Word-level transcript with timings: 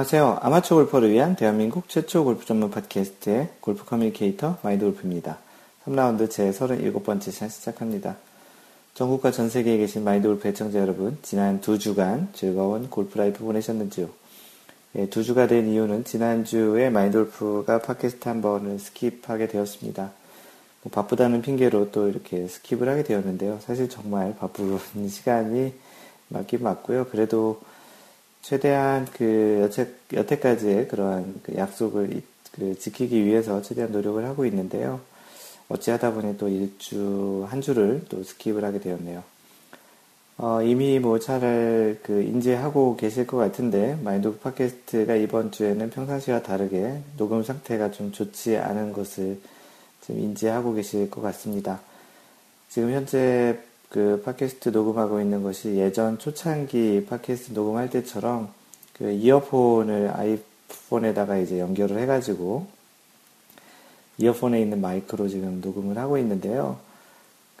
안녕하세요. 0.00 0.38
아마추어 0.40 0.78
골퍼를 0.78 1.10
위한 1.10 1.36
대한민국 1.36 1.90
최초 1.90 2.24
골프 2.24 2.46
전문 2.46 2.70
팟캐스트의 2.70 3.50
골프 3.60 3.84
communicator 3.84 4.56
마인드 4.62 4.82
골프입니다. 4.82 5.36
3라운드 5.84 6.30
제 6.30 6.50
37번째 6.50 7.30
시간 7.30 7.50
시작합니다. 7.50 8.16
전국과 8.94 9.30
전 9.30 9.50
세계에 9.50 9.76
계신 9.76 10.02
마인드 10.02 10.26
골프 10.26 10.48
애청자 10.48 10.78
여러분, 10.78 11.18
지난 11.20 11.60
두 11.60 11.78
주간 11.78 12.28
즐거운 12.32 12.88
골프 12.88 13.18
라이프 13.18 13.44
보내셨는지요? 13.44 14.08
예, 14.96 15.10
두 15.10 15.22
주가 15.22 15.46
된 15.46 15.68
이유는 15.68 16.04
지난주에 16.04 16.88
마인드 16.88 17.18
골프가 17.18 17.78
팟캐스트 17.82 18.26
한 18.26 18.40
번을 18.40 18.78
스킵하게 18.78 19.50
되었습니다. 19.50 20.12
뭐 20.82 20.90
바쁘다는 20.90 21.42
핑계로 21.42 21.90
또 21.90 22.08
이렇게 22.08 22.46
skip을 22.46 22.86
하게 22.86 23.02
되었는데요. 23.02 23.58
사실 23.60 23.90
정말 23.90 24.34
바쁜 24.38 24.78
시간이 25.06 25.74
맞긴 26.28 26.62
맞고요. 26.62 27.08
그래도 27.08 27.60
최대한 28.42 29.06
그 29.12 29.60
여태, 29.62 29.88
여태까지의 30.12 30.88
그러한 30.88 31.40
그 31.42 31.56
약속을 31.56 32.22
그 32.52 32.78
지키기 32.78 33.24
위해서 33.24 33.62
최대한 33.62 33.92
노력을 33.92 34.24
하고 34.24 34.44
있는데요. 34.46 35.00
어찌하다 35.68 36.14
보니 36.14 36.36
또 36.36 36.48
일주, 36.48 37.46
한 37.48 37.60
주를 37.60 38.04
또 38.08 38.22
skip을 38.22 38.62
하게 38.62 38.80
되었네요. 38.80 39.22
어, 40.38 40.62
이미 40.62 40.98
뭐 40.98 41.48
잘 41.48 41.85
그 41.85 42.22
인지하고 42.26 42.96
계실 42.96 43.26
것 43.26 43.36
같은데, 43.36 43.98
마인드 44.02 44.36
팟캐스트가 44.38 45.14
이번 45.16 45.52
주에는 45.52 45.90
평상시와 45.90 46.42
다르게 46.42 47.02
녹음 47.18 47.42
상태가 47.42 47.90
좀 47.90 48.10
좋지 48.10 48.56
않은 48.56 48.94
것을 48.94 49.38
좀 50.06 50.18
인지하고 50.18 50.72
계실 50.72 51.10
것 51.10 51.20
같습니다. 51.20 51.80
지금 52.70 52.90
현재 52.90 53.58
그 53.90 54.22
팟캐스트 54.24 54.68
녹음하고 54.70 55.20
있는 55.20 55.42
것이 55.42 55.76
예전 55.76 56.18
초창기 56.18 57.06
팟캐스트 57.10 57.52
녹음할 57.52 57.90
때처럼 57.90 58.48
그 58.96 59.10
이어폰을 59.10 60.12
아이폰에다가 60.14 61.38
이제 61.38 61.58
연결을 61.58 61.98
해가지고 61.98 62.66
이어폰에 64.18 64.60
있는 64.60 64.80
마이크로 64.80 65.28
지금 65.28 65.60
녹음을 65.60 65.98
하고 65.98 66.18
있는데요. 66.18 66.78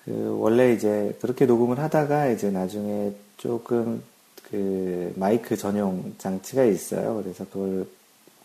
그 0.04 0.38
원래 0.38 0.72
이제 0.72 1.16
그렇게 1.20 1.46
녹음을 1.46 1.80
하다가 1.80 2.28
이제 2.28 2.50
나중에 2.50 3.12
조금 3.36 4.02
그 4.50 5.12
마이크 5.16 5.56
전용 5.56 6.14
장치가 6.18 6.62
있어요. 6.64 7.20
그래서 7.22 7.44
그걸 7.50 7.86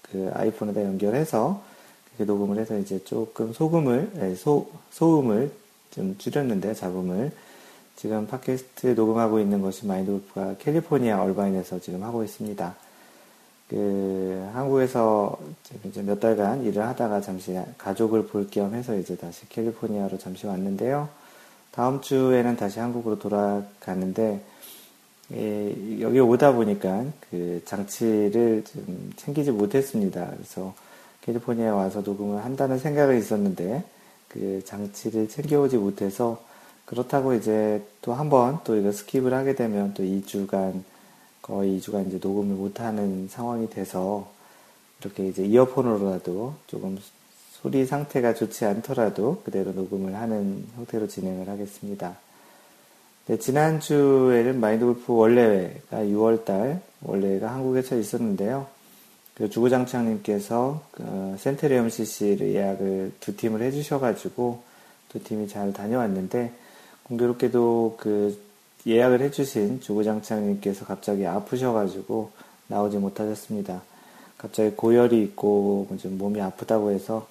그 0.01 0.31
아이폰에다 0.33 0.83
연결해서 0.83 1.61
그렇게 2.07 2.25
녹음을 2.25 2.57
해서 2.57 2.77
이제 2.79 3.03
조금 3.03 3.53
소금을 3.53 4.35
소 4.37 4.69
소음을 4.89 5.51
좀 5.91 6.15
줄였는데 6.17 6.73
잡음을 6.73 7.31
지금 7.95 8.27
팟캐스트 8.27 8.87
녹음하고 8.87 9.39
있는 9.39 9.61
것이 9.61 9.85
마인드골프가 9.85 10.55
캘리포니아 10.59 11.21
얼바인에서 11.21 11.79
지금 11.79 12.03
하고 12.03 12.23
있습니다. 12.23 12.75
그 13.69 14.49
한국에서 14.53 15.39
이제 15.85 16.01
몇 16.03 16.19
달간 16.19 16.63
일을 16.63 16.85
하다가 16.85 17.21
잠시 17.21 17.57
가족을 17.77 18.27
볼 18.27 18.49
겸 18.49 18.75
해서 18.75 18.95
이제 18.95 19.15
다시 19.15 19.47
캘리포니아로 19.49 20.17
잠시 20.17 20.45
왔는데요. 20.45 21.09
다음 21.71 21.99
주에는 22.01 22.55
다시 22.57 22.79
한국으로 22.79 23.17
돌아가는데 23.17 24.41
예, 25.33 26.01
여기 26.01 26.19
오다 26.19 26.53
보니까 26.53 27.05
그 27.31 27.61
장치를 27.65 28.63
좀 28.65 29.11
챙기지 29.15 29.51
못했습니다. 29.51 30.29
그래서 30.35 30.75
캘리포니아에 31.21 31.69
와서 31.69 32.01
녹음을 32.01 32.45
한다는 32.45 32.77
생각은 32.77 33.17
있었는데 33.17 33.83
그 34.29 34.61
장치를 34.63 35.27
챙겨오지 35.27 35.77
못해서 35.77 36.44
그렇다고 36.85 37.33
이제 37.33 37.83
또 38.01 38.13
한 38.13 38.29
번 38.29 38.59
또 38.63 38.75
이거 38.75 38.89
skip을 38.89 39.31
하게 39.31 39.55
되면 39.55 39.93
또 39.93 40.03
2주간 40.03 40.83
거의 41.41 41.79
2주간 41.79 42.07
이제 42.07 42.19
녹음을 42.21 42.55
못하는 42.55 43.27
상황이 43.29 43.69
돼서 43.69 44.31
이렇게 45.01 45.27
이제 45.27 45.43
이어폰으로라도 45.45 46.55
조금 46.67 46.97
소리 47.51 47.85
상태가 47.85 48.33
좋지 48.35 48.65
않더라도 48.65 49.41
그대로 49.43 49.71
녹음을 49.71 50.15
하는 50.15 50.65
형태로 50.75 51.07
진행을 51.07 51.49
하겠습니다. 51.49 52.17
네, 53.27 53.37
지난주에는 53.37 54.59
마인드 54.59 54.85
골프 54.85 55.13
원래가 55.13 55.97
6월달 56.03 56.79
원래가 57.01 57.51
한국에 57.51 57.81
서 57.81 57.97
있었는데요. 57.97 58.67
그 59.33 59.49
주구장창님께서 59.49 60.83
그 60.91 61.35
센테리엄 61.39 61.89
CC를 61.89 62.53
예약을 62.53 63.13
두 63.19 63.35
팀을 63.35 63.61
해주셔가지고 63.63 64.61
두 65.09 65.23
팀이 65.23 65.47
잘 65.47 65.73
다녀왔는데 65.73 66.51
공교롭게도 67.05 67.97
그 67.99 68.37
예약을 68.87 69.21
해주신 69.21 69.81
주구장창님께서 69.81 70.85
갑자기 70.85 71.25
아프셔가지고 71.25 72.31
나오지 72.67 72.97
못하셨습니다. 72.97 73.81
갑자기 74.37 74.75
고열이 74.75 75.21
있고 75.23 75.87
좀 75.99 76.17
몸이 76.17 76.41
아프다고 76.41 76.91
해서 76.91 77.27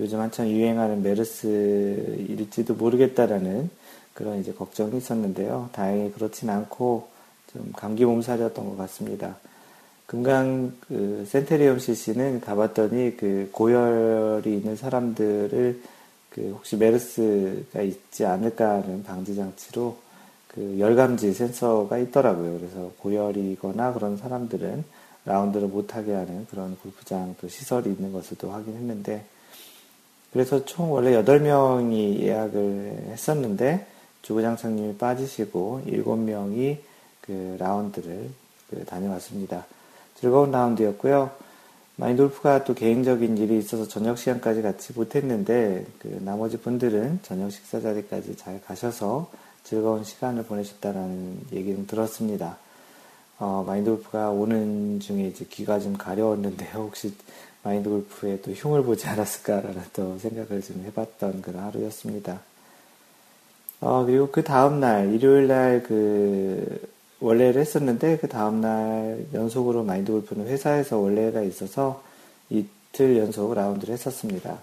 요즘 0.00 0.20
한창 0.20 0.48
유행하는 0.48 1.02
메르스일지도 1.02 2.74
모르겠다라는 2.74 3.70
그런 4.14 4.40
이제 4.40 4.52
걱정이 4.52 4.96
있었는데요. 4.96 5.70
다행히 5.72 6.12
그렇진 6.12 6.50
않고 6.50 7.08
좀 7.52 7.72
감기 7.76 8.04
몸살이었던 8.04 8.68
것 8.68 8.76
같습니다. 8.76 9.36
금강 10.06 10.74
그 10.88 11.24
센테리엄 11.26 11.78
CC는 11.78 12.40
가봤더니 12.40 13.16
그 13.16 13.48
고열이 13.52 14.52
있는 14.56 14.76
사람들을 14.76 15.80
그 16.34 16.52
혹시 16.52 16.76
메르스가 16.76 17.82
있지 17.82 18.24
않을까 18.24 18.82
하는 18.82 19.02
방지 19.02 19.36
장치로 19.36 19.96
그 20.48 20.76
열감지 20.78 21.32
센서가 21.32 21.98
있더라고요. 21.98 22.58
그래서 22.58 22.90
고열이거나 22.98 23.92
그런 23.92 24.16
사람들은 24.16 24.84
라운드를 25.24 25.68
못하게 25.68 26.12
하는 26.12 26.46
그런 26.50 26.76
골프장 26.82 27.34
또 27.40 27.48
시설이 27.48 27.90
있는 27.90 28.12
것을 28.12 28.36
또 28.38 28.50
확인했는데 28.50 29.24
그래서 30.32 30.64
총 30.64 30.92
원래 30.92 31.12
8명이 31.22 32.20
예약을 32.20 33.08
했었는데 33.10 33.86
주구장창님이 34.22 34.96
빠지시고 34.96 35.82
7명이 35.86 36.78
그 37.20 37.56
라운드를 37.58 38.30
그 38.70 38.84
다녀왔습니다. 38.84 39.66
즐거운 40.18 40.50
라운드였고요. 40.50 41.30
마인돌프가 41.96 42.64
또 42.64 42.74
개인적인 42.74 43.36
일이 43.38 43.58
있어서 43.58 43.86
저녁 43.86 44.18
시간까지 44.18 44.62
같이 44.62 44.92
못했는데 44.94 45.86
그 45.98 46.20
나머지 46.24 46.56
분들은 46.56 47.20
저녁 47.22 47.50
식사 47.50 47.80
자리까지 47.80 48.36
잘 48.36 48.60
가셔서 48.62 49.30
즐거운 49.62 50.02
시간을 50.02 50.44
보내셨다라는 50.44 51.46
얘기는 51.52 51.86
들었습니다. 51.86 52.56
어, 53.38 53.64
마인드골프가 53.66 54.30
오는 54.30 55.00
중에 55.00 55.26
이제 55.26 55.44
귀가 55.50 55.80
좀 55.80 55.96
가려웠는데 55.96 56.70
혹시 56.74 57.14
마인드골프에 57.62 58.40
또 58.40 58.52
흉을 58.52 58.82
보지 58.82 59.06
않았을까라는 59.06 59.82
또 59.92 60.18
생각을 60.18 60.62
좀 60.62 60.82
해봤던 60.86 61.42
그런 61.42 61.64
하루였습니다. 61.64 62.40
어, 63.80 64.04
그리고 64.04 64.30
그 64.30 64.42
다음날, 64.44 65.12
일요일날 65.12 65.82
그 65.82 66.80
월례를 67.22 67.60
했었는데 67.60 68.18
그 68.18 68.28
다음날 68.28 69.26
연속으로 69.32 69.84
마인드 69.84 70.10
골프는 70.10 70.48
회사에서 70.48 70.98
월례가 70.98 71.40
있어서 71.42 72.02
이틀 72.50 73.16
연속 73.16 73.54
라운드를 73.54 73.94
했었습니다. 73.94 74.58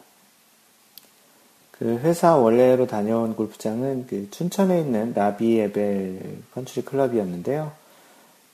그 1.71 1.97
회사 1.99 2.35
월례로 2.35 2.87
다녀온 2.87 3.37
골프장은 3.37 4.07
그 4.07 4.29
춘천에 4.31 4.81
있는 4.81 5.13
라비에벨 5.13 6.39
컨트리 6.53 6.83
클럽이었는데요. 6.83 7.71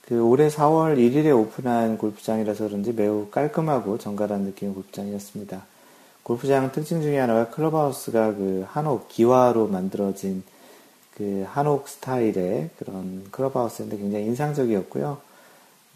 그 0.03 0.23
올해 0.23 0.49
4월 0.49 0.97
1일에 0.97 1.35
오픈한 1.35 1.97
골프장이라서 1.97 2.67
그런지 2.67 2.93
매우 2.93 3.27
깔끔하고 3.31 3.97
정갈한 3.97 4.41
느낌의 4.41 4.75
골프장이었습니다. 4.75 5.65
골프장 6.21 6.71
특징 6.71 7.01
중에 7.01 7.17
하나가 7.17 7.49
클럽하우스가 7.49 8.35
그 8.35 8.65
한옥 8.67 9.09
기와로 9.09 9.67
만들어진 9.67 10.43
그 11.17 11.45
한옥 11.47 11.87
스타일의 11.87 12.69
그런 12.77 13.25
클럽하우스인데 13.31 13.97
굉장히 13.97 14.25
인상적이었고요. 14.25 15.17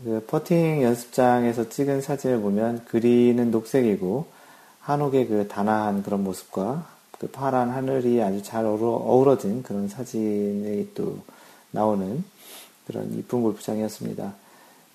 그 0.03 0.25
퍼팅 0.27 0.81
연습장에서 0.81 1.69
찍은 1.69 2.01
사진을 2.01 2.39
보면 2.39 2.85
그리는 2.85 3.51
녹색이고 3.51 4.27
한옥의 4.81 5.27
그 5.27 5.47
단아한 5.47 6.03
그런 6.03 6.23
모습과 6.23 6.85
그 7.19 7.27
파란 7.27 7.69
하늘이 7.69 8.21
아주 8.23 8.41
잘 8.41 8.65
어우러진 8.65 9.61
그런 9.63 9.89
사진이 9.89 10.91
또 10.95 11.17
나오는 11.71 12.23
그런 12.87 13.13
이쁜 13.13 13.41
골프장이었습니다. 13.41 14.33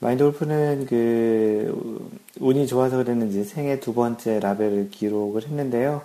마인드 0.01 0.25
골프는 0.25 0.87
그 0.87 2.11
운이 2.41 2.67
좋아서 2.67 2.97
그랬는지 2.97 3.45
생애 3.45 3.79
두 3.79 3.95
번째 3.95 4.41
라베를 4.41 4.91
기록을 4.91 5.45
했는데요. 5.45 6.03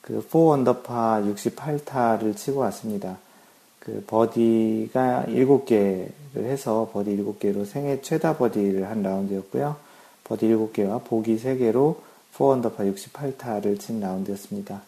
그 0.00 0.20
4 0.20 0.38
언더파 0.38 1.22
68타를 1.22 2.36
치고 2.36 2.58
왔습니다. 2.60 3.18
그 3.84 4.04
버디가 4.06 5.26
7개를 5.28 6.36
해서 6.36 6.88
버디 6.92 7.16
7개로 7.16 7.66
생애 7.66 8.00
최다 8.00 8.36
버디를 8.36 8.88
한 8.88 9.02
라운드였고요. 9.02 9.74
버디 10.22 10.46
7개와 10.46 11.02
보기 11.02 11.36
3개로 11.36 11.96
4언더파 12.36 12.76
68타를 12.94 13.80
친 13.80 13.98
라운드였습니다. 13.98 14.82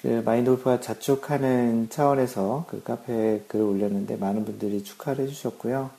그 0.00 0.22
마인드 0.24 0.50
골프가 0.50 0.80
자축하는 0.80 1.88
차원에서 1.90 2.66
그 2.68 2.82
카페에 2.84 3.42
글을 3.48 3.64
올렸는데 3.64 4.16
많은 4.16 4.44
분들이 4.44 4.84
축하를 4.84 5.24
해주셨고요. 5.24 5.90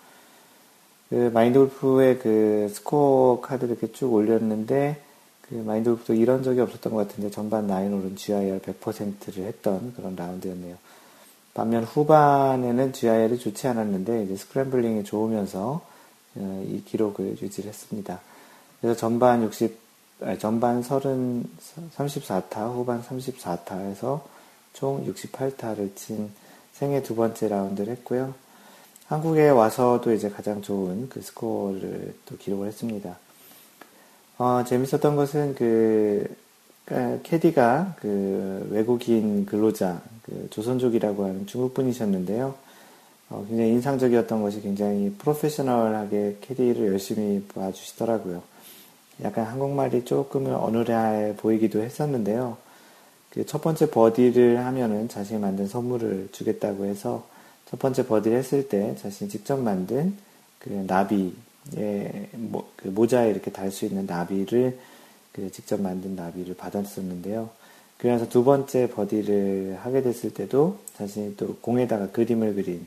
그 1.10 1.32
마인드 1.34 1.60
골프의 1.60 2.20
그 2.20 2.72
스코어 2.74 3.42
카드를 3.42 3.78
이렇게 3.78 3.92
쭉 3.92 4.14
올렸는데 4.14 5.02
그 5.42 5.56
마인드 5.56 5.90
골프도 5.90 6.14
이런 6.14 6.44
적이 6.44 6.62
없었던 6.62 6.94
것 6.94 7.08
같은데 7.08 7.30
전반 7.30 7.68
nine 7.68 7.85
hole은 7.85 8.16
GIR 8.16 8.60
100%를 8.60 9.44
했던 9.48 9.94
그런 9.98 10.16
라운드였네요. 10.16 10.78
반면 11.56 11.86
후반에는 11.86 12.92
GIR이 12.92 13.40
좋지 13.40 13.68
않았는데 13.70 14.26
이제 14.26 14.36
scrambling이 14.36 15.06
좋으면서 15.06 15.82
어, 16.36 16.66
이 16.68 16.84
기록을 16.84 17.38
유지를 17.42 17.70
했습니다. 17.70 18.20
그래서 18.82 19.00
전반 19.00 19.42
60, 19.42 19.80
아니, 20.22 20.38
전반 20.38 20.84
30, 20.84 21.12
34타, 21.98 22.74
후반 22.74 23.02
34타에서 23.02 24.22
총 24.74 25.06
68타를 25.06 25.96
친 25.96 26.30
생애 26.74 27.02
두 27.02 27.16
번째 27.16 27.48
라운드를 27.48 27.94
했고요. 27.94 28.36
한국에 29.08 29.48
와서도 29.48 30.12
이제 30.12 30.30
가장 30.30 30.62
좋은 30.62 31.08
그 31.08 31.22
스코어를 31.22 32.16
또 32.26 32.38
기록을 32.38 32.68
했습니다. 32.68 33.18
어, 34.38 34.66
재밌었던 34.68 35.16
것은 35.16 35.56
그, 35.56 36.36
그 36.86 37.20
캐디가 37.24 37.96
그 38.00 38.68
외국인 38.72 39.46
근로자, 39.46 40.02
그 40.24 40.48
조선족이라고 40.52 41.26
하는 41.26 41.48
중국 41.48 41.74
분이셨는데요. 41.74 42.56
어, 43.30 43.46
굉장히 43.50 43.72
인상적이었던 43.72 44.42
것이 44.42 44.62
굉장히 44.62 45.12
프로페셔널하게 45.18 46.38
캐디를 46.42 46.88
열심히 46.88 47.44
봐주시더라고요. 47.54 48.44
약간 49.24 49.46
한국말이 49.46 50.06
조금은 50.06 50.54
어눌해 50.54 51.36
보이기도 51.38 51.82
했었는데요. 51.82 52.58
그 53.36 53.44
첫 53.46 53.62
번째 53.62 53.90
버디를 53.90 54.66
하면은 54.66 55.10
자신이 55.10 55.40
만든 55.42 55.68
선물을 55.68 56.30
주겠다고 56.32 56.86
해서 56.86 57.28
첫 57.70 57.78
번째 57.80 58.08
버디를 58.08 58.38
했을 58.38 58.70
때 58.70 58.96
자신이 58.96 59.30
직접 59.30 59.58
만든 59.60 60.16
그 60.60 60.70
나비, 60.88 61.34
예, 61.78 62.30
뭐, 62.32 62.72
그 62.78 62.88
모자에 62.88 63.30
이렇게 63.32 63.52
달 63.52 63.72
수 63.72 63.86
있는 63.86 64.06
나비를 64.06 64.72
그 64.72 64.95
직접 65.52 65.82
만든 65.82 66.16
나비를 66.16 66.56
받았었는데요. 66.56 67.50
그래서 67.98 68.28
두 68.28 68.44
번째 68.44 68.90
버디를 68.90 69.78
하게 69.82 70.02
됐을 70.02 70.34
때도 70.34 70.80
자신이 70.98 71.38
또 71.38 71.56
공에다가 71.62 72.10
그림을 72.12 72.56
그린 72.56 72.86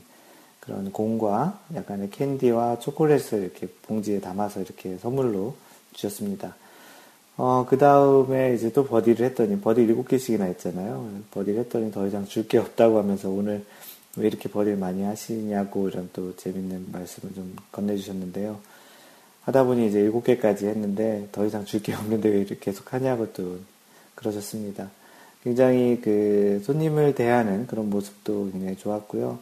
그런 0.59 0.91
공과 0.91 1.59
약간의 1.73 2.11
캔디와 2.11 2.79
초콜릿을 2.79 3.41
이렇게 3.43 3.67
봉지에 3.83 4.19
담아서 4.19 4.61
이렇게 4.61 4.97
선물로 4.97 5.55
주셨습니다. 5.93 6.55
어, 7.37 7.65
그 7.67 7.77
다음에 7.77 8.53
이제 8.53 8.71
또 8.73 8.85
버디를 8.85 9.25
했더니, 9.27 9.59
버디 9.61 9.87
7개씩이나 9.87 10.41
했잖아요. 10.41 11.09
버디를 11.31 11.61
했더니 11.61 11.89
더 11.91 12.05
이상 12.05 12.25
줄 12.25 12.47
게 12.47 12.57
없다고 12.57 12.99
하면서 12.99 13.29
오늘 13.29 13.63
왜 14.17 14.27
이렇게 14.27 14.49
버디를 14.49 14.77
많이 14.77 15.03
하시냐고 15.03 15.87
이런 15.87 16.09
또 16.11 16.35
재밌는 16.35 16.87
말씀을 16.91 17.33
좀 17.33 17.55
건네주셨는데요. 17.71 18.59
하다 19.43 19.63
보니 19.63 19.87
이제 19.87 20.09
7개까지 20.09 20.65
했는데 20.67 21.27
더 21.31 21.45
이상 21.45 21.65
줄 21.65 21.81
게 21.81 21.93
없는데 21.93 22.29
왜 22.29 22.39
이렇게 22.39 22.57
계속 22.59 22.93
하냐고 22.93 23.31
또 23.33 23.57
그러셨습니다. 24.15 24.89
굉장히 25.43 25.99
그 26.01 26.61
손님을 26.65 27.15
대하는 27.15 27.65
그런 27.67 27.89
모습도 27.89 28.51
굉장히 28.51 28.75
좋았고요. 28.77 29.39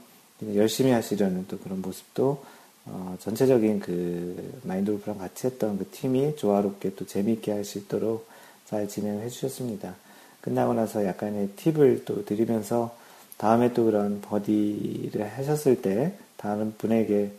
열심히 0.56 0.92
하시려는 0.92 1.46
또 1.48 1.58
그런 1.58 1.82
모습도 1.82 2.44
어, 2.86 3.18
전체적인 3.20 3.80
그 3.80 4.60
마인드 4.64 4.92
골프랑 4.92 5.18
같이 5.18 5.48
했던 5.48 5.78
그 5.78 5.88
팀이 5.90 6.36
조화롭게 6.38 6.96
또 6.96 7.06
재미있게 7.06 7.52
할 7.52 7.66
수 7.66 7.80
있도록 7.80 8.28
잘 8.66 8.88
진행해 8.88 9.28
주셨습니다. 9.30 9.96
끝나고 10.42 10.74
나서 10.74 11.06
약간의 11.06 11.50
팁을 11.56 12.06
또 12.06 12.24
드리면서 12.24 12.96
다음에 13.38 13.74
또 13.74 13.86
그런 13.86 14.22
버디를 14.22 15.28
하셨을 15.38 15.82
때 15.82 16.14
다른 16.38 16.74
분에게 16.78 17.32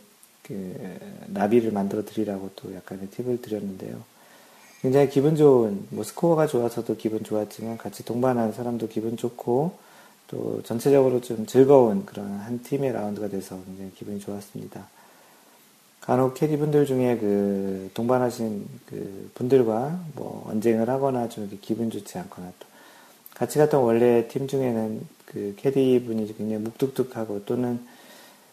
그 0.49 0.75
나비를 1.27 1.71
만들어 1.71 2.03
드리라고 2.03 2.49
또 2.55 2.73
약간의 2.75 3.07
팁을 3.11 3.41
드렸는데요. 3.41 4.01
굉장히 4.81 5.09
기분 5.09 5.35
좋은, 5.35 5.85
뭐 5.89 6.03
스코어가 6.03 6.47
좋아서도 6.47 6.97
기분 6.97 7.23
좋았지만 7.23 7.77
같이 7.77 8.03
동반한 8.03 8.51
사람도 8.51 8.87
기분 8.87 9.15
좋고 9.15 9.77
또 10.27 10.61
전체적으로 10.63 11.21
좀 11.21 11.45
즐거운 11.45 12.05
그런 12.05 12.39
한 12.39 12.61
팀의 12.63 12.93
라운드가 12.93 13.29
돼서 13.29 13.59
굉장히 13.65 13.91
기분이 13.93 14.19
좋았습니다. 14.19 14.87
간혹 16.01 16.33
캐디분들 16.33 16.87
중에 16.87 17.17
그 17.17 17.91
동반하신 17.93 18.65
그 18.87 19.29
분들과 19.35 19.99
뭐 20.15 20.47
언쟁을 20.49 20.89
하거나 20.89 21.29
좀 21.29 21.43
이렇게 21.43 21.57
기분 21.61 21.91
좋지 21.91 22.17
않거나 22.17 22.51
또 22.57 22.67
같이 23.35 23.59
갔던 23.59 23.83
월례 23.83 24.27
팀 24.27 24.47
중에는 24.47 25.01
그 25.25 25.53
캐디 25.57 26.03
분이 26.05 26.35
굉장히 26.35 26.63
무뚝뚝하고 26.63 27.45
또는 27.45 27.85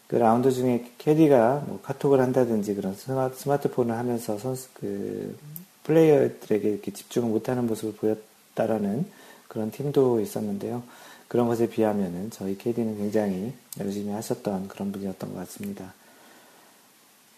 그 0.09 0.17
라운드 0.17 0.53
중에 0.53 0.93
캐디가 0.99 1.65
뭐 1.67 1.81
카톡을 1.83 2.21
한다든지 2.21 2.75
그런 2.75 2.95
스마트폰을 2.95 3.97
하면서 3.97 4.39
선수 4.39 4.69
그 4.75 5.37
플레이어들에게 5.85 6.69
이렇게 6.69 6.93
집중을 6.93 7.29
못하는 7.29 7.67
모습을 7.67 7.95
보였다라는 7.95 9.07
그런 9.49 9.71
팀도 9.71 10.21
있었는데요. 10.21 10.83
그런 11.29 11.49
것에 11.49 11.69
비하면은 11.69 12.31
저희 12.31 12.57
캐디는 12.57 12.99
굉장히 12.99 13.53
열심히 13.81 14.13
하셨던 14.13 14.69
그런 14.69 14.93
분이었던 14.93 15.33
것 15.33 15.39
같습니다. 15.41 15.93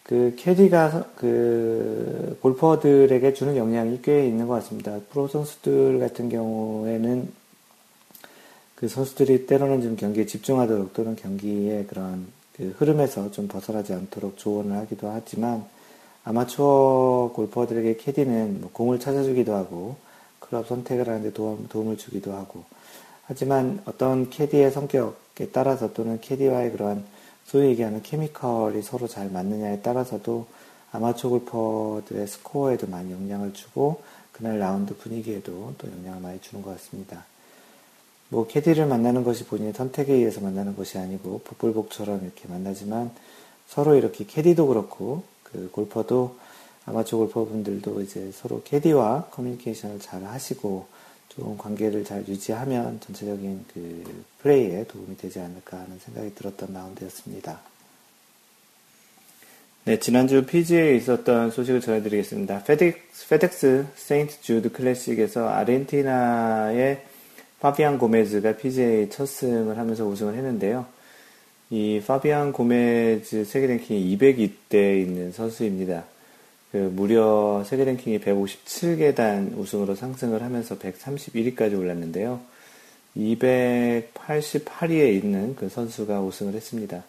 그 0.03 0.33
캐디가 0.37 1.11
그 1.15 2.37
골퍼들에게 2.41 3.33
주는 3.33 3.55
영향이 3.55 4.01
꽤 4.01 4.27
있는 4.27 4.47
것 4.47 4.55
같습니다. 4.55 4.99
프로 5.11 5.27
선수들 5.27 5.99
같은 5.99 6.29
경우에는 6.29 7.31
그 8.75 8.87
선수들이 8.87 9.45
때로는 9.45 9.81
좀 9.81 9.95
경기에 9.95 10.25
집중하도록 10.25 10.93
또는 10.93 11.15
경기의 11.15 11.85
그런 11.87 12.27
그 12.59 12.75
흐름에서 12.77 13.31
좀 13.31 13.47
벗어나지 13.47 13.93
않도록 13.93 14.37
조언을 14.37 14.75
하기도 14.75 15.09
하지만 15.09 15.63
아마추어 16.25 17.31
골퍼들에게 17.33 17.95
캐디는 17.95 18.59
뭐 18.59 18.69
공을 18.73 18.99
찾아주기도 18.99 19.55
하고 19.55 19.95
클럽 20.41 20.67
선택을 20.67 21.07
하는데 21.07 21.31
도움, 21.31 21.69
도움을 21.69 21.97
주기도 21.97 22.33
하고 22.33 22.65
하지만 23.23 23.81
어떤 23.85 24.29
캐디의 24.29 24.71
성격에 24.71 25.51
따라서 25.53 25.93
또는 25.93 26.19
캐디와의 26.19 26.73
그러한 26.73 27.05
소위 27.45 27.67
얘기하는 27.67 28.01
chemical이 28.01 28.81
서로 28.81 29.07
잘 29.07 29.29
맞느냐에 29.29 29.79
따라서도 29.79 30.45
아마추어 30.91 31.29
골퍼들의 31.29 32.27
스코어에도 32.27 32.87
많이 32.87 33.13
영향을 33.13 33.53
주고 33.53 34.01
그날 34.33 34.59
라운드 34.59 34.97
분위기에도 34.97 35.73
또 35.77 35.89
영향을 35.89 36.19
많이 36.19 36.41
주는 36.41 36.61
것 36.61 36.71
같습니다. 36.71 37.23
뭐 38.29 38.47
캐디를 38.47 38.85
만나는 38.85 39.23
것이 39.23 39.45
본인의 39.45 39.73
선택에 39.73 40.13
의해서 40.13 40.39
만나는 40.39 40.75
것이 40.75 40.97
아니고 40.97 41.41
복불복처럼 41.43 42.23
이렇게 42.23 42.47
만나지만 42.47 43.11
서로 43.67 43.95
이렇게 43.95 44.25
캐디도 44.25 44.67
그렇고 44.67 45.23
그 45.43 45.69
골퍼도 45.71 46.35
아마추어 46.85 47.19
골퍼분들도 47.19 48.01
이제 48.01 48.31
서로 48.33 48.61
캐디와 48.63 49.27
커뮤니케이션을 49.31 49.99
잘 49.99 50.23
하시고 50.23 50.87
좋은 51.29 51.57
관계를 51.57 52.03
잘 52.03 52.27
유지하면 52.27 52.99
전체적인 53.01 53.65
그 53.73 54.23
플레이에 54.41 54.85
도움이 54.85 55.17
되지 55.17 55.39
않을까 55.39 55.77
하는 55.77 55.99
생각이 55.99 56.33
들었던 56.35 56.73
라운드였습니다. 56.73 57.59
네, 59.85 59.99
지난주 59.99 60.45
PGA에 60.45 60.95
있었던 60.97 61.51
소식을 61.51 61.81
전해드리겠습니다. 61.81 62.63
페덱스, 62.63 63.27
페덱스 63.27 63.85
세인트 63.95 64.41
주드 64.41 64.71
클래식에서 64.71 65.47
아르헨티나의 65.49 67.03
파비안 67.59 67.97
고메즈가 67.97 68.55
PGA 68.57 69.09
첫 69.09 69.25
승을 69.25 69.77
하면서 69.77 70.05
우승을 70.05 70.35
했는데요. 70.35 70.85
이 71.71 72.01
파비안 72.05 72.51
고메즈 72.53 73.45
세계 73.45 73.67
랭킹이 73.67 74.17
200위대에 74.17 75.01
있는 75.01 75.31
선수입니다. 75.31 76.05
그 76.71 76.77
무려 76.77 77.63
세계 77.65 77.83
랭킹이 77.83 78.19
157계단 78.19 79.57
우승으로 79.57 79.95
상승을 79.95 80.41
하면서 80.41 80.77
131위까지 80.77 81.77
올랐는데요. 81.77 82.39
288위에 83.17 85.13
있는 85.13 85.55
그 85.55 85.67
선수가 85.69 86.21
우승을 86.21 86.53
했습니다. 86.53 87.03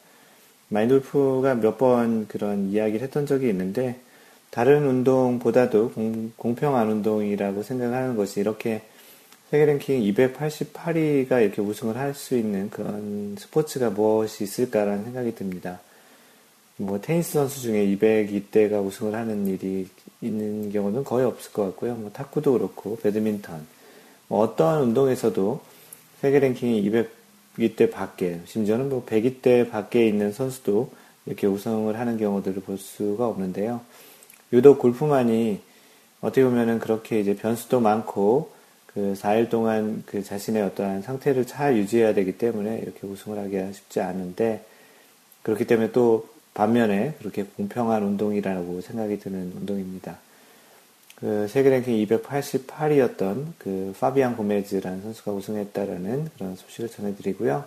마인돌프가 0.69 1.57
몇 1.57 1.78
번 1.78 2.26
그런 2.26 2.71
이야기를 2.71 3.02
했던 3.02 3.26
적이 3.26 3.49
있는데 3.50 3.97
다른 4.50 4.87
운동보다도 4.87 5.92
공, 6.37 6.54
평한 6.54 6.90
운동이라고 6.90 7.62
생각하는 7.62 8.16
것이 8.16 8.40
이렇게 8.40 8.83
세계 9.50 9.64
랭킹 9.64 10.00
288위가 10.02 11.42
이렇게 11.42 11.61
우승을 11.61 11.97
할 11.97 12.14
수 12.14 12.37
있는 12.37 12.71
그런 12.71 13.35
스포츠가 13.37 13.90
무엇이 13.90 14.45
있을까라는 14.45 15.02
생각이 15.02 15.35
듭니다. 15.35 15.80
뭐 16.76 17.00
테니스 17.00 17.33
선수 17.33 17.61
중에 17.61 17.85
202대가 17.97 18.85
우승을 18.85 19.12
하는 19.12 19.49
일이 19.49 19.88
있는 20.21 20.71
경우는 20.71 21.02
거의 21.02 21.26
없을 21.26 21.52
것 21.52 21.64
같고요. 21.64 21.97
뭐 21.97 22.12
탁구도 22.12 22.52
그렇고 22.52 22.97
배드민턴 22.99 23.66
뭐 24.28 24.38
어떠한 24.38 24.83
운동에서도 24.83 25.61
세계 26.21 26.38
랭킹이 26.38 26.88
202대 27.59 27.90
밖에 27.90 28.40
심지어는 28.45 28.88
뭐 28.88 29.04
102대 29.04 29.69
밖에 29.69 30.07
있는 30.07 30.33
선수도 30.33 30.92
이렇게 31.26 31.49
우승을 31.49 31.99
하는 31.99 32.19
경우들을 32.19 32.62
볼 32.62 32.78
수가 32.78 33.26
없는데요. 33.26 33.80
유독 34.52 34.78
골프만이 34.78 35.61
어떻게 36.21 36.45
보면은 36.45 36.78
그렇게 36.78 37.19
이제 37.19 37.35
변수도 37.35 37.80
많고 37.80 38.60
그 38.94 39.14
4일 39.16 39.49
동안 39.49 40.02
그 40.04 40.23
자신의 40.23 40.62
어떠한 40.62 41.02
상태를 41.02 41.47
잘 41.47 41.76
유지해야 41.76 42.12
되기 42.12 42.37
때문에 42.37 42.78
이렇게 42.78 43.06
우승을 43.06 43.38
하기가 43.38 43.73
쉽지 43.73 44.00
않은데 44.00 44.64
그렇기 45.42 45.64
때문에 45.64 45.92
또 45.92 46.28
반면에 46.54 47.14
그렇게 47.20 47.44
공평한 47.44 48.02
운동이라고 48.02 48.80
생각이 48.80 49.20
드는 49.20 49.52
운동입니다. 49.56 50.18
그 51.14 51.47
세계 51.49 51.70
랭킹 51.70 51.94
288이었던 52.06 53.44
그 53.59 53.94
파비안 54.00 54.37
고메즈라는 54.37 55.02
선수가 55.02 55.32
우승했다라는 55.32 56.30
그런 56.37 56.56
소식을 56.56 56.88
전해드리고요. 56.88 57.64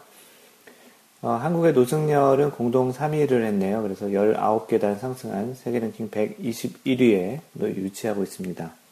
어, 1.21 1.29
한국의 1.29 1.71
노승열은 1.71 2.51
공동 2.51 2.91
3위를 2.91 3.43
했네요. 3.43 3.81
그래서 3.81 4.07
19계단 4.07 4.99
상승한 4.99 5.53
세계 5.53 5.79
랭킹 5.79 6.09
121위에 6.09 7.39
위치하고 7.55 8.23
있습니다. 8.23 8.82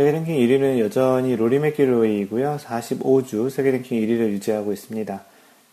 세계 0.00 0.12
랭킹 0.12 0.34
1위는 0.34 0.78
여전히 0.78 1.36
로리 1.36 1.58
맥길로이고요. 1.58 2.56
45주 2.62 3.50
세계 3.50 3.70
랭킹 3.70 4.00
1위를 4.00 4.30
유지하고 4.30 4.72
있습니다. 4.72 5.24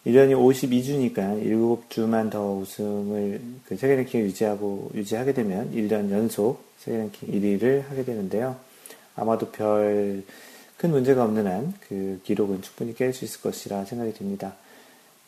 1년이 0.05 0.35
52주니까 0.35 1.41
7주만 1.89 2.29
더 2.29 2.55
우승을 2.55 3.39
그 3.65 3.77
세계 3.77 3.95
랭킹을 3.95 4.25
유지하고 4.25 4.91
유지하게 4.95 5.31
되면 5.31 5.71
1년 5.71 6.11
연속 6.11 6.61
세계 6.77 6.97
랭킹 6.97 7.29
1위를 7.29 7.87
하게 7.87 8.03
되는데요. 8.03 8.57
아마도 9.15 9.49
별 9.49 10.21
큰 10.75 10.91
문제가 10.91 11.23
없는 11.23 11.47
한 11.47 11.73
그 11.87 12.19
기록은 12.25 12.61
충분히 12.61 12.93
깰 12.93 13.13
수 13.13 13.23
있을 13.23 13.39
것이라 13.39 13.85
생각이 13.85 14.13
듭니다. 14.13 14.55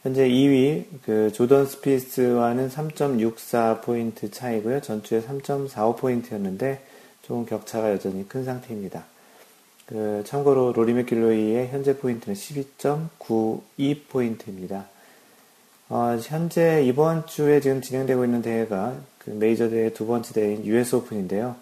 현재 0.04 0.28
2위 0.28 0.84
그 1.06 1.32
조던 1.32 1.68
스피스와는 1.68 2.68
3.64포인트 2.68 4.30
차이고요. 4.30 4.82
전주에 4.82 5.22
3.45포인트였는데 5.22 6.89
조금 7.30 7.46
격차가 7.46 7.92
여전히 7.92 8.28
큰 8.28 8.44
상태입니다. 8.44 9.06
그 9.86 10.24
참고로 10.26 10.74
로리 10.74 10.94
맥길로이의 10.94 11.68
현재 11.68 11.96
포인트는 11.96 12.36
12.92포인트입니다. 12.36 14.86
어, 15.90 16.18
현재 16.24 16.84
이번 16.84 17.28
주에 17.28 17.62
지금 17.62 17.84
진행되고 17.84 18.26
있는 18.26 18.42
대회가 18.42 18.96
그 19.20 19.30
메이저 19.30 19.70
대회 19.70 19.94
두 19.94 20.08
번째 20.08 20.34
대회인 20.34 20.66
US 20.66 20.96
오픈인데요. 20.96 21.56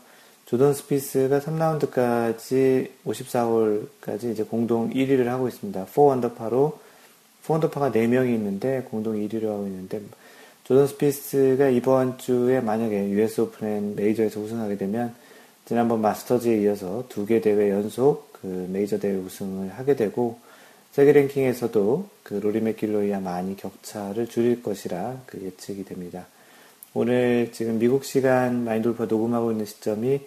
조던 0.46 0.74
스피스가 0.74 1.42
3라운드까지 1.42 2.92
54홀까지 3.06 4.32
이제 4.32 4.44
공동 4.44 4.90
1위를 4.90 5.26
하고 5.26 5.50
있습니다. 5.50 5.88
4언더파로 5.88 6.76
4언더파가 7.44 7.92
4명이 7.92 8.34
있는데 8.36 8.88
공동 8.90 9.16
1위를 9.16 9.48
하고 9.48 9.68
있는데 9.68 10.00
조던 10.64 10.88
스피스가 10.88 11.68
이번 11.68 12.18
주에 12.18 12.62
만약에 12.62 13.10
US 13.10 13.42
오픈 13.42 13.98
메이저에서 13.98 14.40
우승하게 14.40 14.78
되면 14.78 15.14
지난번 15.68 16.00
마스터즈에 16.02 16.62
이어서 16.62 17.04
두 17.10 17.26
개 17.26 17.42
대회 17.42 17.70
연속 17.70 18.32
그 18.32 18.70
메이저 18.72 18.98
대회 19.00 19.16
우승을 19.16 19.70
하게 19.72 19.96
되고 19.98 20.40
세계 20.94 21.12
랭킹에서도 21.12 22.08
그 22.24 22.36
로리 22.36 22.62
맥길로이와 22.62 23.20
많이 23.20 23.58
격차를 23.58 24.28
줄일 24.28 24.64
것이라 24.64 25.24
그 25.26 25.42
예측이 25.44 25.84
됩니다. 25.84 26.26
오늘 26.94 27.52
지금 27.52 27.80
미국 27.80 28.06
시간 28.06 28.64
마인돌파 28.64 29.06
녹음하고 29.06 29.52
있는 29.52 29.66
시점이 29.66 30.22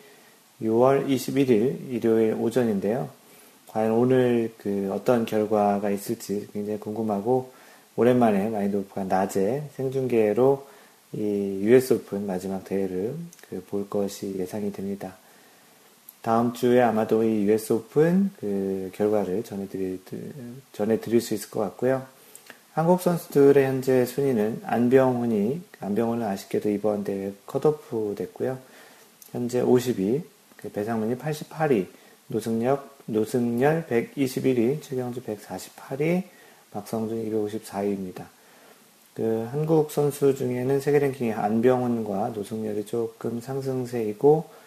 6월 0.63 1.09
21일 1.09 1.91
일요일 1.91 2.35
오전인데요. 2.35 3.09
과연 3.69 3.93
오늘 3.93 4.53
그 4.59 4.91
어떤 4.93 5.25
결과가 5.25 5.91
있을지 5.91 6.49
굉장히 6.53 6.79
궁금하고 6.79 7.51
오랜만에 7.97 8.51
마인드오프가 8.51 9.05
낮에 9.05 9.63
생중계로 9.75 10.67
이 11.15 11.61
US 11.63 11.95
오픈 11.95 12.27
마지막 12.27 12.63
대회를 12.65 13.15
그 13.49 13.63
볼 13.71 13.89
것이 13.89 14.37
예상이 14.39 14.71
됩니다. 14.71 15.17
다음 16.23 16.53
주에 16.53 16.83
아마도 16.83 17.25
이 17.25 17.47
US 17.49 17.73
오픈 17.73 18.31
그 18.39 18.91
결과를 18.95 19.43
전해드릴, 19.43 20.01
전해드릴 20.73 21.21
수 21.21 21.35
있을 21.35 21.51
것 21.51 21.61
같고요. 21.61 22.07
한국 22.73 23.01
선수들의 23.01 23.65
현재 23.65 24.05
순위는 24.05 24.63
안병훈이, 24.65 25.63
안병훈은 25.81 26.27
아쉽게도 26.27 26.71
이번 26.71 27.05
대회 27.05 27.33
컷오프 27.47 28.15
됐고요. 28.17 28.59
현재 29.33 29.63
50위, 29.63 30.23
그 30.57 30.71
배상문이 30.71 31.17
88위, 31.17 31.87
노승엽, 32.29 32.91
노승열 33.07 33.87
121위, 33.89 34.83
최경주 34.83 35.23
148위, 35.23 36.25
박성준 36.71 37.31
254위입니다. 37.31 38.25
그 39.15 39.49
한국 39.51 39.91
선수 39.91 40.35
중에는 40.37 40.81
세계 40.81 41.01
랭킹이 41.01 41.33
안병훈과 41.33 42.29
노승열이 42.31 42.87
조금 42.87 43.41
상승세이고 43.41 44.60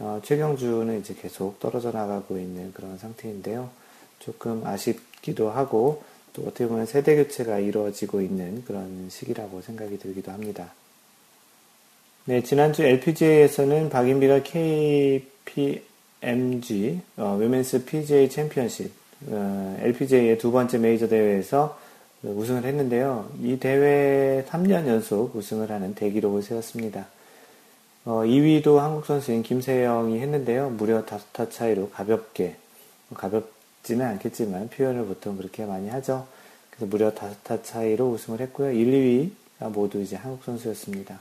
어, 0.00 0.20
최경주는 0.24 1.00
이제 1.00 1.14
계속 1.14 1.60
떨어져 1.60 1.92
나가고 1.92 2.38
있는 2.38 2.72
그런 2.72 2.98
상태인데요. 2.98 3.70
조금 4.18 4.66
아쉽기도 4.66 5.50
하고 5.50 6.02
또 6.32 6.42
어떻게 6.42 6.66
보면 6.66 6.86
세대 6.86 7.14
교체가 7.16 7.60
이루어지고 7.60 8.20
있는 8.20 8.64
그런 8.64 9.08
시기라고 9.08 9.60
생각이 9.62 9.98
들기도 9.98 10.32
합니다. 10.32 10.72
네, 12.24 12.42
지난주 12.42 12.82
LPGA에서는 12.82 13.90
박인비가 13.90 14.42
KP 14.42 15.82
MG 16.22 17.00
어, 17.16 17.36
위멘스 17.38 17.84
PGA 17.84 18.28
챔피언십 18.28 18.90
어, 19.28 19.76
LPGA의 19.80 20.38
두 20.38 20.50
번째 20.50 20.78
메이저 20.78 21.06
대회에서 21.06 21.78
우승을 22.22 22.64
했는데요. 22.64 23.30
이 23.42 23.58
대회 23.58 24.44
3년 24.48 24.86
연속 24.86 25.36
우승을 25.36 25.70
하는 25.70 25.94
대기록을 25.94 26.42
세웠습니다. 26.42 27.06
어, 28.06 28.20
2위도 28.22 28.76
한국 28.76 29.06
선수인 29.06 29.42
김세영이 29.42 30.18
했는데요. 30.20 30.70
무려 30.70 31.06
5타 31.06 31.50
차이로 31.50 31.88
가볍게 31.88 32.56
가볍지는 33.14 34.04
않겠지만 34.04 34.68
표현을 34.68 35.06
보통 35.06 35.38
그렇게 35.38 35.64
많이 35.64 35.88
하죠. 35.88 36.26
그래서 36.68 36.84
무려 36.86 37.14
5타 37.14 37.64
차이로 37.64 38.10
우승을 38.10 38.40
했고요. 38.40 38.72
1, 38.72 39.30
2위가 39.58 39.72
모두 39.72 40.02
이제 40.02 40.16
한국 40.16 40.44
선수였습니다. 40.44 41.18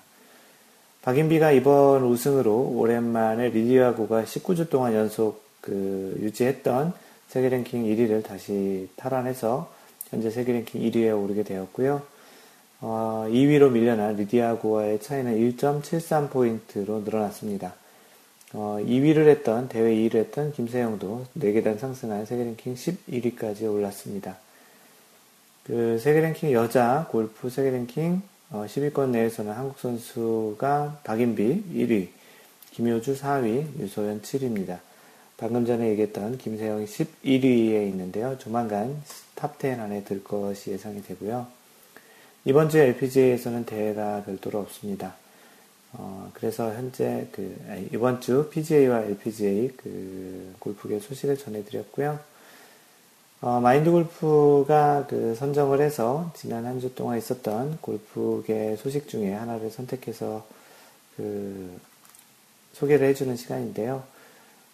박인비가 1.03 1.51
이번 1.51 2.03
우승으로 2.03 2.73
오랜만에 2.75 3.49
리디아고가 3.49 4.23
19주 4.23 4.69
동안 4.69 4.93
연속 4.93 5.41
그 5.61 6.17
유지했던 6.21 6.93
세계 7.29 7.47
랭킹 7.47 7.85
1위를 7.85 8.23
다시 8.25 8.89
탈환해서 8.97 9.71
현재 10.09 10.29
세계 10.29 10.51
랭킹 10.51 10.81
1위에 10.81 11.17
오르게 11.17 11.43
되었고요. 11.43 12.12
어, 12.85 13.27
2위로 13.29 13.71
밀려난 13.71 14.17
리디아고와의 14.17 14.99
차이는 14.99 15.37
1.73포인트로 15.55 17.05
늘어났습니다. 17.05 17.75
어, 18.51 18.77
2위를 18.85 19.29
했던, 19.29 19.69
대회 19.69 19.95
2위를 19.95 20.15
했던 20.15 20.51
김세영도 20.51 21.27
4계단 21.39 21.79
상승한 21.79 22.25
세계 22.25 22.43
랭킹 22.43 22.75
11위까지 22.75 23.71
올랐습니다. 23.71 24.35
그 25.63 25.97
세계 25.97 26.19
랭킹 26.19 26.51
여자 26.51 27.07
골프 27.09 27.49
세계 27.49 27.71
랭킹 27.71 28.21
10위권 28.51 28.99
어, 28.99 29.07
내에서는 29.07 29.53
한국 29.53 29.79
선수가 29.79 30.99
박인비 31.05 31.63
1위, 31.73 32.09
김효주 32.71 33.15
4위, 33.15 33.79
유소연 33.79 34.23
7위입니다. 34.23 34.79
방금 35.37 35.65
전에 35.65 35.87
얘기했던 35.91 36.37
김세영이 36.37 36.83
11위에 36.85 37.87
있는데요. 37.87 38.37
조만간 38.39 39.01
top 39.37 39.62
10 39.62 39.79
안에 39.79 40.03
들 40.03 40.21
것이 40.21 40.71
예상이 40.71 41.01
되고요. 41.01 41.62
이번 42.45 42.69
주 42.69 42.77
LPGA에서는 42.77 43.65
대회가 43.65 44.23
별도로 44.23 44.59
없습니다. 44.59 45.15
어, 45.93 46.29
그래서 46.33 46.73
현재 46.73 47.27
그 47.31 47.55
이번 47.93 48.19
주 48.19 48.49
PGA와 48.49 49.03
LPGA 49.03 49.71
그 49.77 50.53
골프계 50.59 50.99
소식을 50.99 51.37
전해드렸고요. 51.37 52.19
어, 53.41 53.59
마인드 53.61 53.91
골프가 53.91 55.05
그 55.07 55.35
선정을 55.35 55.79
해서 55.81 56.31
지난 56.35 56.65
한 56.65 56.79
주 56.81 56.93
동안 56.95 57.17
있었던 57.17 57.77
골프계 57.81 58.75
소식 58.77 59.07
중에 59.07 59.31
하나를 59.33 59.69
선택해서 59.69 60.45
그 61.15 61.79
소개를 62.73 63.07
해주는 63.07 63.37
시간인데요. 63.37 64.03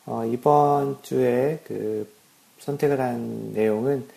어, 0.08 0.26
이번 0.26 1.04
주에 1.04 1.60
그 1.66 2.12
선택을 2.60 3.00
한 3.00 3.54
내용은 3.54 4.08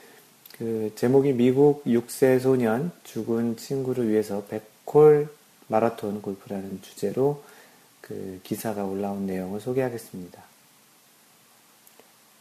그 0.62 0.92
제목이 0.95 1.33
미국 1.33 1.83
6세 1.87 2.38
소년 2.38 2.92
죽은 3.02 3.57
친구를 3.57 4.09
위해서 4.09 4.45
100콜 4.49 5.26
마라톤 5.66 6.23
골프라는 6.23 6.78
주제로 6.83 7.42
그 8.00 8.38
기사가 8.45 8.85
올라온 8.85 9.26
내용을 9.26 9.61
소개하겠습니다. 9.61 10.40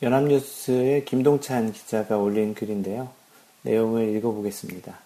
연합뉴스의 0.04 1.06
김동찬 1.06 1.74
기자가 1.74 2.20
올린 2.20 2.54
글인데요. 2.54 3.10
내용을 3.64 4.16
읽어보겠습니다. 4.16 5.00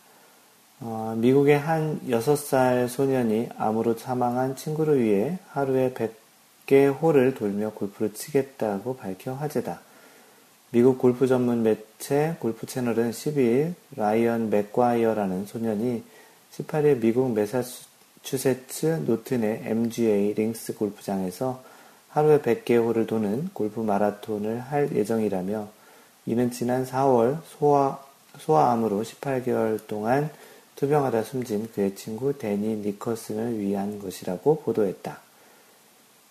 어, 0.81 1.15
미국의 1.17 1.57
한 1.57 2.01
6살 2.09 2.89
소년이 2.89 3.47
암으로 3.57 3.95
사망한 3.95 4.57
친구를 4.57 5.01
위해 5.01 5.39
하루에 5.51 5.93
100개 5.93 6.93
홀을 7.01 7.35
돌며 7.35 7.71
골프를 7.71 8.13
치겠다고 8.13 8.97
밝혀 8.97 9.31
화제다. 9.31 9.79
미국 10.71 10.97
골프 10.97 11.27
전문 11.27 11.63
매체 11.63 12.35
골프 12.39 12.65
채널은 12.65 13.11
12일 13.11 13.75
라이언 13.95 14.49
맥과이어라는 14.49 15.45
소년이 15.45 16.03
18일 16.51 16.99
미국 16.99 17.31
메사추세츠 17.33 19.03
노튼의 19.05 19.61
MGA 19.65 20.33
링스 20.33 20.75
골프장에서 20.75 21.63
하루에 22.09 22.39
100개 22.39 22.77
홀을 22.77 23.07
도는 23.07 23.49
골프 23.53 23.79
마라톤을 23.79 24.59
할 24.59 24.93
예정이라며 24.93 25.67
이는 26.25 26.51
지난 26.51 26.85
4월 26.85 27.37
소아, 27.45 27.99
소아암으로 28.39 29.03
18개월 29.03 29.85
동안 29.87 30.29
투병하다 30.75 31.23
숨진 31.23 31.69
그의 31.71 31.95
친구 31.95 32.37
데니 32.37 32.77
니커슨을 32.77 33.59
위한 33.59 33.99
것이라고 33.99 34.61
보도했다. 34.61 35.19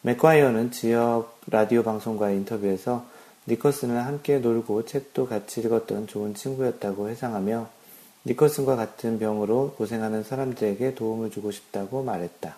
맥과이어는 0.03 0.71
지역 0.71 1.41
라디오 1.51 1.83
방송과의 1.83 2.37
인터뷰에서 2.37 3.07
니커슨은 3.47 4.01
함께 4.01 4.39
놀고 4.39 4.87
책도 4.87 5.27
같이 5.27 5.61
읽었던 5.61 6.07
좋은 6.07 6.35
친구였다고 6.35 7.09
회상하며 7.09 7.69
니커슨과 8.25 8.77
같은 8.77 9.19
병으로 9.19 9.75
고생하는 9.77 10.25
사람들에게 10.25 10.95
도움을 10.95 11.31
주고 11.31 11.51
싶다고 11.51 12.03
말했다. 12.03 12.57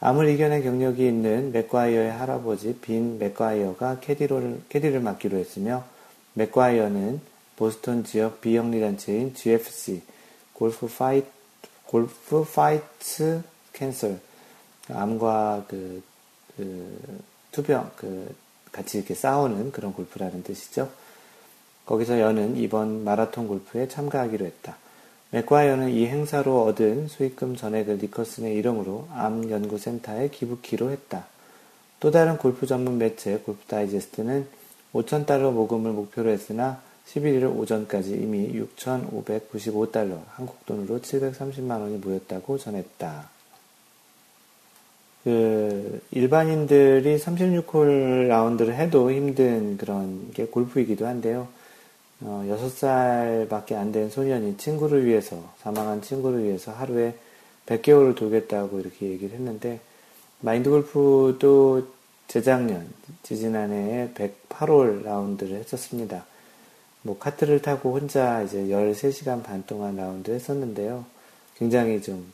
암을 0.00 0.28
이겨낸 0.30 0.64
경력이 0.64 1.06
있는 1.06 1.52
맥과이어의 1.52 2.10
할아버지 2.10 2.76
빈 2.80 3.20
맥과이어가 3.20 4.00
캐디를, 4.00 4.62
캐디를 4.68 4.98
맡기로 4.98 5.36
했으며 5.36 5.84
맥과이어는 6.34 7.20
보스턴 7.54 8.02
지역 8.02 8.40
비영리 8.40 8.80
단체인 8.80 9.32
GFC 9.32 10.02
Golf 10.54 10.88
Fight 10.88 11.28
Golf 11.86 12.44
Fight 12.44 13.42
Cancer 13.72 14.18
암과 14.88 15.66
그, 15.68 16.02
그 16.56 16.98
투병 17.52 17.92
그 17.94 18.34
같이 18.72 18.98
이렇게 18.98 19.14
싸우는 19.14 19.70
그런 19.70 19.92
골프라는 19.92 20.42
뜻이죠. 20.42 20.90
거기서 21.86 22.20
여는 22.20 22.56
이번 22.56 23.04
마라톤 23.04 23.46
골프에 23.46 23.88
참가하기로 23.88 24.44
했다. 24.46 24.76
맥과이어는 25.30 25.90
이 25.90 26.06
행사로 26.06 26.64
얻은 26.64 27.08
수익금 27.08 27.56
전액을 27.56 27.98
니커슨의 27.98 28.54
이름으로 28.56 29.08
암 29.12 29.50
연구센터에 29.50 30.28
기부키로 30.28 30.90
했다. 30.90 31.26
또 32.00 32.10
다른 32.10 32.36
골프 32.36 32.66
전문 32.66 32.98
매체 32.98 33.38
골프 33.38 33.64
다이제스트는 33.66 34.46
5천달러 34.92 35.52
모금을 35.52 35.92
목표로 35.92 36.30
했으나 36.30 36.82
11일 37.06 37.56
오전까지 37.56 38.12
이미 38.12 38.52
6,595달러, 38.60 40.20
한국 40.34 40.64
돈으로 40.66 41.00
730만 41.00 41.80
원이 41.80 41.98
모였다고 41.98 42.58
전했다. 42.58 43.28
그 45.24 46.00
일반인들이 46.10 47.16
36홀 47.18 48.26
라운드를 48.26 48.74
해도 48.74 49.10
힘든 49.12 49.76
그런 49.76 50.30
게 50.32 50.46
골프이기도 50.46 51.06
한데요. 51.06 51.48
어, 52.20 52.44
6살밖에 52.48 53.74
안 53.74 53.92
된 53.92 54.10
소년이 54.10 54.56
친구를 54.56 55.04
위해서, 55.06 55.42
사망한 55.58 56.02
친구를 56.02 56.44
위해서 56.44 56.72
하루에 56.72 57.14
100개월을 57.66 58.16
돌겠다고 58.16 58.80
이렇게 58.80 59.06
얘기를 59.06 59.36
했는데, 59.36 59.80
마인드 60.40 60.70
골프도 60.70 61.86
재작년, 62.28 62.88
지지난해에 63.22 64.10
108홀 64.14 65.04
라운드를 65.04 65.56
했었습니다. 65.58 66.24
뭐, 67.02 67.18
카트를 67.18 67.62
타고 67.62 67.94
혼자 67.96 68.42
이제 68.42 68.58
13시간 68.66 69.42
반 69.42 69.64
동안 69.66 69.96
라운드 69.96 70.30
했었는데요. 70.30 71.04
굉장히 71.58 72.00
좀 72.02 72.32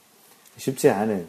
쉽지 0.59 0.89
않은, 0.91 1.27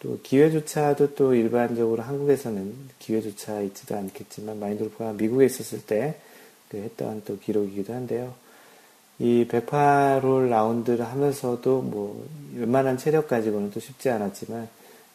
또 0.00 0.18
기회조차도 0.22 1.14
또 1.14 1.34
일반적으로 1.34 2.02
한국에서는 2.02 2.74
기회조차 2.98 3.60
있지도 3.62 3.96
않겠지만, 3.96 4.58
마인드 4.60 4.84
골프가 4.84 5.12
미국에 5.12 5.46
있었을 5.46 5.80
때그 5.82 6.76
했던 6.76 7.22
또 7.24 7.38
기록이기도 7.38 7.92
한데요. 7.92 8.34
이 9.18 9.46
108홀 9.50 10.48
라운드를 10.48 11.04
하면서도 11.04 11.82
뭐 11.82 12.24
웬만한 12.56 12.98
체력 12.98 13.26
가지고는 13.28 13.70
또 13.72 13.80
쉽지 13.80 14.10
않았지만 14.10 14.68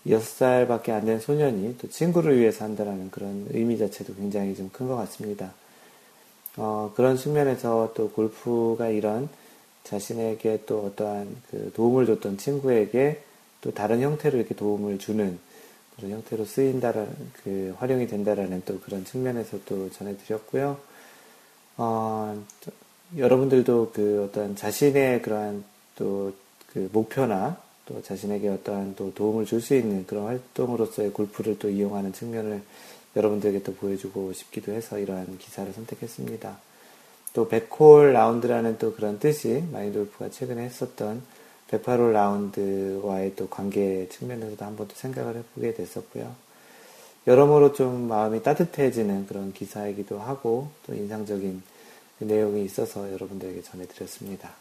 6살밖에 0.06 0.90
안 0.90 1.06
된 1.06 1.20
소년이 1.22 1.78
또 1.78 1.90
친구를 1.90 2.38
위해서 2.38 2.66
한다라는 2.66 3.10
그런 3.12 3.48
의미 3.52 3.78
자체도 3.78 4.16
굉장히 4.16 4.56
좀 4.56 4.70
큰 4.74 4.88
것 4.90 4.98
같습니다. 4.98 5.54
어, 6.58 6.92
그런 6.96 7.16
측면에서 7.18 7.94
또 7.96 8.10
골프가 8.12 8.90
이런 8.90 9.30
자신에게 9.86 10.64
또 10.66 10.86
어떠한 10.88 11.36
그 11.50 11.72
도움을 11.74 12.06
줬던 12.06 12.38
친구에게 12.38 13.22
또 13.64 13.72
다른 13.72 14.02
형태로 14.02 14.38
이렇게 14.38 14.54
도움을 14.54 15.00
주는 15.00 15.40
그런 15.96 16.12
형태로 16.12 16.46
쓰인다라는 16.46 17.16
그 17.44 17.76
활용이 17.80 18.08
된다라는 18.08 18.64
또 18.66 18.80
그런 18.82 19.06
측면에서 19.06 19.60
또 19.66 19.90
전해드렸고요. 19.92 20.78
어, 21.78 22.44
여러분들도 23.18 23.92
그 23.94 24.28
어떤 24.30 24.56
자신의 24.56 25.22
그러한 25.24 25.64
또 25.96 26.34
그 26.74 26.90
목표나 26.92 27.58
또 27.86 28.02
자신에게 28.02 28.50
어떠한 28.50 28.96
또 28.96 29.14
도움을 29.14 29.46
줄 29.46 29.62
수 29.62 29.76
있는 29.76 30.06
그런 30.08 30.26
활동으로서의 30.26 31.12
골프를 31.14 31.60
또 31.60 31.70
이용하는 31.70 32.12
측면을 32.12 32.62
여러분들에게 33.16 33.62
또 33.62 33.76
보여주고 33.76 34.34
싶기도 34.34 34.72
해서 34.72 34.98
이러한 34.98 35.38
기사를 35.38 35.72
선택했습니다. 35.72 36.58
또 37.34 37.48
백홀 37.48 38.14
라운드라는 38.14 38.80
또 38.80 38.96
그런 38.96 39.20
뜻이 39.20 39.64
마인돌프가 39.72 40.30
최근에 40.32 40.64
했었던 40.64 41.22
108홀 41.82 42.12
라운드와의 42.12 43.36
또 43.36 43.48
관계 43.50 44.08
측면에서도 44.10 44.64
한번 44.64 44.88
또 44.88 44.96
생각을 44.96 45.38
해보게 45.38 45.74
됐었고요. 45.74 46.34
여러모로 47.26 47.74
좀 47.74 48.08
마음이 48.08 48.44
따뜻해지는 48.44 49.28
그런 49.28 49.54
기사이기도 49.54 50.20
하고 50.20 50.70
또 50.86 50.94
인상적인 50.94 51.62
그 52.20 52.24
내용이 52.26 52.64
있어서 52.66 53.12
여러분들에게 53.14 53.62
전해드렸습니다. 53.62 54.52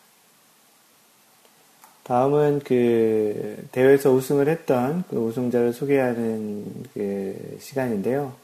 다음은 2.04 2.60
그 2.64 3.64
대회에서 3.70 4.10
우승을 4.12 4.48
했던 4.48 5.04
그 5.08 5.16
우승자를 5.16 5.72
소개하는 5.72 6.84
그 6.94 7.56
시간인데요. 7.60 8.34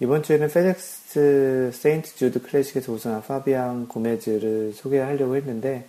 이번 0.00 0.22
주에는 0.22 0.48
페덱스 0.48 1.72
세인트 1.74 2.14
주드 2.14 2.42
클래식에서 2.42 2.92
우승한 2.92 3.22
파비앙 3.22 3.88
고메즈를 3.88 4.72
소개하려고 4.74 5.34
했는데 5.34 5.86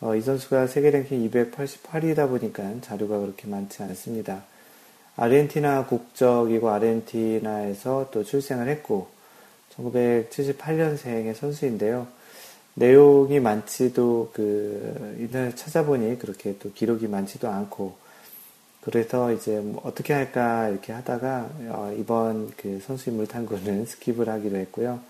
어, 0.00 0.14
이 0.14 0.22
선수가 0.22 0.66
세계 0.66 0.90
랭킹 0.90 1.28
288위다 1.30 2.28
보니까 2.28 2.62
자료가 2.80 3.18
그렇게 3.18 3.46
많지 3.46 3.82
않습니다. 3.82 4.44
아르헨티나 5.16 5.84
국적이고 5.86 6.70
아르헨티나에서 6.70 8.08
또 8.10 8.24
출생을 8.24 8.68
했고 8.68 9.08
1978년생의 9.76 11.34
선수인데요. 11.34 12.06
내용이 12.74 13.40
많지도 13.40 14.30
그 14.32 15.16
인터넷 15.18 15.54
찾아보니 15.54 16.18
그렇게 16.18 16.56
또 16.58 16.72
기록이 16.72 17.06
많지도 17.06 17.48
않고 17.48 17.94
그래서 18.80 19.30
이제 19.32 19.60
뭐 19.60 19.82
어떻게 19.84 20.14
할까 20.14 20.68
이렇게 20.68 20.94
하다가 20.94 21.50
어 21.68 21.94
이번 21.98 22.50
그 22.56 22.80
선수 22.82 23.10
인물 23.10 23.26
탐구는 23.26 23.84
skip을 23.86 24.24
하기로 24.24 24.56
했고요. 24.56 25.00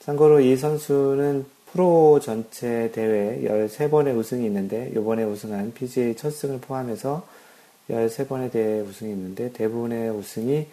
참고로 0.00 0.40
이 0.40 0.56
선수는 0.56 1.44
프로 1.72 2.20
전체 2.20 2.90
대회 2.92 3.40
13번의 3.42 4.16
우승이 4.16 4.44
있는데 4.46 4.90
이번에 4.92 5.24
우승한 5.24 5.72
PGA 5.72 6.16
첫 6.16 6.30
승을 6.30 6.60
포함해서 6.60 7.26
13번의 7.88 8.50
대회 8.50 8.80
우승이 8.80 9.10
있는데 9.12 9.52
대부분의 9.52 10.10
우승이 10.10 10.66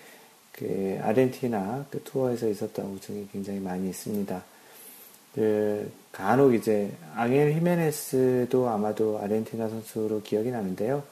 그 0.51 0.99
아르헨티나 1.01 1.85
그 1.91 2.01
투어에서 2.03 2.47
있었던 2.49 2.85
우승이 2.87 3.27
굉장히 3.31 3.59
많이 3.59 3.89
있습니다. 3.89 4.43
그 5.35 5.91
간혹 6.11 6.55
이제 6.55 6.91
앙헬 7.15 7.53
히메네스도 7.53 8.67
아마도 8.67 9.19
아르헨티나 9.19 9.69
선수로 9.69 10.21
기억이 10.23 10.49
나는데요. 10.49 11.03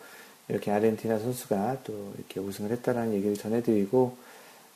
이렇게 0.49 0.71
아르헨티나 0.71 1.19
선수가 1.19 1.77
또 1.83 2.13
이렇게 2.17 2.39
우승을 2.39 2.71
했다라는 2.71 3.13
얘기를 3.13 3.35
전해드리고 3.35 4.17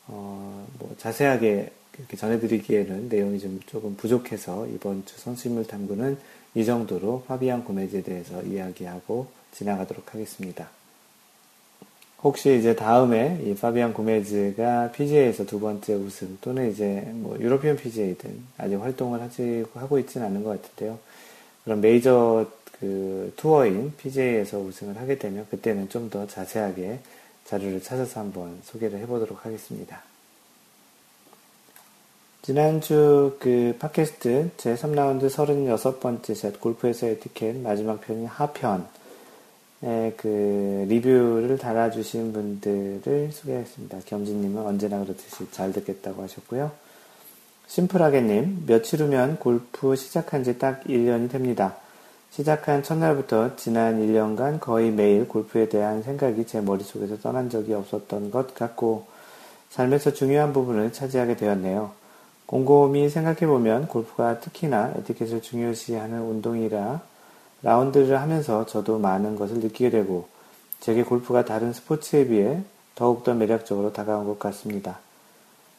어 0.08 0.50
뭐 0.80 0.96
자세하게 0.98 1.72
이렇게 2.00 2.18
전해드리기에는 2.18 3.10
내용이 3.10 3.40
좀 3.40 3.60
조금 3.68 3.96
부족해서 3.96 4.68
이번 4.68 5.06
주 5.06 5.20
선수인물 5.20 5.68
탐구는 5.68 6.18
이 6.56 6.66
정도로 6.66 7.24
파비안 7.28 7.64
고메즈에 7.64 8.02
대해서 8.02 8.42
이야기하고 8.42 9.28
지나가도록 9.52 10.14
하겠습니다. 10.14 10.70
혹시 12.24 12.58
이제 12.58 12.76
다음에 12.76 13.40
이 13.46 13.56
파비안 13.56 13.94
고메즈가 13.94 14.92
PGA에서 14.92 15.46
두 15.46 15.60
번째 15.60 15.94
우승 15.94 16.38
또는 16.42 16.72
이제 16.72 17.10
뭐 17.14 17.38
유로피언 17.40 17.78
PGA든 17.78 18.44
아직 18.58 18.76
활동을 18.76 19.22
하지 19.22 19.66
하고 19.74 20.00
있지는 20.00 20.28
않은 20.28 20.44
것 20.44 20.62
같은데요. 20.62 21.00
그런 21.64 21.80
메이저 21.82 22.46
그 22.80 23.34
투어인 23.38 23.94
PGA에서 23.98 24.58
우승을 24.60 24.98
하게 24.98 25.18
되면 25.18 25.46
그때는 25.50 25.90
좀 25.90 26.10
더 26.10 26.26
자세하게 26.28 27.00
자료를 27.46 27.82
찾아서 27.82 28.20
한번 28.20 28.60
소개를 28.64 29.00
해보도록 29.00 29.46
하겠습니다. 29.46 30.02
지난주 32.50 33.38
그 33.40 33.76
팟캐스트 33.78 34.50
제 34.58 34.74
3라운드 34.74 35.30
36번째 35.30 36.34
셋 36.34 36.60
골프에서의 36.60 37.12
에티켓 37.14 37.58
마지막 37.58 38.02
편인 38.02 38.26
하편 38.26 38.88
네, 39.82 40.16
그 40.18 40.88
리뷰를 40.90 41.60
달아주신 41.60 42.34
분들을 42.34 43.30
소개하겠습니다. 43.32 44.00
겸진님은 44.04 44.66
언제나 44.66 44.98
그렇듯이 44.98 45.46
잘 45.52 45.72
듣겠다고 45.74 46.24
하셨고요. 46.24 46.72
심플하게님, 47.68 48.64
며칠 48.66 49.04
후면 49.04 49.38
골프 49.38 49.96
시작한 49.96 50.44
지 50.44 50.58
딱 50.58 50.84
1년이 50.86 51.30
됩니다. 51.30 51.76
시작한 52.32 52.82
첫날부터 52.82 53.58
지난 53.58 54.02
1년간 54.02 54.60
거의 54.60 54.90
매일 54.90 55.28
골프에 55.28 55.70
대한 55.70 56.02
생각이 56.02 56.48
제 56.48 56.62
머릿속에서 56.62 57.20
떠난 57.20 57.52
적이 57.52 57.76
없었던 57.76 58.32
것 58.32 58.56
같고, 58.56 59.06
삶에서 59.70 60.14
중요한 60.16 60.52
부분을 60.52 60.92
차지하게 60.92 61.36
되었네요. 61.36 61.99
곰곰이 62.50 63.10
생각해보면 63.10 63.88
골프가 63.88 64.40
특히나 64.40 64.94
에티켓을 64.98 65.44
중요시하는 65.44 66.20
운동이라 66.20 67.00
라운드를 67.62 68.20
하면서 68.20 68.66
저도 68.66 68.98
많은 68.98 69.36
것을 69.36 69.60
느끼게 69.60 69.92
되고 69.92 70.28
제게 70.80 71.04
골프가 71.04 71.46
다른 71.46 71.74
스포츠에 71.74 72.28
비해 72.28 72.64
더욱더 72.96 73.36
매력적으로 73.36 73.94
다가온 73.94 74.26
것 74.26 74.40
같습니다. 74.40 74.98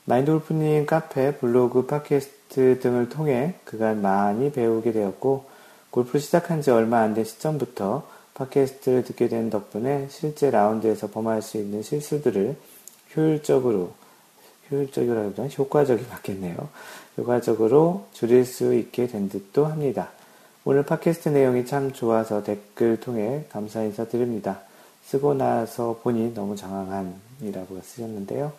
마인드 0.04 0.30
골프님 0.30 0.86
카페, 0.86 1.36
블로그, 1.38 1.86
팟캐스트 1.86 2.78
등을 2.78 3.08
통해 3.08 3.54
그간 3.64 4.00
많이 4.00 4.52
배우게 4.52 4.92
되었고 4.92 5.46
골프를 5.90 6.20
시작한 6.20 6.62
지 6.62 6.70
얼마 6.70 7.00
안 7.00 7.14
된 7.14 7.24
시점부터 7.24 8.06
팟캐스트를 8.34 9.02
듣게 9.02 9.26
된 9.26 9.50
덕분에 9.50 10.06
실제 10.08 10.52
라운드에서 10.52 11.08
범할 11.08 11.42
수 11.42 11.56
있는 11.56 11.82
실수들을 11.82 12.54
효율적으로 13.16 13.90
효율적이라기보다는 14.70 15.50
효과적이 15.58 16.06
맞겠네요. 16.10 16.68
효과적으로 17.18 18.06
줄일 18.12 18.44
수 18.44 18.74
있게 18.74 19.06
된 19.06 19.28
듯도 19.28 19.66
합니다. 19.66 20.10
오늘 20.64 20.84
팟캐스트 20.84 21.30
내용이 21.30 21.66
참 21.66 21.92
좋아서 21.92 22.42
댓글 22.42 23.00
통해 23.00 23.44
감사 23.50 23.82
인사드립니다. 23.82 24.60
쓰고 25.04 25.34
나서 25.34 25.98
보니 26.02 26.34
너무 26.34 26.54
장황한이라고 26.56 27.80
쓰셨는데요. 27.82 28.52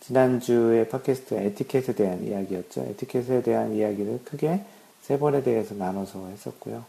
지난주에 0.00 0.88
팟캐스트 0.88 1.34
에티켓에 1.34 1.94
대한 1.94 2.24
이야기였죠. 2.24 2.82
에티켓에 2.90 3.42
대한 3.42 3.74
이야기를 3.74 4.20
크게 4.24 4.64
세 5.02 5.18
번에 5.18 5.42
대해서 5.42 5.74
나눠서 5.74 6.28
했었고요. 6.28 6.84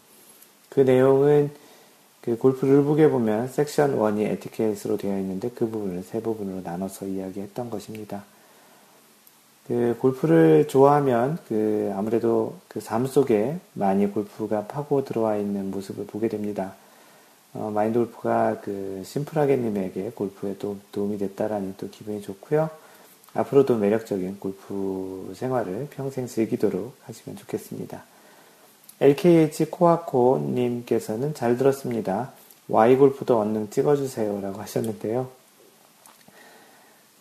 그 0.69 0.79
내용은 0.79 1.51
그 2.21 2.37
골프 2.37 2.65
룰북에 2.65 3.09
보면 3.09 3.47
섹션 3.47 3.97
1이 3.97 4.21
에티켓으로 4.21 4.97
되어 4.97 5.17
있는데 5.19 5.49
그 5.49 5.67
부분을 5.67 6.03
세 6.03 6.21
부분으로 6.21 6.61
나눠서 6.61 7.07
이야기했던 7.07 7.69
것입니다. 7.69 8.23
그 9.71 9.95
골프를 9.99 10.67
좋아하면 10.67 11.37
그 11.47 11.93
아무래도 11.95 12.55
그 12.67 12.81
삶 12.81 13.07
속에 13.07 13.55
많이 13.71 14.05
골프가 14.11 14.67
파고 14.67 15.05
들어와 15.05 15.37
있는 15.37 15.71
모습을 15.71 16.05
보게 16.07 16.27
됩니다. 16.27 16.73
어, 17.53 17.71
마인드 17.73 17.97
골프가 17.99 18.59
그 18.59 19.01
심플하게님에게 19.05 20.11
골프에 20.13 20.57
도, 20.57 20.75
도움이 20.91 21.17
됐다라니 21.19 21.75
또 21.77 21.89
기분이 21.89 22.21
좋고요. 22.21 22.69
앞으로도 23.33 23.77
매력적인 23.77 24.39
골프 24.41 25.31
생활을 25.37 25.87
평생 25.91 26.27
즐기도록 26.27 26.93
하시면 27.05 27.37
좋겠습니다. 27.37 28.03
LKH 28.99 29.67
코아코님께서는 29.67 31.33
잘 31.33 31.55
들었습니다. 31.55 32.33
Y골프도 32.67 33.39
얼른 33.39 33.69
찍어주세요. 33.69 34.41
라고 34.41 34.59
하셨는데요. 34.59 35.29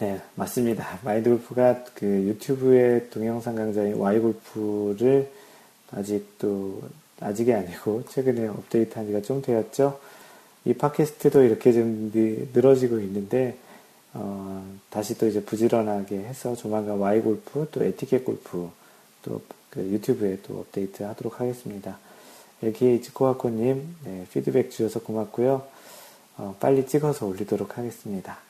네, 0.00 0.20
맞습니다. 0.34 0.98
마인드골프가 1.04 1.84
그 1.94 2.06
유튜브의 2.06 3.10
동영상 3.10 3.54
강좌인 3.54 3.94
Y골프를 3.94 5.30
아직도, 5.92 6.82
아직이 7.20 7.52
아니고 7.52 8.04
최근에 8.08 8.48
업데이트 8.48 8.94
한 8.98 9.06
지가 9.06 9.22
좀 9.22 9.42
되었죠. 9.42 10.00
이 10.64 10.74
팟캐스트도 10.74 11.42
이렇게 11.42 11.72
좀 11.72 12.10
늘어지고 12.52 12.98
있는데, 13.00 13.56
어, 14.14 14.64
다시 14.88 15.16
또 15.18 15.26
이제 15.26 15.42
부지런하게 15.44 16.18
해서 16.18 16.56
조만간 16.56 16.98
Y골프, 16.98 17.68
또 17.70 17.84
에티켓 17.84 18.24
골프, 18.24 18.70
또 19.22 19.40
그 19.70 19.80
유튜브에 19.80 20.38
또 20.42 20.58
업데이트 20.58 21.02
하도록 21.04 21.40
하겠습니다. 21.40 21.98
LKH 22.62 23.12
코아코님, 23.14 23.96
네, 24.04 24.26
피드백 24.32 24.70
주셔서 24.70 25.00
고맙고요. 25.00 25.62
어, 26.36 26.56
빨리 26.60 26.86
찍어서 26.86 27.26
올리도록 27.26 27.78
하겠습니다. 27.78 28.49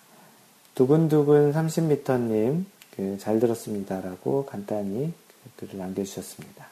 두근두근 0.81 1.53
30m님, 1.53 2.65
그, 2.97 3.19
잘 3.21 3.39
들었습니다. 3.39 4.01
라고 4.01 4.47
간단히 4.47 5.13
글을 5.57 5.77
남겨주셨습니다. 5.79 6.67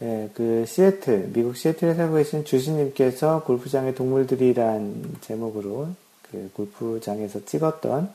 네, 0.00 0.30
그 0.34 0.64
시애틀, 0.66 1.30
미국 1.32 1.56
시애틀에 1.56 1.94
살고 1.94 2.16
계신 2.16 2.44
주시님께서 2.44 3.44
골프장의 3.44 3.94
동물들이란 3.94 5.18
제목으로 5.20 5.90
그 6.28 6.50
골프장에서 6.54 7.44
찍었던 7.44 8.12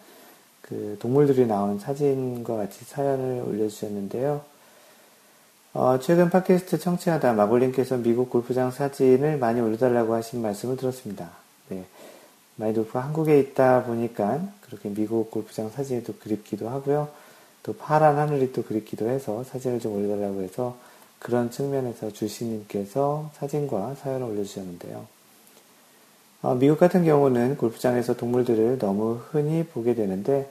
그 0.62 0.97
동물들이 0.99 1.47
나온 1.47 1.80
사진과 1.80 2.58
같이 2.58 2.84
사연을 2.84 3.45
올려주셨는데요. 3.47 4.41
어, 5.75 5.99
최근 6.02 6.30
팟캐스트 6.30 6.80
청취하다 6.80 7.32
마골님께서 7.36 7.99
미국 7.99 8.30
골프장 8.30 8.69
사진을 8.69 9.38
많이 9.38 9.62
올려달라고 9.62 10.13
하신 10.13 10.41
말씀을 10.41 10.75
들었습니다. 10.75 11.30
네. 11.69 11.86
마이돌프가 12.60 13.00
한국에 13.00 13.39
있다 13.39 13.86
보니까 13.86 14.41
그렇게 14.62 14.89
미국 14.89 15.32
골프장 15.32 15.69
사진이 15.69 16.04
또 16.04 16.13
그립기도 16.13 16.69
하고요. 16.69 17.08
또 17.63 17.74
파란 17.74 18.17
하늘이 18.17 18.52
또 18.52 18.63
그립기도 18.63 19.10
해서 19.10 19.43
사진을 19.45 19.80
좀 19.80 19.95
올려달라고 19.95 20.41
해서 20.41 20.76
그런 21.19 21.52
측면에서 21.52 22.12
주시님께서 22.12 23.32
사진과 23.36 23.95
사연을 23.95 24.28
올려주셨는데요. 24.28 25.06
어, 26.41 26.56
미국 26.56 26.80
같은 26.80 27.04
경우는 27.04 27.58
골프장에서 27.58 28.15
동물들을 28.15 28.78
너무 28.78 29.19
흔히 29.30 29.63
보게 29.65 29.93
되는데 29.95 30.50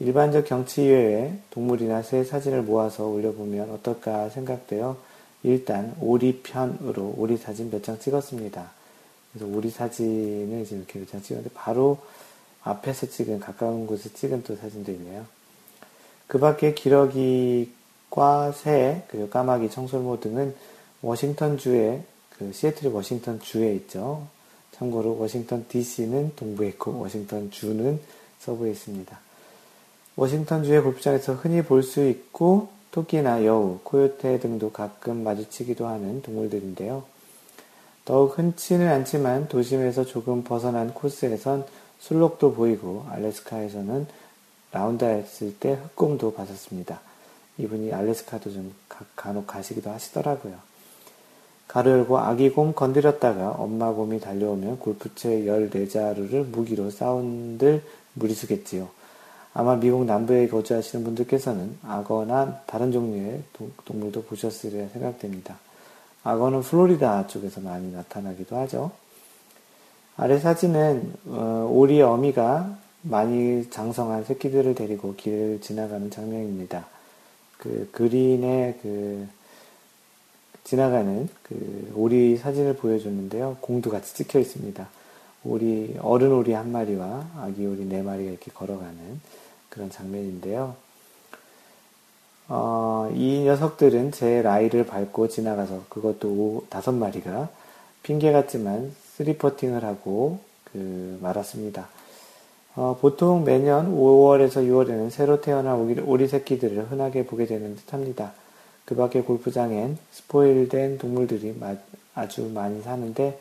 일반적 0.00 0.46
경치 0.46 0.84
이외에 0.84 1.38
동물이나 1.50 2.02
새 2.02 2.24
사진을 2.24 2.62
모아서 2.62 3.06
올려보면 3.06 3.70
어떨까 3.70 4.28
생각되어 4.30 4.96
일단 5.42 5.94
오리 6.00 6.40
편으로 6.42 7.14
오리 7.16 7.36
사진 7.36 7.70
몇 7.70 7.82
장 7.82 7.98
찍었습니다. 7.98 8.77
그래서 9.32 9.46
오리 9.46 9.70
사진을 9.70 10.64
지금 10.64 10.86
이렇게 10.88 11.04
찍었는데 11.20 11.50
바로 11.54 11.98
앞에서 12.62 13.06
찍은 13.06 13.40
가까운 13.40 13.86
곳에 13.86 14.10
찍은 14.12 14.42
또 14.42 14.56
사진도 14.56 14.92
있네요. 14.92 15.26
그 16.26 16.38
밖에 16.38 16.74
기러기과 16.74 18.52
새, 18.52 19.04
그리고 19.08 19.28
까마귀, 19.28 19.70
청설모 19.70 20.20
등은 20.20 20.54
워싱턴 21.02 21.58
주에 21.58 22.02
그 22.38 22.52
시애틀이 22.52 22.92
워싱턴 22.92 23.40
주에 23.40 23.74
있죠. 23.74 24.26
참고로 24.72 25.18
워싱턴 25.18 25.66
DC는 25.68 26.32
동부에 26.36 26.68
있고 26.68 26.98
워싱턴 26.98 27.50
주는 27.50 28.00
서부에 28.38 28.70
있습니다. 28.70 29.18
워싱턴 30.16 30.64
주의 30.64 30.80
골프장에서 30.80 31.34
흔히 31.34 31.62
볼 31.62 31.82
수 31.82 32.06
있고 32.08 32.68
토끼나 32.90 33.44
여우, 33.44 33.78
코요테 33.82 34.40
등도 34.40 34.72
가끔 34.72 35.22
마주치기도 35.24 35.86
하는 35.86 36.22
동물들인데요. 36.22 37.04
더욱 38.08 38.38
흔치는 38.38 38.88
않지만 38.88 39.48
도심에서 39.48 40.06
조금 40.06 40.42
벗어난 40.42 40.94
코스에선 40.94 41.66
순록도 41.98 42.54
보이고 42.54 43.04
알래스카에서는 43.10 44.06
라운드 44.72 45.04
했을 45.04 45.54
때 45.58 45.74
흑곰도 45.74 46.32
봤었습니다. 46.32 47.00
이분이 47.58 47.92
알래스카도 47.92 48.50
좀 48.50 48.74
간혹 49.14 49.46
가시기도 49.46 49.90
하시더라고요. 49.90 50.54
가로 51.66 51.90
열고 51.90 52.16
아기곰 52.16 52.72
건드렸다가 52.72 53.50
엄마 53.50 53.92
곰이 53.92 54.20
달려오면 54.20 54.78
골프채 54.78 55.42
14자루를 55.42 56.46
무기로 56.46 56.88
사운들 56.88 57.82
무리수겠지요. 58.14 58.88
아마 59.52 59.76
미국 59.76 60.06
남부에 60.06 60.48
거주하시는 60.48 61.04
분들께서는 61.04 61.76
악어나 61.82 62.62
다른 62.64 62.90
종류의 62.90 63.42
동물도 63.84 64.22
보셨으리라 64.22 64.88
생각됩니다. 64.94 65.58
악어는 66.24 66.62
플로리다 66.62 67.26
쪽에서 67.28 67.60
많이 67.60 67.92
나타나기도 67.92 68.56
하죠. 68.56 68.90
아래 70.16 70.38
사진은 70.38 71.14
어, 71.26 71.70
오리 71.72 72.02
어미가 72.02 72.76
많이 73.02 73.70
장성한 73.70 74.24
새끼들을 74.24 74.74
데리고 74.74 75.14
길을 75.14 75.60
지나가는 75.60 76.10
장면입니다. 76.10 76.86
그 77.56 77.88
그린의 77.92 78.78
그 78.82 79.28
지나가는 80.64 81.28
그 81.42 81.92
오리 81.94 82.36
사진을 82.36 82.76
보여줬는데요. 82.76 83.58
공도 83.60 83.90
같이 83.90 84.14
찍혀 84.14 84.38
있습니다. 84.38 84.88
오리, 85.44 85.96
어른 86.00 86.32
오리 86.32 86.52
한 86.52 86.72
마리와 86.72 87.26
아기 87.38 87.64
오리 87.64 87.84
네 87.84 88.02
마리가 88.02 88.30
이렇게 88.30 88.50
걸어가는 88.52 89.20
그런 89.70 89.88
장면인데요. 89.88 90.76
어, 92.48 93.10
이 93.14 93.40
녀석들은 93.40 94.12
제 94.12 94.40
라이를 94.40 94.86
밟고 94.86 95.28
지나가서 95.28 95.82
그것도 95.88 96.66
다섯 96.70 96.92
마리가 96.92 97.48
핑계 98.02 98.32
같지만 98.32 98.94
스리퍼팅을 99.16 99.84
하고 99.84 100.38
그 100.72 101.18
말았습니다. 101.20 101.88
어, 102.74 102.96
보통 103.00 103.44
매년 103.44 103.94
5월에서 103.94 104.66
6월에는 104.66 105.10
새로 105.10 105.40
태어난 105.40 105.78
오리, 105.78 106.00
오리 106.00 106.28
새끼들을 106.28 106.90
흔하게 106.90 107.26
보게 107.26 107.44
되는 107.44 107.76
듯 107.76 107.92
합니다. 107.92 108.32
그 108.84 108.94
밖에 108.94 109.20
골프장엔 109.20 109.98
스포일된 110.12 110.98
동물들이 110.98 111.54
아주 112.14 112.50
많이 112.54 112.80
사는데 112.80 113.38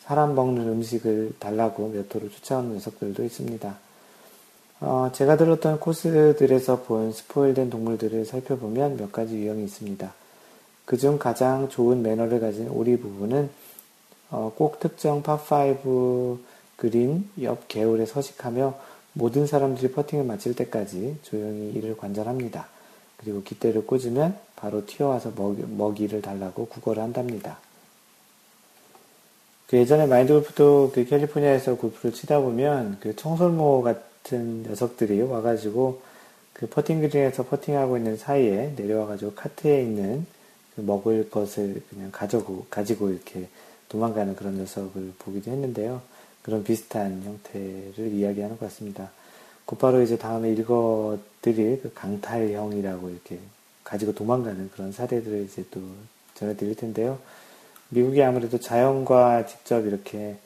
사람 0.00 0.34
먹는 0.34 0.68
음식을 0.68 1.36
달라고 1.38 1.88
몇 1.88 2.14
호로 2.14 2.28
쫓아오는 2.28 2.74
녀석들도 2.74 3.24
있습니다. 3.24 3.78
어, 4.84 5.10
제가 5.12 5.36
들었던 5.36 5.78
코스들에서 5.78 6.82
본 6.82 7.12
스포일된 7.12 7.70
동물들을 7.70 8.24
살펴보면 8.24 8.96
몇 8.96 9.12
가지 9.12 9.36
유형이 9.36 9.62
있습니다. 9.62 10.12
그중 10.86 11.18
가장 11.20 11.68
좋은 11.68 12.02
매너를 12.02 12.40
가진 12.40 12.68
오리 12.68 12.96
부부는 12.96 13.48
어, 14.32 14.52
꼭 14.56 14.80
특정 14.80 15.22
파5 15.22 16.38
그린 16.74 17.30
옆 17.42 17.68
개울에 17.68 18.06
서식하며 18.06 18.74
모든 19.12 19.46
사람들이 19.46 19.92
퍼팅을 19.92 20.24
마칠 20.24 20.56
때까지 20.56 21.18
조용히 21.22 21.70
이를 21.74 21.96
관찰합니다. 21.96 22.66
그리고 23.18 23.44
깃대를 23.44 23.86
꽂으면 23.86 24.36
바로 24.56 24.84
튀어와서 24.84 25.30
먹이, 25.36 25.62
먹이를 25.62 26.22
달라고 26.22 26.66
구걸을 26.66 27.00
한답니다. 27.00 27.58
그 29.68 29.76
예전에 29.76 30.06
마인드 30.06 30.32
골프도 30.32 30.90
그 30.92 31.04
캘리포니아에서 31.04 31.76
골프를 31.76 32.12
치다 32.12 32.40
보면 32.40 32.96
그 32.98 33.14
청설모 33.14 33.82
같은 33.82 34.11
녀석들이 34.30 35.20
와가지고 35.22 36.00
그 36.52 36.66
퍼팅 36.68 37.00
그린에서 37.00 37.44
퍼팅하고 37.44 37.96
있는 37.96 38.16
사이에 38.16 38.74
내려와가지고 38.76 39.34
카트에 39.34 39.82
있는 39.82 40.26
그 40.74 40.80
먹을 40.80 41.28
것을 41.28 41.82
그냥 41.90 42.10
가지고, 42.12 42.66
가지고 42.70 43.10
이렇게 43.10 43.48
도망가는 43.88 44.36
그런 44.36 44.56
녀석을 44.58 45.12
보기도 45.18 45.50
했는데요. 45.50 46.00
그런 46.42 46.64
비슷한 46.64 47.22
형태를 47.22 48.12
이야기하는 48.12 48.58
것 48.58 48.66
같습니다. 48.66 49.10
곧바로 49.64 50.02
이제 50.02 50.16
다음에 50.18 50.52
읽어드릴 50.52 51.80
그 51.82 51.92
강탈형이라고 51.94 53.10
이렇게 53.10 53.38
가지고 53.84 54.14
도망가는 54.14 54.70
그런 54.70 54.92
사례들을 54.92 55.44
이제 55.44 55.64
또 55.70 55.80
전해드릴 56.34 56.74
텐데요. 56.74 57.18
미국이 57.90 58.22
아무래도 58.22 58.58
자연과 58.58 59.46
직접 59.46 59.86
이렇게 59.86 60.36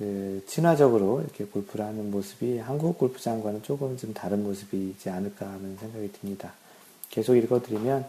그 0.00 0.42
친화적으로 0.46 1.20
이렇게 1.20 1.44
골프를 1.44 1.84
하는 1.84 2.10
모습이 2.10 2.58
한국 2.58 2.96
골프장과는 2.96 3.62
조금 3.62 3.98
좀 3.98 4.14
다른 4.14 4.42
모습이지 4.42 5.10
않을까 5.10 5.46
하는 5.46 5.76
생각이 5.76 6.10
듭니다. 6.12 6.54
계속 7.10 7.36
읽어드리면 7.36 8.06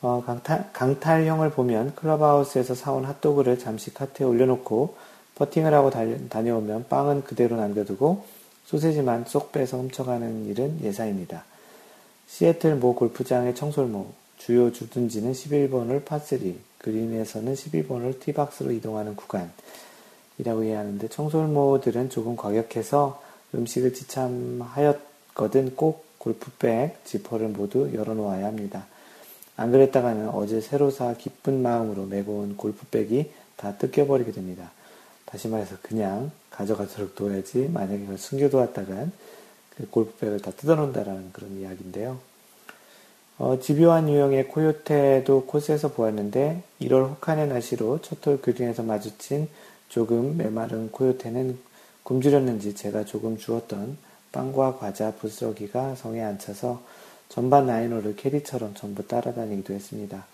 어, 0.00 0.22
강탈, 0.24 0.70
강탈형을 0.72 1.50
보면 1.50 1.94
클럽하우스에서 1.96 2.74
사온 2.74 3.04
핫도그를 3.04 3.58
잠시 3.58 3.92
카트에 3.92 4.24
올려놓고 4.24 4.96
퍼팅을 5.34 5.74
하고 5.74 5.90
달려, 5.90 6.16
다녀 6.30 6.56
오면 6.56 6.86
빵은 6.88 7.24
그대로 7.24 7.56
남겨두고 7.56 8.24
소세지만 8.64 9.26
쏙 9.26 9.52
빼서 9.52 9.76
훔쳐가는 9.76 10.46
일은 10.46 10.80
예사입니다. 10.82 11.44
시애틀 12.26 12.76
모 12.76 12.94
골프장의 12.94 13.54
청솔모, 13.54 14.06
주요 14.38 14.72
주둔지는 14.72 15.32
11번을 15.32 16.04
파3, 16.06 16.54
그린에서는 16.78 17.52
12번을 17.52 18.18
티박스로 18.18 18.72
이동하는 18.72 19.14
구간 19.14 19.52
이라고 20.38 20.64
이해하는데 20.64 21.08
청솔모들은 21.08 22.10
조금 22.10 22.36
과격해서 22.36 23.22
음식을 23.54 23.94
지참하였거든 23.94 25.76
꼭 25.76 26.04
골프백, 26.18 27.04
지퍼를 27.04 27.48
모두 27.48 27.90
열어놓아야 27.94 28.46
합니다. 28.46 28.86
안 29.56 29.70
그랬다가는 29.70 30.30
어제 30.30 30.60
새로 30.60 30.90
사 30.90 31.14
기쁜 31.14 31.62
마음으로 31.62 32.06
메고 32.06 32.38
온 32.38 32.56
골프백이 32.56 33.30
다 33.56 33.76
뜯겨버리게 33.76 34.32
됩니다. 34.32 34.70
다시 35.24 35.48
말해서 35.48 35.76
그냥 35.82 36.30
가져가도록 36.50 37.14
둬야지 37.14 37.70
만약에 37.72 38.00
그걸 38.00 38.18
숨겨두었다간 38.18 39.12
그 39.76 39.88
골프백을 39.88 40.40
다 40.40 40.50
뜯어놓는다라는 40.52 41.32
그런 41.32 41.58
이야기인데요. 41.58 42.18
어, 43.38 43.58
집요한 43.58 44.08
유형의 44.08 44.48
코요테도 44.48 45.46
코스에서 45.46 45.92
보았는데 45.92 46.62
1월 46.82 47.08
혹한의 47.10 47.48
날씨로 47.48 48.00
첫홀 48.00 48.40
그린에서 48.40 48.82
마주친 48.82 49.48
조금 49.92 50.38
메마른 50.38 50.90
코요테는 50.90 51.58
굶주렸는지 52.02 52.74
제가 52.74 53.04
조금 53.04 53.36
주었던 53.36 53.98
빵과 54.32 54.78
과자 54.78 55.12
부스러기가 55.12 55.96
성에 55.96 56.22
안 56.22 56.38
차서 56.38 56.82
전반 57.28 57.66
나인홀을 57.66 58.16
캐리처럼 58.16 58.72
전부 58.72 59.06
따라다니기도 59.06 59.74
했습니다. 59.74 60.24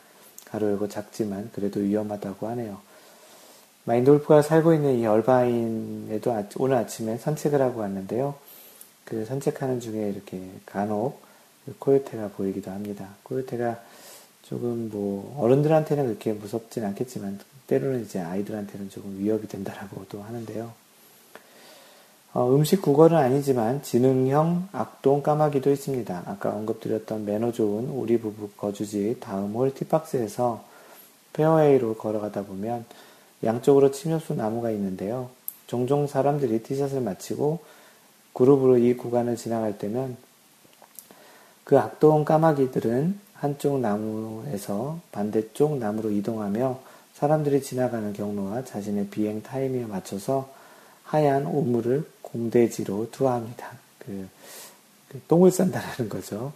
가로 0.44 0.68
열고 0.68 0.88
작지만 0.88 1.50
그래도 1.52 1.80
위험하다고 1.80 2.46
하네요. 2.50 2.78
마인돌프가 3.82 4.42
살고 4.42 4.74
있는 4.74 5.00
이 5.00 5.06
얼바인에도 5.06 6.32
아, 6.32 6.44
오늘 6.58 6.76
아침에 6.76 7.18
산책을 7.18 7.60
하고 7.60 7.80
왔는데요. 7.80 8.36
그 9.04 9.24
산책하는 9.24 9.80
중에 9.80 10.10
이렇게 10.10 10.40
간혹 10.66 11.20
그 11.66 11.74
코요테가 11.80 12.28
보이기도 12.28 12.70
합니다. 12.70 13.08
코요테가 13.24 13.82
조금 14.42 14.88
뭐 14.88 15.36
어른들한테는 15.42 16.06
그렇게 16.06 16.32
무섭진 16.32 16.84
않겠지만 16.84 17.40
때로는 17.68 18.02
이제 18.02 18.18
아이들한테는 18.18 18.90
조금 18.90 19.18
위협이 19.18 19.46
된다라고도 19.46 20.22
하는데요. 20.22 20.72
어, 22.34 22.54
음식 22.54 22.82
국어는 22.82 23.16
아니지만 23.16 23.82
지능형 23.82 24.68
악동 24.72 25.22
까마귀도 25.22 25.70
있습니다. 25.70 26.22
아까 26.26 26.50
언급드렸던 26.50 27.24
매너 27.24 27.52
좋은 27.52 27.88
우리 27.88 28.18
부부 28.18 28.50
거주지 28.56 29.16
다음 29.20 29.54
홀 29.54 29.72
티박스에서 29.72 30.64
페어웨이로 31.32 31.96
걸어가다 31.96 32.44
보면 32.44 32.84
양쪽으로 33.44 33.92
침엽수 33.92 34.34
나무가 34.34 34.70
있는데요. 34.70 35.30
종종 35.66 36.06
사람들이 36.06 36.62
티샷을 36.62 37.00
마치고 37.00 37.60
그룹으로 38.32 38.78
이 38.78 38.96
구간을 38.96 39.36
지나갈 39.36 39.78
때면 39.78 40.16
그 41.64 41.78
악동 41.78 42.24
까마귀들은 42.24 43.20
한쪽 43.34 43.80
나무에서 43.80 45.00
반대쪽 45.12 45.78
나무로 45.78 46.10
이동하며 46.10 46.87
사람들이 47.18 47.62
지나가는 47.62 48.12
경로와 48.12 48.64
자신의 48.64 49.08
비행 49.08 49.42
타이밍에 49.42 49.86
맞춰서 49.86 50.54
하얀 51.02 51.46
오물을 51.46 52.08
공대지로 52.22 53.10
투하합니다. 53.10 53.72
그, 53.98 54.28
그 55.08 55.20
똥을 55.26 55.50
싼다라는 55.50 56.08
거죠. 56.08 56.52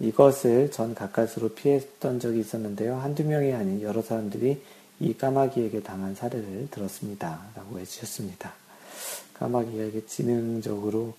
이것을 0.00 0.70
전 0.70 0.94
가까스로 0.94 1.54
피했던 1.54 2.20
적이 2.20 2.40
있었는데요. 2.40 2.96
한두 2.96 3.24
명이 3.24 3.54
아닌 3.54 3.80
여러 3.80 4.02
사람들이 4.02 4.62
이 5.00 5.14
까마귀에게 5.16 5.82
당한 5.82 6.14
사례를 6.14 6.68
들었습니다. 6.70 7.40
라고 7.54 7.78
해주셨습니다. 7.78 8.52
까마귀가 9.32 9.84
이게 9.84 10.04
지능적으로 10.04 11.14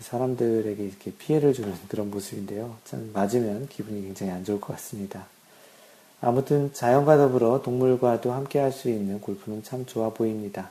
사람들에게 0.00 0.82
이렇게 0.82 1.12
피해를 1.12 1.52
주는 1.52 1.72
그런 1.86 2.10
모습인데요. 2.10 2.76
참 2.84 3.10
맞으면 3.12 3.68
기분이 3.68 4.02
굉장히 4.02 4.32
안 4.32 4.44
좋을 4.44 4.60
것 4.60 4.72
같습니다. 4.72 5.26
아무튼 6.20 6.72
자연과 6.72 7.16
더불어 7.16 7.62
동물과도 7.62 8.32
함께 8.32 8.58
할 8.58 8.72
수 8.72 8.88
있는 8.88 9.20
골프는 9.20 9.62
참 9.62 9.86
좋아 9.86 10.10
보입니다. 10.10 10.70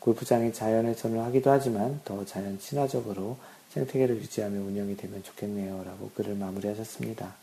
골프장이 0.00 0.52
자연에 0.52 0.94
전을 0.94 1.20
하기도 1.20 1.50
하지만 1.50 2.00
더 2.04 2.24
자연 2.24 2.58
친화적으로 2.58 3.36
생태계를 3.70 4.16
유지하며 4.16 4.58
운영이 4.58 4.96
되면 4.96 5.22
좋겠네요. 5.22 5.84
라고 5.84 6.10
글을 6.14 6.34
마무리하셨습니다. 6.34 7.34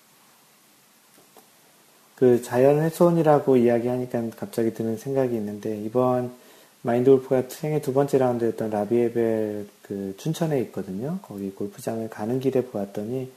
그 2.16 2.42
자연 2.42 2.82
훼손이라고 2.82 3.58
이야기하니까 3.58 4.32
갑자기 4.36 4.74
드는 4.74 4.98
생각이 4.98 5.36
있는데 5.36 5.80
이번 5.82 6.32
마인드 6.82 7.12
골프가 7.12 7.44
생애 7.48 7.80
두 7.80 7.94
번째 7.94 8.18
라운드였던 8.18 8.72
라비에벨 8.72 9.68
그 9.84 10.16
춘천에 10.18 10.60
있거든요. 10.62 11.20
거기 11.22 11.52
골프장을 11.52 12.10
가는 12.10 12.40
길에 12.40 12.62
보았더니 12.62 13.32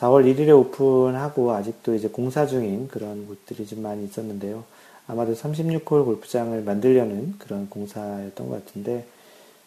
4월 0.00 0.24
1일에 0.24 0.58
오픈하고 0.58 1.52
아직도 1.52 1.94
이제 1.94 2.08
공사 2.08 2.46
중인 2.46 2.88
그런 2.88 3.26
곳들이 3.26 3.66
좀 3.66 3.82
많이 3.82 4.04
있었는데요. 4.04 4.64
아마도 5.06 5.34
36홀 5.34 6.04
골프장을 6.04 6.58
만들려는 6.62 7.34
그런 7.38 7.68
공사였던 7.68 8.48
것 8.48 8.64
같은데 8.64 9.04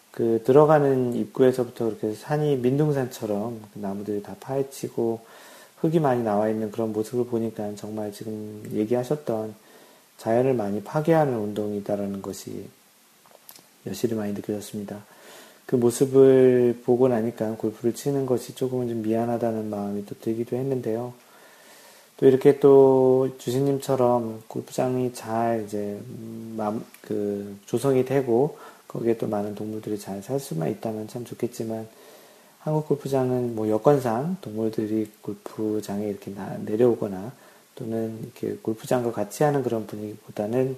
그 0.09 0.41
들어가는 0.43 1.13
입구에서부터 1.13 1.85
그렇게 1.85 2.13
산이 2.15 2.57
민둥산처럼 2.57 3.61
그 3.73 3.79
나무들이 3.79 4.23
다 4.23 4.35
파헤치고 4.39 5.19
흙이 5.81 5.99
많이 5.99 6.23
나와 6.23 6.49
있는 6.49 6.71
그런 6.71 6.93
모습을 6.93 7.25
보니까 7.25 7.75
정말 7.75 8.11
지금 8.11 8.63
얘기하셨던 8.71 9.53
자연을 10.17 10.55
많이 10.55 10.81
파괴하는 10.81 11.37
운동이다라는 11.37 12.21
것이 12.23 12.65
여실히 13.85 14.15
많이 14.15 14.33
느껴졌습니다. 14.33 15.03
그 15.65 15.75
모습을 15.75 16.81
보고 16.85 17.07
나니까 17.07 17.55
골프를 17.55 17.93
치는 17.93 18.25
것이 18.25 18.53
조금은 18.55 18.89
좀 18.89 19.01
미안하다는 19.01 19.69
마음이 19.69 20.05
또 20.05 20.15
들기도 20.19 20.55
했는데요. 20.55 21.13
또 22.17 22.27
이렇게 22.27 22.59
또 22.59 23.29
주신님처럼 23.37 24.43
골프장이 24.47 25.13
잘 25.13 25.63
이제 25.65 25.99
그 27.01 27.57
조성이 27.65 28.05
되고 28.05 28.57
거기에 28.87 29.17
또 29.17 29.27
많은 29.27 29.55
동물들이 29.55 29.97
잘 29.99 30.21
살 30.21 30.39
수만 30.39 30.69
있다면 30.69 31.07
참 31.07 31.25
좋겠지만 31.25 31.87
한국 32.59 32.87
골프장은 32.87 33.55
뭐 33.55 33.67
여건상 33.67 34.37
동물들이 34.41 35.09
골프장에 35.21 36.07
이렇게 36.07 36.31
내려오거나 36.65 37.31
또는 37.75 38.19
이렇게 38.21 38.57
골프장과 38.61 39.11
같이 39.11 39.43
하는 39.43 39.63
그런 39.63 39.87
분위기보다는 39.87 40.77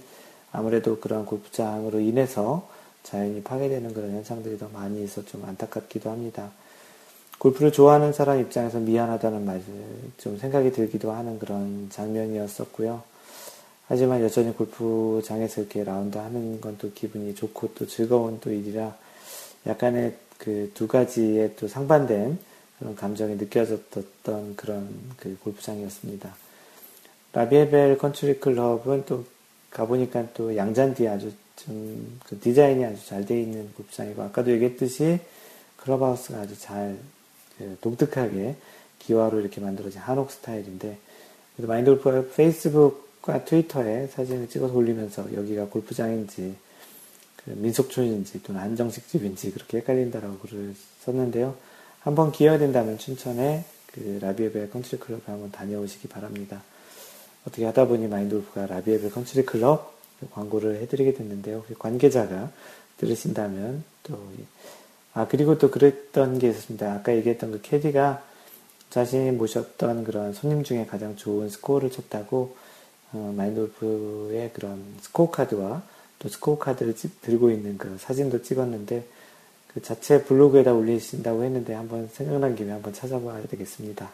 아무래도 0.51 0.99
그런 0.99 1.25
골프장으로 1.25 1.99
인해서 1.99 2.67
자연이 3.05 3.41
파괴되는 3.43 3.93
그런 3.93 4.11
현상들이 4.11 4.57
더 4.57 4.67
많이 4.73 5.03
있어 5.03 5.23
좀 5.23 5.45
안타깝기도 5.45 6.09
합니다. 6.09 6.51
골프를 7.39 7.71
좋아하는 7.71 8.11
사람 8.11 8.41
입장에서 8.41 8.79
미안하다는 8.79 9.45
말을 9.45 9.61
좀 10.17 10.37
생각이 10.37 10.71
들기도 10.71 11.11
하는 11.11 11.39
그런 11.39 11.89
장면이었었고요. 11.91 13.03
하지만 13.87 14.21
여전히 14.21 14.51
골프장에서 14.53 15.61
이렇게 15.61 15.83
라운드 15.83 16.17
하는 16.17 16.59
건 16.59 16.77
또 16.79 16.91
기분이 16.91 17.35
좋고 17.35 17.75
또 17.75 17.87
즐거운 17.87 18.39
또 18.41 18.51
일이라 18.51 18.97
약간의 19.67 20.15
그 20.37 20.71
두 20.73 20.87
가지의 20.87 21.55
또 21.55 21.67
상반된 21.67 22.37
그런 22.79 22.95
감정이 22.95 23.35
느껴졌던 23.35 24.55
그런 24.55 24.89
그 25.17 25.37
골프장이었습니다. 25.43 26.35
라비에벨 27.33 27.97
컨트리 27.97 28.39
클럽은 28.39 29.05
또 29.05 29.25
가보니까 29.69 30.27
또 30.33 30.55
양잔디 30.55 31.07
아주 31.07 31.31
좀 31.57 32.19
그 32.27 32.39
디자인이 32.39 32.83
아주 32.85 33.05
잘 33.05 33.25
되어 33.25 33.37
있는 33.37 33.71
골프장이고 33.73 34.21
아까도 34.23 34.51
얘기했듯이 34.51 35.19
클럽하우스가 35.77 36.39
아주 36.39 36.59
잘 36.59 36.97
그 37.57 37.77
독특하게 37.81 38.55
기와로 38.99 39.39
이렇게 39.39 39.61
만들어진 39.61 40.01
한옥 40.01 40.31
스타일인데 40.31 40.97
그래서 41.55 41.67
마인드 41.67 41.89
골프가 41.91 42.23
페이스북과 42.35 43.45
트위터에 43.45 44.07
사진을 44.07 44.49
찍어서 44.49 44.73
올리면서 44.73 45.33
여기가 45.33 45.65
골프장인지 45.67 46.55
그 47.37 47.49
민속촌인지 47.51 48.43
또는 48.43 48.61
한정식 48.61 49.07
집인지 49.07 49.51
그렇게 49.51 49.77
헷갈린다라고 49.77 50.39
글을 50.39 50.75
썼는데요. 51.01 51.55
한번 51.99 52.31
기회가 52.31 52.57
된다면 52.57 52.97
춘천에 52.97 53.63
그 53.93 54.19
라비에벨 54.21 54.69
컨트리 54.71 54.99
클럽에 54.99 55.21
한번 55.27 55.51
다녀오시기 55.51 56.07
바랍니다. 56.09 56.61
어떻게 57.47 57.63
하다 57.65 57.87
보니 57.87 58.07
마인드 58.07 58.35
골프가 58.35 58.65
라비에벨 58.65 59.11
컨트리 59.11 59.45
클럽 59.45 59.94
광고를 60.31 60.81
해드리게 60.81 61.13
됐는데요. 61.13 61.63
관계자가 61.79 62.51
들으신다면 62.97 63.83
또, 64.03 64.19
아, 65.13 65.27
그리고 65.27 65.57
또 65.57 65.71
그랬던 65.71 66.39
게 66.39 66.49
있었습니다. 66.49 66.93
아까 66.93 67.15
얘기했던 67.15 67.51
그 67.51 67.61
캐디가 67.61 68.23
자신이 68.89 69.31
모셨던 69.31 70.03
그런 70.03 70.33
손님 70.33 70.63
중에 70.63 70.85
가장 70.85 71.15
좋은 71.15 71.49
스코어를 71.49 71.91
쳤다고, 71.91 72.55
어, 73.11 73.33
마인드 73.35 73.59
골프의 73.59 74.51
그런 74.53 74.83
스코어 75.01 75.31
카드와 75.31 75.83
또 76.19 76.29
스코어 76.29 76.57
카드를 76.57 76.95
찌, 76.95 77.09
들고 77.21 77.49
있는 77.51 77.77
그 77.77 77.97
사진도 77.99 78.41
찍었는데, 78.41 79.05
그 79.75 79.81
자체 79.81 80.23
블로그에다 80.23 80.73
올리신다고 80.73 81.43
했는데 81.43 81.73
한번 81.73 82.07
생각난 82.07 82.55
김에 82.55 82.71
한번 82.71 82.93
찾아봐야 82.93 83.43
되겠습니다. 83.47 84.09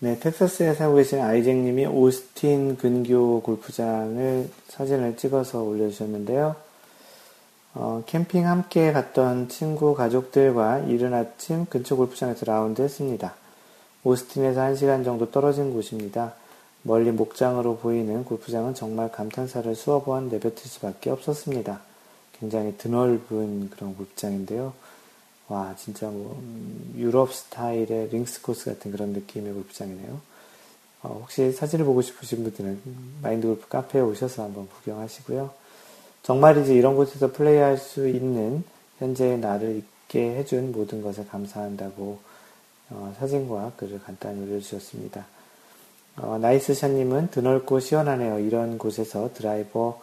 네, 0.00 0.16
텍사스에 0.20 0.74
살고 0.74 0.94
계신 0.94 1.20
아이잭님이 1.20 1.86
오스틴 1.86 2.76
근교 2.76 3.42
골프장을 3.42 4.48
사진을 4.68 5.16
찍어서 5.16 5.64
올려주셨는데요. 5.64 6.54
어, 7.74 8.04
캠핑 8.06 8.46
함께 8.46 8.92
갔던 8.92 9.48
친구 9.48 9.96
가족들과 9.96 10.78
이른 10.78 11.14
아침 11.14 11.66
근처 11.66 11.96
골프장에서 11.96 12.46
라운드 12.46 12.80
했습니다. 12.80 13.34
오스틴에서 14.04 14.60
1시간 14.60 15.04
정도 15.04 15.32
떨어진 15.32 15.72
곳입니다. 15.72 16.34
멀리 16.82 17.10
목장으로 17.10 17.78
보이는 17.78 18.24
골프장은 18.24 18.74
정말 18.74 19.10
감탄사를 19.10 19.74
수어 19.74 20.04
번 20.04 20.28
내뱉을 20.28 20.58
수밖에 20.58 21.10
없었습니다. 21.10 21.80
굉장히 22.38 22.76
드넓은 22.78 23.70
그런 23.70 23.96
골프장인데요. 23.96 24.74
와, 25.48 25.74
진짜 25.76 26.08
뭐, 26.08 26.36
음, 26.40 26.94
유럽 26.96 27.32
스타일의 27.32 28.08
links 28.10 28.42
코스 28.42 28.66
같은 28.66 28.90
그런 28.90 29.10
느낌의 29.10 29.52
골프장이네요. 29.52 30.20
어, 31.02 31.18
혹시 31.22 31.52
사진을 31.52 31.84
보고 31.84 32.02
싶으신 32.02 32.42
분들은 32.42 32.80
마인드 33.22 33.46
골프 33.46 33.68
카페에 33.68 34.02
오셔서 34.02 34.44
한번 34.44 34.68
구경하시고요. 34.68 35.50
정말이지 36.22 36.74
이런 36.74 36.96
곳에서 36.96 37.32
플레이할 37.32 37.78
수 37.78 38.08
있는 38.08 38.64
현재의 38.98 39.38
나를 39.38 39.76
있게 39.76 40.36
해준 40.36 40.72
모든 40.72 41.02
것에 41.02 41.24
감사한다고 41.24 42.18
어, 42.90 43.14
사진과 43.18 43.72
글을 43.76 44.00
간단히 44.02 44.42
올려주셨습니다. 44.42 45.26
어, 46.16 46.38
나이스샷님은 46.40 47.30
드넓고 47.30 47.80
시원하네요. 47.80 48.40
이런 48.40 48.76
곳에서 48.76 49.30
드라이버 49.32 50.00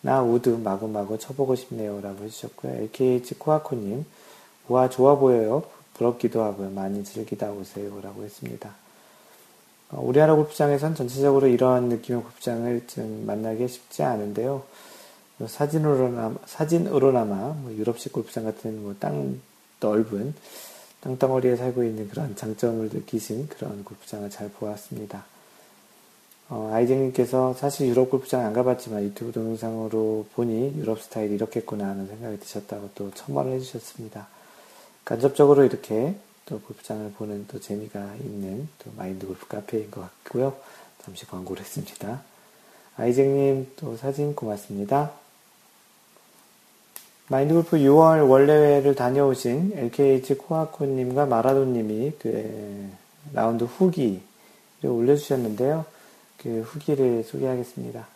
나 0.00 0.22
우드 0.22 0.48
마구마구 0.48 1.18
쳐보고 1.18 1.54
싶네요. 1.54 2.00
라고 2.00 2.24
해주셨고요. 2.24 2.72
LKH 2.72 3.34
코아코님, 3.34 4.06
와, 4.70 4.88
좋아 4.88 5.16
보여요. 5.16 5.64
부럽기도 5.94 6.44
하고요. 6.44 6.70
많이 6.70 7.02
즐기다 7.02 7.50
오세요. 7.50 8.00
라고 8.00 8.22
했습니다. 8.22 8.70
어, 9.90 10.00
우리나라 10.00 10.36
골프장에선 10.36 10.94
전체적으로 10.94 11.48
이런 11.48 11.88
느낌의 11.88 12.22
골프장을 12.22 12.86
좀 12.86 13.26
만나기 13.26 13.66
쉽지 13.66 14.04
않은데요. 14.04 14.62
뭐 15.38 15.48
사진으로나, 15.48 16.36
사진으로나마 16.46 17.34
뭐 17.34 17.72
유럽식 17.72 18.12
골프장 18.12 18.44
같은 18.44 18.80
뭐 18.82 18.94
땅 19.00 19.40
넓은 19.80 20.34
땅덩어리에 21.00 21.56
살고 21.56 21.82
있는 21.82 22.08
그런 22.08 22.36
장점을 22.36 22.90
느끼신 22.92 23.48
그런 23.48 23.82
골프장을 23.82 24.30
잘 24.30 24.50
보았습니다. 24.50 25.24
어, 26.48 26.70
아이쟁님께서 26.72 27.54
사실 27.54 27.88
유럽 27.88 28.08
골프장 28.08 28.46
안 28.46 28.52
가봤지만 28.52 29.02
유튜브 29.02 29.32
동영상으로 29.32 30.26
보니 30.34 30.74
유럽 30.76 31.00
스타일이 31.00 31.34
이렇겠구나 31.34 31.88
하는 31.88 32.06
생각이 32.06 32.38
드셨다고 32.38 32.90
또 32.94 33.10
첨언을 33.12 33.54
해주셨습니다. 33.54 34.28
간접적으로 35.04 35.64
이렇게 35.64 36.14
또 36.46 36.60
골프장을 36.60 37.12
보는 37.12 37.46
또 37.48 37.60
재미가 37.60 38.16
있는 38.16 38.68
또 38.78 38.90
마인드 38.96 39.26
골프 39.26 39.46
카페인 39.46 39.90
것 39.90 40.00
같고요. 40.00 40.56
잠시 41.04 41.26
광고를 41.26 41.62
했습니다. 41.62 42.22
아이쟁님 42.96 43.72
또 43.76 43.96
사진 43.96 44.34
고맙습니다. 44.34 45.12
마인드 47.28 47.54
골프 47.54 47.78
6월 47.78 48.28
원래회를 48.28 48.96
다녀오신 48.96 49.74
LKH 49.76 50.34
코아코님과 50.34 51.26
마라도님이 51.26 52.14
그 52.18 52.90
라운드 53.32 53.64
후기를 53.64 54.20
올려주셨는데요. 54.82 55.84
그 56.38 56.62
후기를 56.62 57.22
소개하겠습니다. 57.22 58.08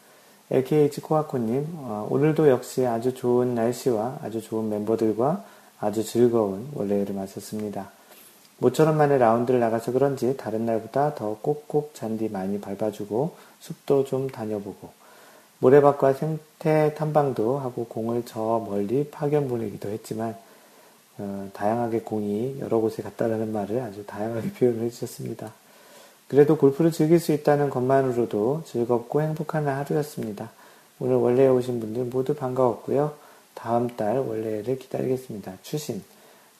LKH 0.50 1.00
코아코님, 1.00 1.66
어, 1.74 2.08
오늘도 2.10 2.48
역시 2.48 2.84
아주 2.86 3.14
좋은 3.14 3.54
날씨와 3.54 4.18
아주 4.22 4.42
좋은 4.42 4.68
멤버들과 4.68 5.44
아주 5.84 6.02
즐거운 6.02 6.66
원래를 6.72 7.14
마쳤습니다. 7.14 7.90
모처럼 8.56 8.96
만에 8.96 9.18
라운드를 9.18 9.60
나가서 9.60 9.92
그런지 9.92 10.36
다른 10.38 10.64
날보다 10.64 11.14
더 11.14 11.36
꼭꼭 11.42 11.94
잔디 11.94 12.30
많이 12.30 12.58
밟아주고 12.58 13.36
숲도 13.60 14.04
좀 14.04 14.28
다녀보고 14.30 14.90
모래밭과 15.58 16.14
생태 16.14 16.94
탐방도 16.94 17.58
하고 17.58 17.84
공을 17.84 18.22
저 18.24 18.64
멀리 18.66 19.08
파견 19.10 19.46
보내기도 19.46 19.90
했지만 19.90 20.36
어, 21.18 21.50
다양하게 21.52 22.00
공이 22.00 22.60
여러 22.60 22.78
곳에 22.78 23.02
갔다라는 23.02 23.52
말을 23.52 23.80
아주 23.80 24.06
다양하게 24.06 24.52
표현을 24.58 24.84
해주셨습니다. 24.84 25.52
그래도 26.28 26.56
골프를 26.56 26.92
즐길 26.92 27.20
수 27.20 27.32
있다는 27.32 27.68
것만으로도 27.68 28.62
즐겁고 28.64 29.20
행복한 29.20 29.68
하루였습니다. 29.68 30.50
오늘 30.98 31.16
원래에 31.16 31.48
오신 31.48 31.80
분들 31.80 32.04
모두 32.04 32.34
반가웠고요. 32.34 33.23
다음 33.54 33.96
달 33.96 34.18
원래를 34.18 34.78
기다리겠습니다. 34.78 35.58
추신. 35.62 36.02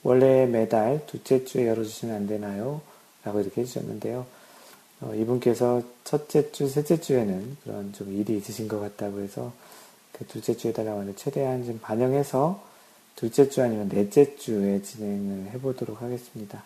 원래 0.03 0.47
매달 0.47 1.05
둘째 1.07 1.45
주에 1.45 1.69
열어주시면 1.69 2.15
안 2.15 2.27
되나요? 2.27 2.81
라고 3.25 3.41
이렇게 3.41 3.63
해주셨는데요. 3.63 4.27
어, 5.01 5.15
이분께서 5.15 5.83
첫째 6.05 6.53
주, 6.53 6.69
셋째 6.69 7.01
주에는 7.01 7.57
그런 7.65 7.93
좀 7.93 8.13
일이 8.13 8.37
있으신 8.37 8.69
것 8.69 8.81
같다고 8.81 9.21
해서 9.21 9.53
그 10.13 10.27
둘째 10.27 10.57
주에 10.57 10.73
달라고 10.73 11.15
최대한 11.17 11.65
좀 11.65 11.79
반영해서 11.81 12.63
둘째 13.17 13.49
주 13.49 13.63
아니면 13.63 13.89
넷째 13.89 14.37
주에 14.37 14.83
진행을 14.83 15.51
해보도록 15.53 16.03
하겠습니다. 16.03 16.65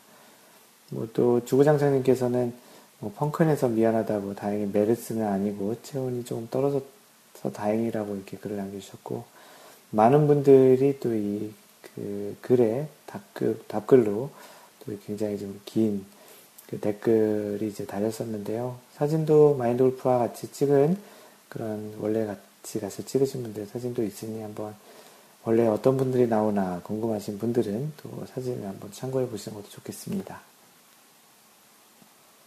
뭐 0.90 1.08
또 1.12 1.44
주구장창님께서는 1.44 2.52
뭐 3.00 3.12
펑크내서 3.16 3.68
미안하다고 3.68 4.34
다행히 4.34 4.66
메르스는 4.72 5.26
아니고 5.26 5.76
체온이 5.82 6.24
조금 6.24 6.48
떨어져서 6.50 7.52
다행이라고 7.52 8.16
이렇게 8.16 8.36
글을 8.36 8.56
남겨주셨고 8.56 9.24
많은 9.90 10.26
분들이 10.26 10.98
또 11.00 11.14
이 11.14 11.52
그 11.94 12.36
글에 12.42 12.86
답글, 13.06 13.60
답글로 13.66 14.30
또 14.86 14.98
굉장히 15.06 15.38
좀 15.38 15.60
긴 15.64 16.04
그 16.68 16.78
댓글이 16.78 17.66
이제 17.66 17.86
달렸었는데요. 17.86 18.76
사진도 18.92 19.54
마인드 19.54 19.82
골프와 19.82 20.18
같이 20.18 20.52
찍은 20.52 20.98
그런 21.48 21.94
원래 21.98 22.26
같이 22.26 22.78
가서 22.78 23.02
찍으신 23.04 23.42
분들 23.42 23.66
사진도 23.66 24.02
있으니 24.02 24.42
한번 24.42 24.74
원래 25.44 25.66
어떤 25.66 25.96
분들이 25.96 26.26
나오나 26.26 26.82
궁금하신 26.84 27.38
분들은 27.38 27.92
또 27.96 28.26
사진을 28.34 28.68
한번 28.68 28.92
참고해 28.92 29.28
보시는 29.28 29.56
것도 29.56 29.70
좋겠습니다. 29.70 30.40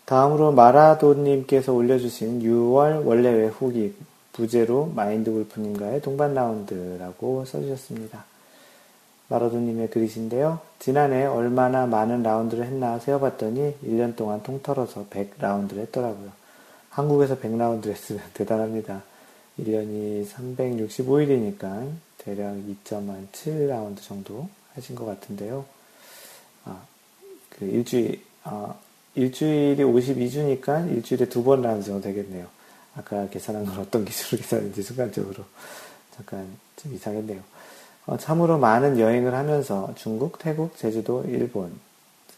다음으로 0.05 0.51
마라도님께서 0.51 1.73
올려주신 1.73 2.41
6월 2.41 3.03
원래 3.03 3.31
외 3.31 3.47
후기 3.47 3.95
부제로 4.33 4.85
마인드 4.95 5.31
골프님과의 5.31 6.01
동반 6.01 6.33
라운드라고 6.33 7.45
써주셨습니다. 7.45 8.25
마라도님의 9.27 9.89
글이신데요. 9.89 10.59
지난해 10.79 11.25
얼마나 11.25 11.85
많은 11.85 12.21
라운드를 12.23 12.65
했나 12.65 12.99
세어봤더니 12.99 13.75
1년 13.83 14.15
동안 14.15 14.43
통털어서 14.43 15.05
100라운드를 15.09 15.79
했더라고요. 15.79 16.31
한국에서 16.89 17.37
100라운드를 17.39 17.91
했으면 17.91 18.21
대단합니다. 18.33 19.03
1년이 19.59 20.27
365일이니까 20.27 21.89
대략 22.17 22.55
2.7라운드 22.85 24.01
정도 24.01 24.49
하신 24.75 24.95
것 24.95 25.05
같은데요. 25.05 25.65
아, 26.65 26.81
그 27.49 27.65
일주일, 27.65 28.21
아, 28.43 28.75
일주일이 29.15 29.83
52주니까 29.83 30.89
일주일에 30.91 31.25
두 31.29 31.43
번 31.43 31.61
라운드 31.61 31.85
정도 31.85 32.01
되겠네요. 32.01 32.47
아까 32.95 33.27
계산한 33.29 33.65
건 33.65 33.79
어떤 33.79 34.05
기술로 34.05 34.41
계산했는지 34.41 34.83
순간적으로 34.83 35.43
잠깐 36.15 36.47
좀 36.75 36.93
이상했네요. 36.93 37.41
어, 38.07 38.17
참으로 38.17 38.57
많은 38.57 38.99
여행을 38.99 39.33
하면서 39.33 39.93
중국, 39.95 40.39
태국, 40.39 40.75
제주도, 40.77 41.23
일본 41.25 41.79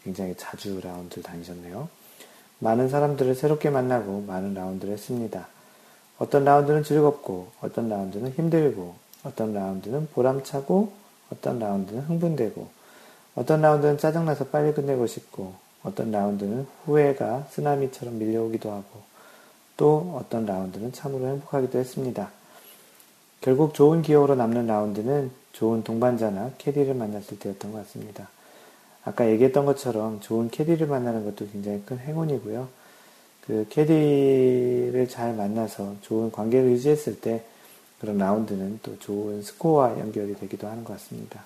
굉장히 0.03 0.35
자주 0.37 0.79
라운드를 0.83 1.23
다니셨네요. 1.23 1.87
많은 2.59 2.89
사람들을 2.89 3.35
새롭게 3.35 3.69
만나고 3.69 4.21
많은 4.27 4.53
라운드를 4.53 4.93
했습니다. 4.93 5.47
어떤 6.17 6.43
라운드는 6.45 6.83
즐겁고, 6.83 7.51
어떤 7.61 7.89
라운드는 7.89 8.31
힘들고, 8.31 8.95
어떤 9.23 9.53
라운드는 9.53 10.09
보람차고, 10.13 10.93
어떤 11.31 11.59
라운드는 11.59 12.01
흥분되고, 12.03 12.69
어떤 13.35 13.61
라운드는 13.61 13.97
짜증나서 13.97 14.47
빨리 14.47 14.73
끝내고 14.73 15.07
싶고, 15.07 15.55
어떤 15.83 16.11
라운드는 16.11 16.67
후회가 16.85 17.47
쓰나미처럼 17.49 18.17
밀려오기도 18.17 18.71
하고 18.71 19.12
또 19.77 20.19
어떤 20.19 20.45
라운드는 20.45 20.91
참으로 20.93 21.27
행복하기도 21.27 21.77
했습니다. 21.77 22.29
결국 23.41 23.73
좋은 23.73 24.01
기억으로 24.01 24.35
남는 24.35 24.67
라운드는 24.67 25.31
좋은 25.51 25.83
동반자나 25.83 26.51
캐디를 26.57 26.93
만났을 26.93 27.39
때였던 27.39 27.71
것 27.71 27.79
같습니다. 27.79 28.29
아까 29.05 29.29
얘기했던 29.29 29.65
것처럼 29.65 30.19
좋은 30.21 30.49
캐디를 30.49 30.87
만나는 30.87 31.25
것도 31.25 31.49
굉장히 31.51 31.81
큰 31.85 31.99
행운이고요. 31.99 32.67
그 33.45 33.65
캐디를 33.69 35.07
잘 35.09 35.33
만나서 35.33 35.95
좋은 36.01 36.31
관계를 36.31 36.71
유지했을 36.71 37.19
때 37.19 37.43
그런 37.99 38.17
라운드는 38.17 38.79
또 38.81 38.97
좋은 38.99 39.41
스코어와 39.41 39.99
연결이 39.99 40.35
되기도 40.35 40.67
하는 40.67 40.83
것 40.83 40.93
같습니다. 40.93 41.43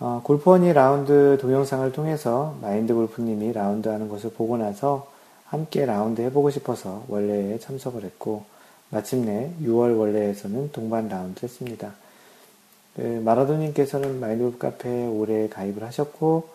어, 0.00 0.20
골프원이 0.24 0.72
라운드 0.72 1.38
동영상을 1.40 1.92
통해서 1.92 2.56
마인드 2.60 2.92
골프님이 2.92 3.52
라운드 3.52 3.88
하는 3.88 4.08
것을 4.08 4.30
보고 4.30 4.56
나서 4.56 5.13
함께 5.54 5.86
라운드 5.86 6.20
해보고 6.20 6.50
싶어서 6.50 7.04
월례회 7.08 7.58
참석을 7.60 8.02
했고 8.04 8.44
마침내 8.90 9.52
6월 9.62 9.96
월례회에서는 9.98 10.72
동반 10.72 11.08
라운드 11.08 11.44
했습니다. 11.44 11.92
그 12.96 13.22
마라도님께서는 13.24 14.18
마인드 14.18 14.42
골프 14.42 14.58
카페에 14.58 15.06
올해 15.06 15.48
가입을 15.48 15.84
하셨고 15.84 16.48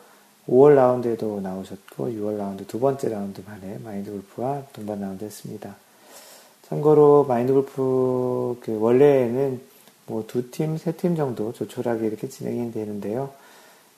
5월 0.50 0.76
라운드에도 0.76 1.40
나오셨고 1.42 2.10
6월 2.10 2.38
라운드 2.38 2.68
두 2.68 2.80
번째 2.80 3.10
라운드 3.10 3.42
만에 3.46 3.78
마인드 3.84 4.12
골프와 4.12 4.64
동반 4.74 5.00
라운드 5.00 5.24
했습니다. 5.24 5.76
참고로 6.68 7.26
마인드 7.26 7.54
골프 7.54 8.60
그 8.62 8.80
월례회에는 8.80 9.62
뭐 10.08 10.26
두 10.28 10.52
팀, 10.52 10.78
세 10.78 10.92
팀 10.92 11.16
정도 11.16 11.54
조촐하게 11.54 12.08
이렇게 12.08 12.28
진행이 12.28 12.72
되는데요. 12.74 13.32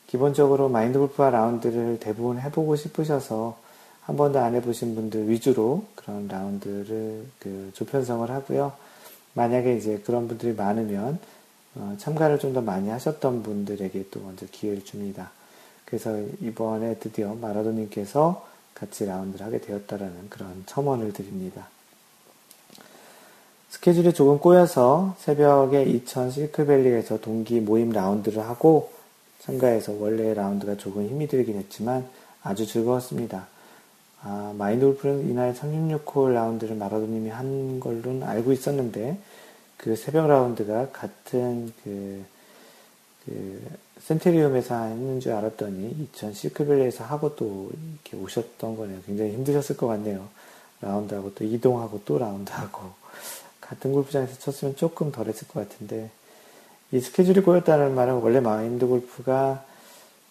기본적으로 0.08 0.70
마인드 0.70 1.00
골프와 1.00 1.30
라운드를 1.32 2.00
대부분 2.00 2.40
해보고 2.40 2.76
싶으셔서 2.76 3.58
한 4.02 4.18
번도 4.18 4.40
안 4.40 4.56
해보신 4.56 4.96
분들 4.96 5.30
위주로 5.30 5.86
그런 5.96 6.28
라운드를 6.28 7.26
그 7.40 7.72
조편성을 7.74 8.30
하고요. 8.30 8.74
만약에 9.34 9.76
이제 9.78 10.00
그런 10.06 10.28
분들이 10.28 10.54
많으면 10.54 11.20
어 11.76 11.96
참가를 12.00 12.40
좀 12.40 12.54
더 12.54 12.62
많이 12.62 12.90
하셨던 12.90 13.44
분들에게 13.44 14.08
또 14.12 14.20
먼저 14.22 14.46
기회를 14.52 14.84
줍니다. 14.84 15.32
그래서 15.86 16.18
이번에 16.42 16.96
드디어 16.96 17.34
마라도님께서 17.36 18.46
같이 18.74 19.06
라운드를 19.06 19.46
하게 19.46 19.62
되었다라는 19.62 20.30
그런 20.30 20.64
첨언을 20.66 21.14
드립니다. 21.14 21.68
스케줄이 23.70 24.14
조금 24.14 24.40
꼬여서 24.40 25.16
새벽에 25.20 25.84
이천 25.84 26.30
실크밸리에서 26.32 27.22
동기 27.22 27.62
모임 27.62 27.92
라운드를 27.92 28.42
하고 28.44 28.92
참가해서 29.40 29.94
원래 30.00 30.34
라운드가 30.34 30.76
조금 30.76 31.08
힘이 31.08 31.28
들긴 31.28 31.58
했지만 31.58 32.08
아주 32.44 32.66
즐거웠습니다. 32.68 33.48
아, 34.24 34.54
마인드 34.58 34.86
골프는 34.86 35.30
이날 35.30 35.54
36홀 35.54 36.34
라운드를 36.34 36.76
마라도님이 36.76 37.30
한 37.30 37.80
걸로는 37.80 38.24
알고 38.24 38.52
있었는데 38.52 39.18
그 39.78 39.96
새벽 39.96 40.28
라운드가 40.28 40.90
같은 40.92 41.74
그, 41.84 42.24
그 43.26 43.62
센테리움에서 44.00 44.76
하는 44.76 45.20
줄 45.20 45.34
알았더니 45.34 45.90
이천 45.90 46.34
실크밸리에서 46.34 47.04
하고 47.04 47.36
또 47.36 47.72
이렇게 48.04 48.18
오셨던 48.18 48.78
거네요. 48.78 49.00
굉장히 49.06 49.32
힘드셨을 49.34 49.78
것 49.78 49.88
같네요. 49.88 50.28
라운드하고 50.82 51.34
또 51.36 51.44
이동하고 51.44 52.02
또 52.06 52.18
라운드하고 52.18 53.02
같은 53.72 53.94
골프장에서 53.94 54.38
쳤으면 54.40 54.76
조금 54.76 55.12
덜 55.12 55.28
했을 55.28 55.48
것 55.48 55.68
같은데, 55.68 56.10
이 56.92 57.00
스케줄이 57.00 57.40
꼬였다는 57.42 57.96
말은 57.96 58.16
원래 58.16 58.42
마인드 58.42 58.86
골프가 58.86 59.64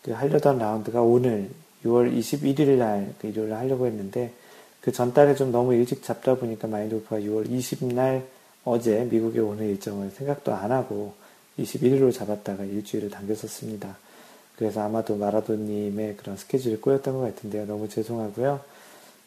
그 0.03 0.11
하려던 0.11 0.59
라운드가 0.59 1.01
오늘 1.01 1.51
6월 1.85 2.17
21일 2.17 2.77
날, 2.77 3.15
그 3.21 3.29
일요일 3.29 3.51
날 3.51 3.61
하려고 3.61 3.87
했는데, 3.87 4.33
그 4.81 4.93
전달에 4.93 5.35
좀 5.35 5.53
너무 5.53 5.75
일찍 5.75 6.03
잡다 6.03 6.37
보니까 6.37 6.69
마인드 6.69 6.95
골프가 6.95 7.19
6월 7.19 7.49
20일 7.49 8.23
어제 8.65 9.07
미국에 9.11 9.41
오는 9.41 9.67
일정을 9.67 10.11
생각도 10.11 10.55
안 10.55 10.73
하고 10.73 11.15
21일로 11.59 12.13
잡았다가 12.13 12.65
일주일을 12.65 13.11
당겼었습니다. 13.11 13.97
그래서 14.57 14.83
아마도 14.83 15.17
마라도님의 15.17 16.17
그런 16.17 16.37
스케줄이 16.37 16.77
꼬였던 16.77 17.15
것 17.15 17.21
같은데요. 17.21 17.67
너무 17.67 17.89
죄송하고요. 17.89 18.61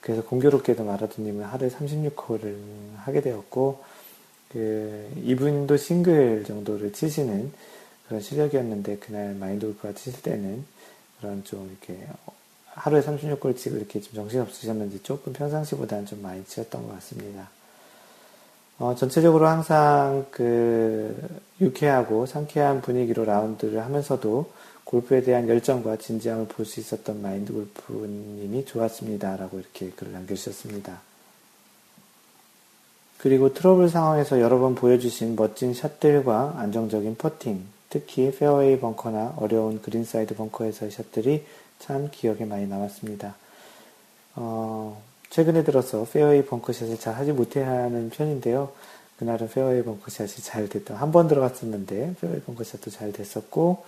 그래서 0.02 0.24
공교롭게도 0.24 0.84
마라도님은 0.84 1.46
하루에 1.46 1.70
36홀을 1.70 2.56
하게 2.98 3.22
되었고, 3.22 3.82
그 4.50 5.10
이분도 5.24 5.78
싱글 5.78 6.44
정도를 6.46 6.94
치시는 6.94 7.52
그런 8.08 8.22
실력이었는데 8.22 8.98
그날 8.98 9.34
마인드 9.34 9.66
골프가 9.66 9.94
치실 9.94 10.22
때는 10.22 10.64
그런 11.20 11.44
좀 11.44 11.76
이렇게 11.82 12.06
하루에 12.76 13.02
36골 13.02 13.56
치고 13.58 13.78
이렇게 13.78 14.02
좀 14.02 14.14
정신없으셨는지 14.16 15.04
조금 15.04 15.34
평상시보다는 15.34 16.06
좀 16.06 16.22
많이 16.22 16.44
치셨던 16.46 16.88
것 16.88 16.94
같습니다. 16.96 17.50
어, 18.80 18.96
전체적으로 18.96 19.48
항상 19.48 20.26
그 20.32 21.16
유쾌하고 21.62 22.26
상쾌한 22.26 22.82
분위기로 22.82 23.26
라운드를 23.26 23.84
하면서도 23.84 24.52
골프에 24.84 25.22
대한 25.22 25.48
열정과 25.48 25.98
진지함을 25.98 26.48
볼 26.48 26.66
수 26.66 26.80
있었던 26.80 27.22
마인드 27.22 27.54
골프님이 27.54 28.66
좋았습니다. 28.66 29.38
라고 29.38 29.60
이렇게 29.60 29.90
글을 29.92 30.12
남겨주셨습니다. 30.14 31.02
그리고 33.18 33.54
트러블 33.54 33.88
상황에서 33.90 34.42
여러 34.42 34.60
번 34.60 34.76
보여주신 34.76 35.36
멋진 35.38 35.74
샷들과 35.74 36.56
안정적인 36.58 37.16
퍼팅, 37.16 37.64
특히 37.90 38.32
페어웨이 38.32 38.80
벙커나 38.80 39.36
어려운 39.38 39.82
greenside 39.82 40.36
벙커에서의 40.36 40.92
샷들이 40.92 41.46
참 41.84 42.10
기억에 42.12 42.46
많이 42.46 42.66
남았습니다. 42.66 43.36
어, 44.36 45.02
최근에 45.30 45.64
들어서 45.64 46.06
페어웨이 46.12 46.46
벙커샷을 46.46 46.98
잘 46.98 47.16
하지 47.16 47.34
못해하는 47.34 48.10
편인데요. 48.10 48.72
그날은 49.18 49.50
페어웨이 49.50 49.84
벙커샷이 49.84 50.44
잘 50.44 50.70
됐던, 50.70 50.98
한번 50.98 51.28
들어갔었는데, 51.28 52.16
페어웨이 52.22 52.42
벙커샷도 52.42 52.90
잘 52.90 53.12
됐었고, 53.12 53.84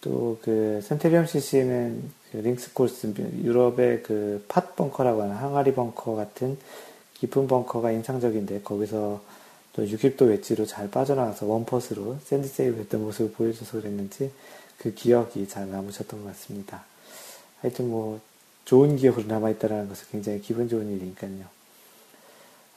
또 0.00 0.38
그 0.42 0.80
센테리엄 0.82 1.26
CC는 1.26 2.10
그 2.30 2.36
links 2.38 2.72
코스, 2.72 3.12
유럽의 3.42 4.02
그 4.02 4.44
pot 4.48 4.74
벙커라고 4.76 5.22
하는 5.22 5.34
항아리 5.34 5.74
벙커 5.74 6.14
같은 6.14 6.56
깊은 7.14 7.48
벙커가 7.48 7.90
인상적인데 7.90 8.60
거기서 8.62 9.20
또 9.72 9.84
60도 9.84 10.28
웨지로 10.28 10.66
잘 10.66 10.90
빠져나가서 10.90 11.46
one 11.46 11.70
putt로 11.70 12.18
sand 12.24 12.46
save 12.48 12.78
했던 12.78 13.02
모습을 13.02 13.32
보여줘서 13.32 13.80
그랬는지 13.80 14.30
그 14.78 14.94
기억이 14.94 15.48
잘 15.48 15.68
남으셨던 15.70 16.22
것 16.22 16.28
같습니다. 16.28 16.84
하여튼 17.60 17.90
뭐 17.90 18.20
좋은 18.64 18.96
기억으로 18.96 19.26
남아있다는 19.26 19.88
것은 19.88 20.06
굉장히 20.10 20.40
기분 20.40 20.68
좋은 20.68 20.90
일이니까요. 20.90 21.58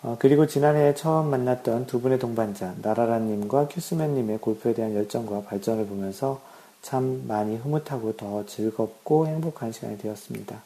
어, 0.04 0.18
그리고 0.20 0.48
지난해 0.48 0.96
처음 0.96 1.30
만났던 1.30 1.86
두 1.86 2.02
분의 2.02 2.18
동반자 2.18 2.76
나라라님과 2.82 3.68
큐스맨님의 3.68 4.40
골프에 4.40 4.74
대한 4.74 4.96
열정과 4.96 5.44
발전을 5.44 5.86
보면서 5.86 6.42
참 6.82 7.26
많이 7.28 7.56
흐뭇하고 7.56 8.18
더 8.18 8.46
즐겁고 8.48 9.28
행복한 9.28 9.72
시간이 9.72 10.00
되었습니다. 10.00 10.62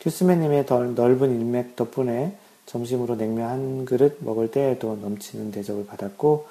큐스맨님의 0.00 0.64
넓은 0.94 1.38
인맥 1.40 1.76
덕분에 1.76 2.36
점심으로 2.64 3.16
냉면 3.16 3.48
한 3.48 3.84
그릇 3.84 4.18
먹을 4.20 4.50
때에도 4.50 4.96
넘치는 4.96 5.52
대접을 5.52 5.86
받았고 5.86 6.46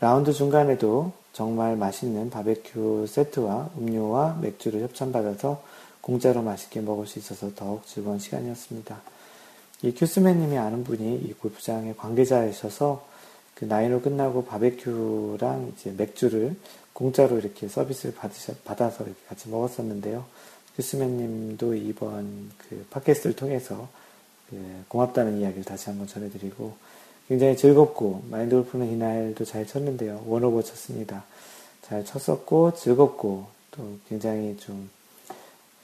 라운드 0.00 0.32
중간에도 0.32 1.12
정말 1.32 1.76
맛있는 1.76 2.30
바베큐 2.30 3.06
세트와 3.08 3.70
음료와 3.78 4.38
맥주를 4.40 4.82
협찬받아서 4.82 5.62
공짜로 6.00 6.42
맛있게 6.42 6.80
먹을 6.80 7.06
수 7.06 7.18
있어서 7.18 7.54
더욱 7.54 7.86
즐거운 7.86 8.18
시간이었습니다. 8.18 9.00
이 9.82 9.92
큐스맨님이 9.92 10.58
아는 10.58 10.84
분이 10.84 11.22
이 11.24 11.32
골프장의 11.34 11.96
관계자이셔서 11.96 13.06
그 13.54 13.64
나인홀 13.64 14.02
끝나고 14.02 14.44
바베큐랑 14.44 15.72
이제 15.74 15.92
맥주를 15.96 16.56
공짜로 16.92 17.38
이렇게 17.38 17.68
서비스를 17.68 18.14
받으셔, 18.14 18.54
받아서 18.64 19.04
이렇게 19.04 19.18
같이 19.28 19.48
먹었었는데요. 19.48 20.24
큐스맨님도 20.76 21.74
이번 21.74 22.50
그 22.58 22.86
팟캐스트를 22.90 23.36
통해서 23.36 23.88
예, 24.52 24.58
고맙다는 24.88 25.40
이야기를 25.40 25.64
다시 25.64 25.90
한번 25.90 26.06
전해드리고 26.06 26.74
굉장히 27.28 27.56
즐겁고 27.56 28.24
마인드 28.28 28.56
골프는 28.56 28.90
이날도 28.90 29.44
잘 29.44 29.66
쳤는데요. 29.66 30.24
원오버 30.26 30.62
쳤습니다. 30.62 31.24
잘 31.82 32.04
쳤었고 32.04 32.74
즐겁고 32.74 33.46
또 33.70 33.98
굉장히 34.08 34.56
좀 34.56 34.90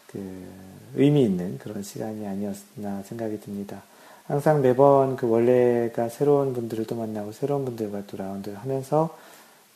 그 0.07 0.47
의미 0.95 1.25
있는 1.25 1.59
그런 1.59 1.83
시간이 1.83 2.27
아니었나 2.27 3.03
생각이 3.05 3.41
듭니다. 3.41 3.83
항상 4.27 4.61
매번 4.61 5.17
그 5.17 5.29
원래가 5.29 6.09
새로운 6.09 6.53
분들을 6.53 6.87
또 6.87 6.97
만나고 6.97 7.33
새로운 7.33 7.65
분들과 7.65 8.03
또 8.07 8.17
라운드를 8.17 8.59
하면서 8.59 9.17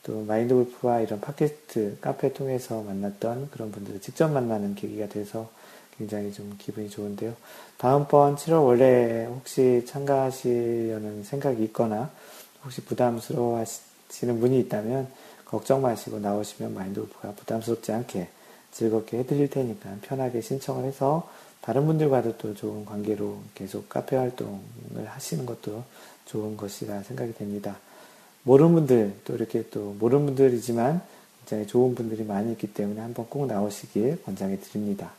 또 0.02 0.24
마인드 0.24 0.54
골프와 0.54 1.00
이런 1.00 1.20
팟캐스트 1.20 1.98
카페 2.00 2.32
통해서 2.32 2.82
만났던 2.82 3.50
그런 3.50 3.70
분들을 3.70 4.00
직접 4.00 4.28
만나는 4.28 4.74
계기가 4.74 5.08
돼서 5.08 5.48
굉장히 5.98 6.32
좀 6.32 6.54
기분이 6.58 6.88
좋은데요. 6.88 7.34
다음번 7.76 8.36
7월 8.36 8.64
원래 8.64 9.26
혹시 9.26 9.84
참가하시려는 9.86 11.22
생각이 11.24 11.62
있거나 11.64 12.10
혹시 12.64 12.80
부담스러워 12.82 13.58
하시는 13.58 14.40
분이 14.40 14.58
있다면 14.60 15.08
걱정 15.44 15.82
마시고 15.82 16.18
나오시면 16.18 16.74
마인드 16.74 17.00
골프가 17.00 17.32
부담스럽지 17.32 17.92
않게 17.92 18.28
즐겁게 18.72 19.18
해드릴 19.18 19.50
테니까 19.50 19.96
편하게 20.02 20.40
신청을 20.40 20.84
해서 20.84 21.28
다른 21.60 21.86
분들과도 21.86 22.36
또 22.38 22.54
좋은 22.54 22.84
관계로 22.84 23.38
계속 23.54 23.88
카페 23.88 24.16
활동을 24.16 24.60
하시는 25.06 25.44
것도 25.46 25.84
좋은 26.26 26.56
것이라 26.56 27.02
생각이 27.02 27.34
됩니다. 27.34 27.78
모르는 28.42 28.74
분들, 28.74 29.14
또 29.24 29.34
이렇게 29.34 29.68
또 29.70 29.94
모르는 29.98 30.26
분들이지만 30.26 31.02
굉장히 31.44 31.66
좋은 31.66 31.94
분들이 31.94 32.24
많이 32.24 32.52
있기 32.52 32.72
때문에 32.72 33.00
한번 33.00 33.26
꼭 33.28 33.46
나오시길 33.46 34.22
권장해 34.22 34.60
드립니다. 34.60 35.10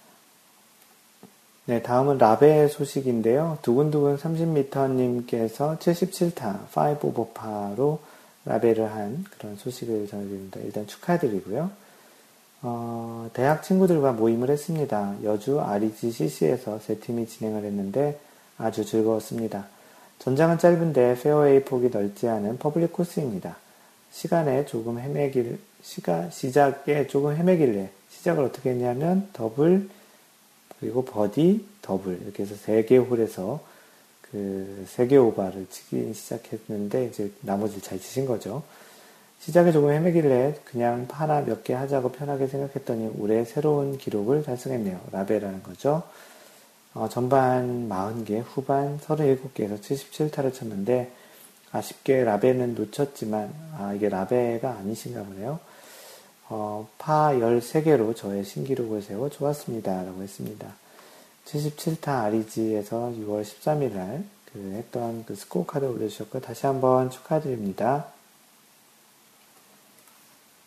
네, 1.65 1.81
다음은 1.83 2.17
라베 2.17 2.67
소식인데요. 2.69 3.59
두근두근 3.61 4.17
30m님께서 4.17 5.77
77타 5.77 6.65
5 6.75 7.07
오버파로 7.07 7.99
라베를 8.45 8.91
한 8.91 9.23
그런 9.37 9.55
소식을 9.57 10.07
전해드립니다. 10.07 10.59
일단 10.61 10.87
축하드리고요. 10.87 11.69
어, 12.61 13.29
대학 13.33 13.63
친구들과 13.63 14.11
모임을 14.13 14.49
했습니다. 14.49 15.15
여주 15.23 15.59
아리지CC에서 15.59 16.79
세 16.79 16.99
팀이 16.99 17.27
진행을 17.27 17.63
했는데 17.63 18.19
아주 18.57 18.85
즐거웠습니다. 18.85 19.65
전장은 20.19 20.59
짧은데 20.59 21.17
페어웨이 21.21 21.63
폭이 21.63 21.89
넓지 21.89 22.27
않은 22.27 22.59
퍼블릭 22.59 22.93
코스입니다. 22.93 23.57
시간에 24.11 24.65
조금 24.65 24.99
헤매길, 24.99 25.57
시가, 25.81 26.29
시작에 26.29 27.07
조금 27.07 27.35
헤매길래 27.35 27.89
시작을 28.11 28.43
어떻게 28.43 28.71
했냐면 28.71 29.27
더블, 29.33 29.89
그리고 30.79 31.03
버디, 31.05 31.65
더블 31.81 32.19
이렇게 32.21 32.43
해서 32.43 32.55
세 32.55 32.83
개 32.85 32.97
홀에서 32.97 33.61
그 34.31 34.85
세 34.87 35.07
개 35.07 35.17
오바를 35.17 35.65
치기 35.69 36.13
시작했는데 36.13 37.07
이제 37.07 37.31
나머지를 37.41 37.81
잘 37.81 37.99
치신 37.99 38.25
거죠. 38.27 38.61
시작에 39.41 39.71
조금 39.71 39.91
헤매길래 39.91 40.59
그냥 40.65 41.07
하나 41.11 41.41
몇 41.41 41.63
개 41.63 41.73
하자고 41.73 42.11
편하게 42.11 42.47
생각했더니 42.47 43.11
올해 43.19 43.43
새로운 43.43 43.97
기록을 43.97 44.43
달성했네요. 44.43 44.99
라베라는 45.11 45.63
거죠. 45.63 46.03
어, 46.93 47.07
전반 47.09 47.89
40개, 47.89 48.43
후반 48.45 48.99
37개에서 48.99 49.79
77타를 49.81 50.53
쳤는데 50.53 51.11
아쉽게 51.71 52.23
라베는 52.23 52.75
놓쳤지만 52.75 53.53
아 53.77 53.93
이게 53.93 54.09
라베가 54.09 54.77
아니신가 54.77 55.23
보네요. 55.23 55.59
어, 56.49 56.87
파 56.97 57.31
13개로 57.33 58.15
저의 58.15 58.43
신기록을 58.43 59.01
세워 59.01 59.29
좋았습니다. 59.29 60.03
라고 60.03 60.21
했습니다. 60.21 60.67
77타 61.45 62.23
아리지에서 62.25 63.13
6월 63.17 63.43
13일 63.43 63.93
날 63.93 64.23
그 64.53 64.73
했던 64.75 65.23
그 65.25 65.35
스코어 65.35 65.65
카드 65.65 65.85
올려주셨고 65.85 66.41
다시 66.41 66.65
한번 66.65 67.09
축하드립니다. 67.09 68.07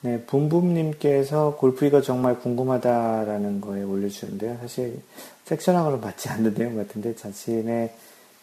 네, 0.05 0.21
붐붐님께서 0.21 1.57
골프 1.57 1.87
이거 1.87 2.03
정말 2.03 2.39
궁금하다라는 2.39 3.63
거에 3.63 3.83
올려주셨는데요. 3.85 4.59
사실 4.61 5.01
섹션하고는 5.47 6.03
맞지 6.03 6.29
않는 6.29 6.53
내용 6.53 6.77
같은데 6.77 7.17
자신의 7.17 7.91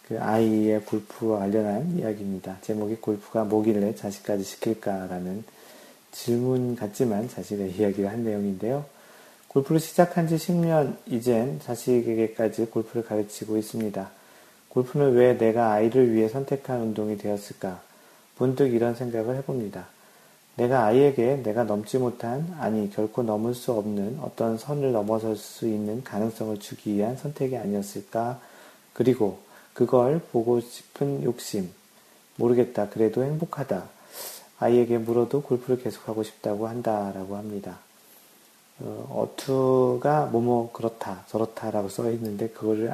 그 0.08 0.20
아이의 0.20 0.80
골프와 0.80 1.38
관련한 1.38 1.96
이야기입니다. 1.96 2.56
제목이 2.62 2.96
골프가 2.96 3.44
뭐길래 3.44 3.94
자식까지 3.94 4.42
시킬까라는 4.42 5.44
질문 6.10 6.74
같지만 6.74 7.28
자신의 7.28 7.74
이야기를 7.78 8.10
한 8.10 8.24
내용인데요. 8.24 8.84
골프를 9.46 9.78
시작한 9.78 10.26
지 10.26 10.34
10년 10.34 10.96
이젠 11.06 11.60
자식에게까지 11.60 12.66
골프를 12.66 13.04
가르치고 13.04 13.56
있습니다. 13.56 14.10
골프는 14.68 15.12
왜 15.12 15.38
내가 15.38 15.70
아이를 15.74 16.12
위해 16.12 16.28
선택한 16.28 16.80
운동이 16.80 17.18
되었을까? 17.18 17.80
문득 18.36 18.74
이런 18.74 18.96
생각을 18.96 19.36
해봅니다. 19.36 19.86
내가 20.56 20.84
아이에게 20.84 21.42
내가 21.42 21.64
넘지 21.64 21.98
못한, 21.98 22.54
아니, 22.60 22.90
결코 22.90 23.22
넘을 23.22 23.54
수 23.54 23.72
없는 23.72 24.18
어떤 24.22 24.58
선을 24.58 24.92
넘어설 24.92 25.36
수 25.36 25.66
있는 25.66 26.04
가능성을 26.04 26.60
주기 26.60 26.94
위한 26.94 27.16
선택이 27.16 27.56
아니었을까? 27.56 28.40
그리고 28.92 29.38
그걸 29.72 30.20
보고 30.30 30.60
싶은 30.60 31.22
욕심. 31.24 31.70
모르겠다. 32.36 32.88
그래도 32.88 33.24
행복하다. 33.24 33.84
아이에게 34.58 34.98
물어도 34.98 35.42
골프를 35.42 35.82
계속하고 35.82 36.22
싶다고 36.22 36.68
한다라고 36.68 37.36
합니다. 37.36 37.78
어, 38.80 39.28
투가 39.36 40.26
뭐뭐 40.26 40.72
그렇다 40.72 41.24
저렇다라고 41.28 41.88
써 41.88 42.10
있는데 42.10 42.48
그거를 42.48 42.92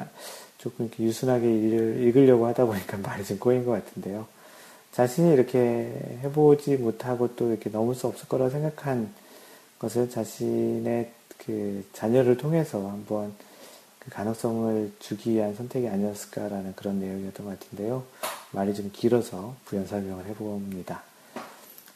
조금 0.57 0.85
이렇게 0.85 1.03
유순하게 1.03 1.47
읽으려고 1.47 2.45
하다 2.47 2.65
보니까 2.65 2.97
말이 3.05 3.23
좀 3.23 3.39
꼬인 3.39 3.65
것 3.65 3.71
같은데요. 3.71 4.27
자신이 4.91 5.33
이렇게 5.33 5.91
해보지 6.23 6.77
못하고 6.77 7.35
또 7.35 7.49
이렇게 7.49 7.69
넘을 7.69 7.95
수 7.95 8.07
없을 8.07 8.27
거라 8.27 8.49
생각한 8.49 9.13
것을 9.77 10.09
자신의 10.09 11.11
그 11.37 11.85
자녀를 11.93 12.37
통해서 12.37 12.89
한번 12.89 13.33
그 13.99 14.09
가능성을 14.09 14.93
주기 14.99 15.33
위한 15.33 15.55
선택이 15.55 15.87
아니었을까라는 15.87 16.73
그런 16.75 16.99
내용이었던 16.99 17.45
것 17.45 17.59
같은데요. 17.59 18.03
말이 18.51 18.73
좀 18.73 18.89
길어서 18.91 19.55
부연 19.65 19.87
설명을 19.87 20.25
해봅니다. 20.25 21.03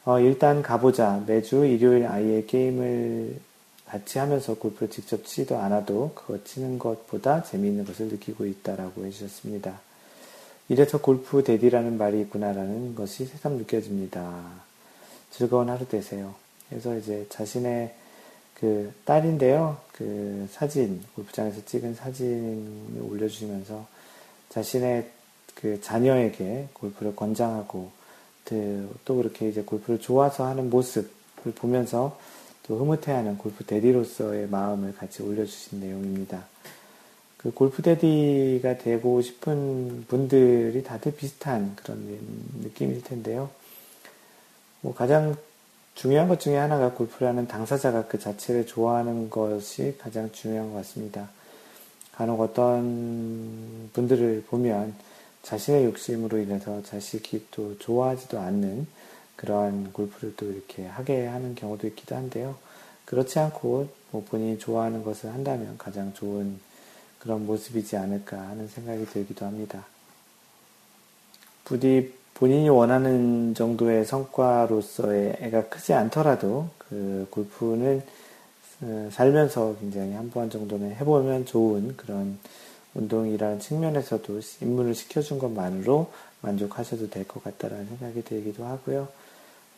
어, 0.06 0.20
일단 0.20 0.62
가보자. 0.62 1.24
매주 1.26 1.66
일요일 1.66 2.06
아이의 2.06 2.46
게임을 2.48 3.40
같이 3.86 4.20
하면서 4.20 4.54
골프를 4.56 4.90
직접 4.90 5.26
치지도 5.26 5.58
않아도 5.58 6.12
그거 6.14 6.44
치는 6.44 6.80
것보다 6.80 7.44
재미있는 7.44 7.86
것을 7.86 8.08
느끼고 8.08 8.46
있다라고 8.46 9.06
해주셨습니다. 9.06 9.80
이래서 10.74 11.00
골프 11.00 11.44
데디라는 11.44 12.00
말이 12.00 12.20
있구나라는 12.22 12.96
것이 12.96 13.28
새삼 13.28 13.58
느껴집니다. 13.58 14.44
즐거운 15.30 15.70
하루 15.70 15.88
되세요. 15.88 16.34
그래서 16.68 16.98
이제 16.98 17.28
자신의 17.30 17.94
그 18.56 18.92
딸인데요. 19.06 19.78
그 19.92 20.48
사진, 20.52 21.04
골프장에서 21.16 21.64
찍은 21.66 21.94
사진을 21.94 23.04
올려주시면서 23.08 23.86
자신의 24.50 25.12
그 25.54 25.80
자녀에게 25.80 26.70
골프를 26.74 27.16
권장하고 27.16 27.92
또 29.06 29.16
그렇게 29.16 29.50
이제 29.50 29.62
골프를 29.62 30.00
좋아서 30.00 30.48
하는 30.48 30.72
모습을 30.72 31.54
보면서 31.54 32.20
또 32.64 32.80
흐뭇해하는 32.80 33.38
골프 33.38 33.64
데디로서의 33.64 34.48
마음을 34.48 34.96
같이 34.96 35.22
올려주신 35.22 35.82
내용입니다. 35.82 36.52
그 37.44 37.52
골프 37.52 37.82
데디가 37.82 38.78
되고 38.78 39.22
싶은 39.22 40.06
분들이 40.08 40.82
다들 40.82 41.14
비슷한 41.14 41.76
그런 41.76 42.18
느낌일 42.62 43.04
텐데요. 43.04 43.50
뭐 44.80 44.94
가장 44.94 45.36
중요한 45.94 46.30
것 46.30 46.40
중에 46.40 46.56
하나가 46.56 46.92
골프라는 46.94 47.48
당사자가 47.48 48.08
그 48.08 48.18
자체를 48.18 48.66
좋아하는 48.66 49.30
것이 49.30 49.98
가장 50.00 50.32
중요한 50.32 50.72
것 50.72 50.78
같습니다. 50.78 51.30
간혹 52.14 52.40
어떤 52.40 53.90
분들을 53.92 54.46
보면 54.48 54.94
자신의 55.42 55.86
욕심으로 55.86 56.40
인해서 56.40 56.82
자식이 56.84 57.48
또 57.52 57.78
좋아하지도 57.78 58.40
않는 58.40 58.88
그러한 59.36 59.92
골프를 59.92 60.34
또 60.38 60.50
이렇게 60.50 60.86
하게 60.86 61.26
하는 61.26 61.56
경우도 61.56 61.88
있기도 61.88 62.16
한데요. 62.16 62.56
그렇지 63.04 63.38
않고 63.40 63.90
뭐 64.12 64.24
본인이 64.24 64.58
좋아하는 64.58 65.04
것을 65.04 65.34
한다면 65.34 65.78
가장 65.78 66.14
좋은 66.14 66.60
그런 67.24 67.46
모습이지 67.46 67.96
않을까 67.96 68.38
하는 68.38 68.68
생각이 68.68 69.06
들기도 69.06 69.46
합니다. 69.46 69.86
부디 71.64 72.14
본인이 72.34 72.68
원하는 72.68 73.54
정도의 73.56 74.06
성과로서의 74.06 75.38
애가 75.40 75.70
크지 75.70 75.94
않더라도 75.94 76.68
그 76.78 77.26
골프는 77.30 78.04
어, 78.82 79.10
살면서 79.14 79.78
굉장히 79.80 80.12
한 80.14 80.30
번 80.30 80.50
정도는 80.50 80.96
해보면 80.96 81.46
좋은 81.46 81.96
그런 81.96 82.38
운동이라는 82.96 83.60
측면에서도 83.62 84.42
입문을 84.62 84.94
시켜준 84.94 85.40
것만으로 85.40 86.12
만족하셔도 86.42 87.10
될 87.10 87.24
것 87.26 87.42
같다라는 87.42 87.88
생각이 87.88 88.24
들기도 88.26 88.66
하고요. 88.66 89.08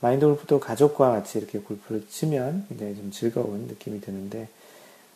마인드 0.02 0.26
골프도 0.26 0.60
가족과 0.60 1.12
같이 1.12 1.38
이렇게 1.38 1.60
골프를 1.60 2.08
치면 2.10 2.66
굉장히 2.70 2.96
좀 2.96 3.12
즐거운 3.12 3.68
느낌이 3.68 4.02
드는데 4.02 4.50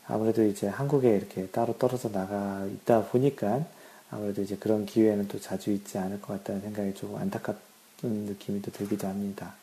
아무래도 0.09 0.43
이제 0.43 0.67
한국에 0.67 1.15
이렇게 1.15 1.47
따로 1.47 1.77
떨어져 1.77 2.09
나가 2.11 2.65
있다 2.65 3.05
보니까 3.05 3.63
아무래도 4.09 4.41
이제 4.41 4.57
그런 4.59 4.85
기회는 4.85 5.27
또 5.27 5.39
자주 5.39 5.71
있지 5.71 5.97
않을 5.99 6.19
것 6.19 6.33
같다는 6.33 6.61
생각이 6.61 6.95
좀 6.95 7.15
안타깝은 7.15 7.59
느낌이 8.01 8.61
또 8.63 8.71
들기도 8.71 9.07
합니다. 9.07 9.53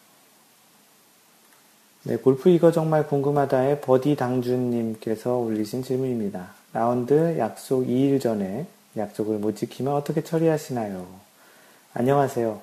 네, 2.04 2.16
골프 2.16 2.48
이거 2.48 2.70
정말 2.70 3.08
궁금하다의 3.08 3.80
버디 3.80 4.14
당준님께서 4.14 5.36
올리신 5.36 5.82
질문입니다. 5.82 6.52
라운드 6.72 7.36
약속 7.38 7.84
2일 7.84 8.20
전에 8.20 8.68
약속을 8.96 9.38
못 9.38 9.56
지키면 9.56 9.92
어떻게 9.92 10.22
처리하시나요? 10.22 11.04
안녕하세요. 11.94 12.62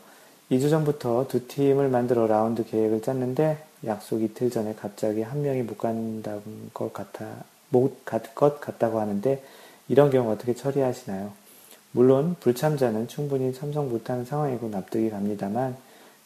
2주 0.52 0.70
전부터 0.70 1.28
두 1.28 1.48
팀을 1.48 1.90
만들어 1.90 2.28
라운드 2.28 2.64
계획을 2.64 3.02
짰는데 3.02 3.62
약속 3.86 4.22
이틀 4.22 4.50
전에 4.50 4.76
갑자기 4.76 5.22
한 5.22 5.42
명이 5.42 5.64
못 5.64 5.78
간다는 5.78 6.70
것 6.74 6.94
같아, 6.94 7.44
것 8.36 8.60
같다고 8.62 9.00
하는데 9.00 9.44
이런 9.88 10.10
경우 10.10 10.32
어떻게 10.32 10.54
처리하시나요? 10.54 11.32
물론 11.92 12.36
불참자는 12.40 13.08
충분히 13.08 13.54
참석 13.54 13.88
못하는 13.88 14.26
상황이고 14.26 14.70
납득이 14.70 15.10
갑니다만 15.10 15.76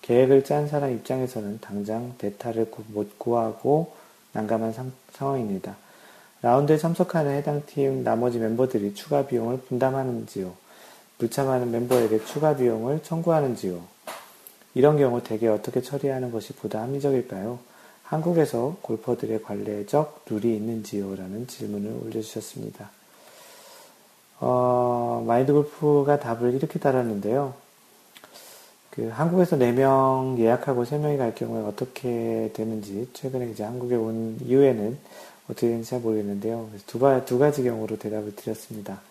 계획을 0.02 0.44
짠 0.44 0.68
사람 0.68 0.94
입장에서는 0.94 1.60
당장 1.60 2.14
대타를 2.18 2.72
못 2.88 3.20
구하고 3.20 3.94
난감한 4.34 4.74
상, 4.74 4.92
상황입니다. 5.12 5.76
라운드에 6.42 6.78
참석하는 6.78 7.34
해당 7.34 7.64
팀 7.66 8.04
나머지 8.04 8.38
멤버들이 8.40 8.94
추가 8.94 9.26
비용을 9.26 9.58
분담하는지요. 9.62 10.54
불참하는 11.18 11.72
멤버에게 11.72 12.24
추가 12.26 12.56
비용을 12.56 13.02
청구하는지요. 13.04 13.82
이런 14.76 14.98
경우 14.98 15.22
대개 15.24 15.48
어떻게 15.48 15.82
처리하는 15.82 16.32
것이 16.32 16.54
보다 16.54 16.84
합리적일까요? 16.84 17.60
한국에서 18.08 18.78
골퍼들의 18.82 19.44
관례적 19.44 20.24
룰이 20.30 20.56
있는지요? 20.56 21.16
라는 21.16 21.46
질문을 21.46 22.00
올려주셨습니다. 22.06 22.90
어, 24.40 25.24
마인드 25.28 25.52
골프가 25.52 26.18
답을 26.18 26.54
이렇게 26.54 26.80
달았는데요. 26.80 27.54
그 28.92 29.10
한국에서 29.10 29.58
4명 29.58 30.40
예약하고 30.40 30.86
3명이 30.86 31.18
갈 31.18 31.36
경우에 31.36 31.62
어떻게 31.68 32.50
되는지 32.54 33.10
최근에 33.14 33.52
이제 33.52 33.64
한국에 33.64 33.96
온 33.96 34.38
이후에는 34.42 34.98
어떻게 35.50 35.68
되는지 35.68 35.90
잘 35.90 36.00
모르겠는데요. 36.00 36.70
두, 36.88 37.00
가, 37.00 37.26
두 37.26 37.38
가지 37.38 37.62
경우로 37.64 37.98
대답을 37.98 38.36
드렸습니다. 38.36 39.02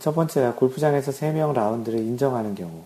첫 0.00 0.14
번째가 0.14 0.54
골프장에서 0.54 1.12
3명 1.12 1.52
라운드를 1.52 1.98
인정하는 1.98 2.54
경우. 2.54 2.84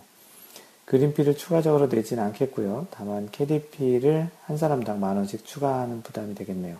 그린피를 0.85 1.37
추가적으로 1.37 1.87
내지는 1.87 2.23
않겠고요. 2.23 2.87
다만 2.91 3.29
KDP를 3.31 4.29
한 4.45 4.57
사람당 4.57 4.99
만 4.99 5.15
원씩 5.17 5.45
추가하는 5.45 6.01
부담이 6.01 6.35
되겠네요. 6.35 6.77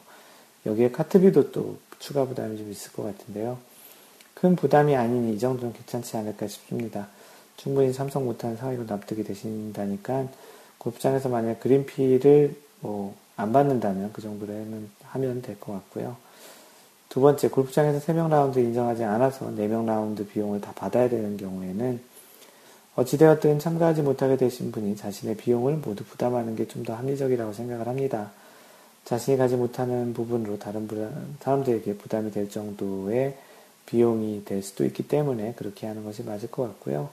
여기에 0.65 0.91
카트비도 0.91 1.51
또 1.51 1.77
추가 1.99 2.25
부담이 2.25 2.57
좀 2.57 2.71
있을 2.71 2.91
것 2.91 3.03
같은데요. 3.03 3.57
큰 4.33 4.55
부담이 4.55 4.95
아니니 4.95 5.35
이 5.35 5.39
정도는 5.39 5.73
괜찮지 5.73 6.17
않을까 6.17 6.47
싶습니다. 6.47 7.07
충분히 7.55 7.93
참석 7.93 8.23
못하는 8.23 8.57
사회로 8.57 8.85
납득이 8.85 9.23
되신다니까 9.23 10.27
골프장에서 10.77 11.29
만약 11.29 11.59
그린피를 11.59 12.55
뭐 12.81 13.23
안 13.35 13.51
받는다면 13.51 14.11
그 14.13 14.21
정도로는 14.21 14.89
하면 15.03 15.41
될 15.41 15.59
것 15.59 15.73
같고요. 15.73 16.15
두 17.09 17.21
번째, 17.21 17.49
골프장에서 17.49 17.99
3명 17.99 18.29
라운드 18.29 18.59
인정하지 18.59 19.03
않아서 19.03 19.47
4명 19.51 19.85
라운드 19.85 20.25
비용을 20.27 20.61
다 20.61 20.71
받아야 20.75 21.09
되는 21.09 21.37
경우에는 21.37 22.01
어찌되었든 22.95 23.59
참가하지 23.59 24.03
못하게 24.03 24.37
되신 24.37 24.71
분이 24.71 24.95
자신의 24.95 25.37
비용을 25.37 25.77
모두 25.77 26.03
부담하는 26.03 26.55
게 26.55 26.67
좀 26.67 26.83
더 26.83 26.93
합리적이라고 26.95 27.53
생각을 27.53 27.87
합니다. 27.87 28.31
자신이 29.05 29.37
가지 29.37 29.55
못하는 29.55 30.13
부분으로 30.13 30.59
다른 30.59 30.87
사람들에게 31.41 31.97
부담이 31.97 32.31
될 32.31 32.49
정도의 32.49 33.35
비용이 33.85 34.45
될 34.45 34.61
수도 34.63 34.85
있기 34.85 35.07
때문에 35.07 35.53
그렇게 35.55 35.87
하는 35.87 36.03
것이 36.05 36.23
맞을 36.23 36.49
것 36.51 36.63
같고요. 36.63 37.09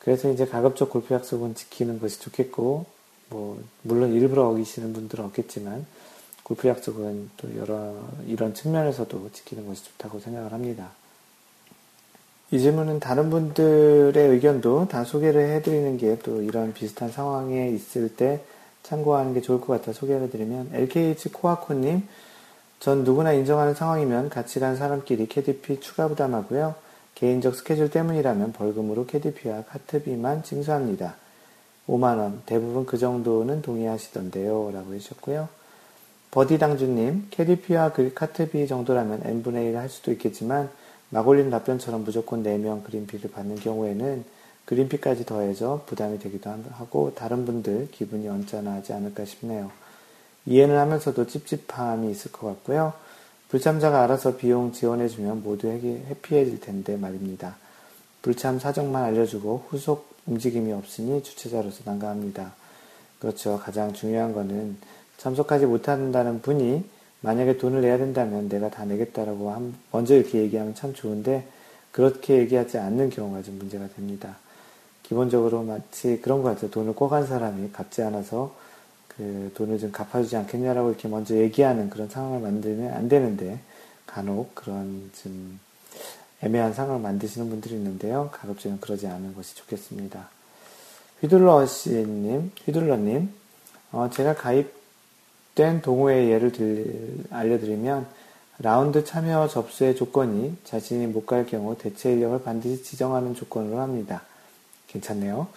그래서 0.00 0.30
이제 0.30 0.46
가급적 0.46 0.90
골프 0.90 1.14
약속은 1.14 1.54
지키는 1.54 2.00
것이 2.00 2.18
좋겠고, 2.20 2.86
뭐, 3.30 3.62
물론 3.82 4.12
일부러 4.12 4.48
어기시는 4.48 4.92
분들은 4.92 5.24
없겠지만, 5.26 5.86
골프 6.42 6.66
약속은 6.66 7.30
또 7.36 7.56
여러, 7.58 7.94
이런 8.26 8.54
측면에서도 8.54 9.30
지키는 9.32 9.66
것이 9.66 9.84
좋다고 9.84 10.18
생각을 10.20 10.52
합니다. 10.52 10.90
이 12.50 12.58
질문은 12.58 12.98
다른 12.98 13.28
분들의 13.28 14.14
의견도 14.16 14.88
다 14.88 15.04
소개를 15.04 15.50
해드리는 15.56 15.98
게 15.98 16.16
또 16.22 16.42
이런 16.42 16.72
비슷한 16.72 17.10
상황에 17.10 17.68
있을 17.70 18.08
때 18.16 18.40
참고하는 18.82 19.34
게 19.34 19.42
좋을 19.42 19.60
것 19.60 19.66
같아 19.66 19.92
소개를 19.92 20.22
해드리면, 20.22 20.70
LKH 20.72 21.28
코아코님, 21.30 22.08
전 22.80 23.04
누구나 23.04 23.32
인정하는 23.32 23.74
상황이면 23.74 24.30
같이 24.30 24.60
간 24.60 24.76
사람끼리 24.76 25.26
KDP 25.26 25.80
추가 25.80 26.08
부담하고요. 26.08 26.74
개인적 27.16 27.54
스케줄 27.54 27.90
때문이라면 27.90 28.52
벌금으로 28.52 29.04
KDP와 29.04 29.64
카트비만 29.64 30.42
징수합니다. 30.44 31.16
5만원. 31.86 32.46
대부분 32.46 32.86
그 32.86 32.96
정도는 32.96 33.60
동의하시던데요. 33.60 34.70
라고 34.72 34.94
해주셨고요. 34.94 35.48
버디당주님, 36.30 37.26
KDP와 37.30 37.92
그 37.92 38.14
카트비 38.14 38.66
정도라면 38.68 39.22
n분의 39.24 39.72
1을 39.72 39.74
할 39.74 39.88
수도 39.88 40.12
있겠지만, 40.12 40.70
마골린 41.10 41.50
답변처럼 41.50 42.04
무조건 42.04 42.42
4명 42.42 42.84
그린피를 42.84 43.30
받는 43.30 43.56
경우에는 43.56 44.24
그린피까지 44.64 45.24
더해져 45.24 45.82
부담이 45.86 46.18
되기도 46.18 46.50
하고, 46.72 47.14
다른 47.14 47.46
분들 47.46 47.90
기분이 47.90 48.28
언짢아하지 48.28 48.92
않을까 48.92 49.24
싶네요. 49.24 49.70
이해는 50.44 50.76
하면서도 50.76 51.26
찝찝함이 51.26 52.10
있을 52.10 52.32
것 52.32 52.46
같고요. 52.48 52.92
불참자가 53.48 54.02
알아서 54.02 54.36
비용 54.36 54.72
지원해주면 54.72 55.42
모두 55.42 55.68
해피해질 55.68 56.60
텐데 56.60 56.96
말입니다. 56.96 57.56
불참 58.20 58.58
사정만 58.58 59.04
알려주고 59.04 59.66
후속 59.68 60.08
움직임이 60.26 60.72
없으니 60.72 61.22
주최자로서 61.22 61.82
난감합니다. 61.86 62.52
그렇죠. 63.18 63.58
가장 63.58 63.94
중요한 63.94 64.34
거는 64.34 64.76
참석하지 65.16 65.64
못한다는 65.64 66.42
분이 66.42 66.84
만약에 67.20 67.56
돈을 67.56 67.80
내야 67.80 67.98
된다면 67.98 68.48
내가 68.48 68.70
다 68.70 68.84
내겠다라고 68.84 69.72
먼저 69.90 70.14
이렇게 70.14 70.38
얘기하면 70.40 70.74
참 70.74 70.94
좋은데 70.94 71.46
그렇게 71.90 72.38
얘기하지 72.38 72.78
않는 72.78 73.10
경우가 73.10 73.42
좀 73.42 73.58
문제가 73.58 73.88
됩니다. 73.88 74.36
기본적으로 75.02 75.62
마치 75.62 76.20
그런 76.20 76.42
것 76.42 76.50
같아요. 76.50 76.70
돈을 76.70 76.94
꿔간 76.94 77.26
사람이 77.26 77.70
갚지 77.72 78.02
않아서 78.02 78.54
그 79.08 79.50
돈을 79.54 79.78
좀 79.78 79.90
갚아주지 79.90 80.36
않겠냐라고 80.36 80.90
이렇게 80.90 81.08
먼저 81.08 81.34
얘기하는 81.34 81.90
그런 81.90 82.08
상황을 82.08 82.40
만들면 82.40 82.92
안 82.92 83.08
되는데 83.08 83.58
간혹 84.06 84.54
그런 84.54 85.10
좀 85.20 85.58
애매한 86.40 86.72
상황을 86.72 87.00
만드시는 87.00 87.48
분들이 87.48 87.74
있는데요. 87.74 88.30
가급적이면 88.32 88.80
그러지 88.80 89.08
않은 89.08 89.34
것이 89.34 89.56
좋겠습니다. 89.56 90.28
휘둘러 91.20 91.66
씨님, 91.66 92.52
휘둘러님, 92.64 93.30
어, 93.90 94.08
제가 94.12 94.34
가입 94.36 94.77
된 95.58 95.82
동호회 95.82 96.30
예를 96.30 96.52
들, 96.52 97.24
알려드리면 97.30 98.06
라운드 98.60 99.04
참여 99.04 99.48
접수의 99.48 99.96
조건이 99.96 100.56
자신이 100.62 101.08
못 101.08 101.26
갈 101.26 101.46
경우 101.46 101.76
대체 101.76 102.12
인력을 102.12 102.44
반드시 102.44 102.84
지정하는 102.84 103.34
조건으로 103.34 103.80
합니다. 103.80 104.22
괜찮네요. 104.86 105.48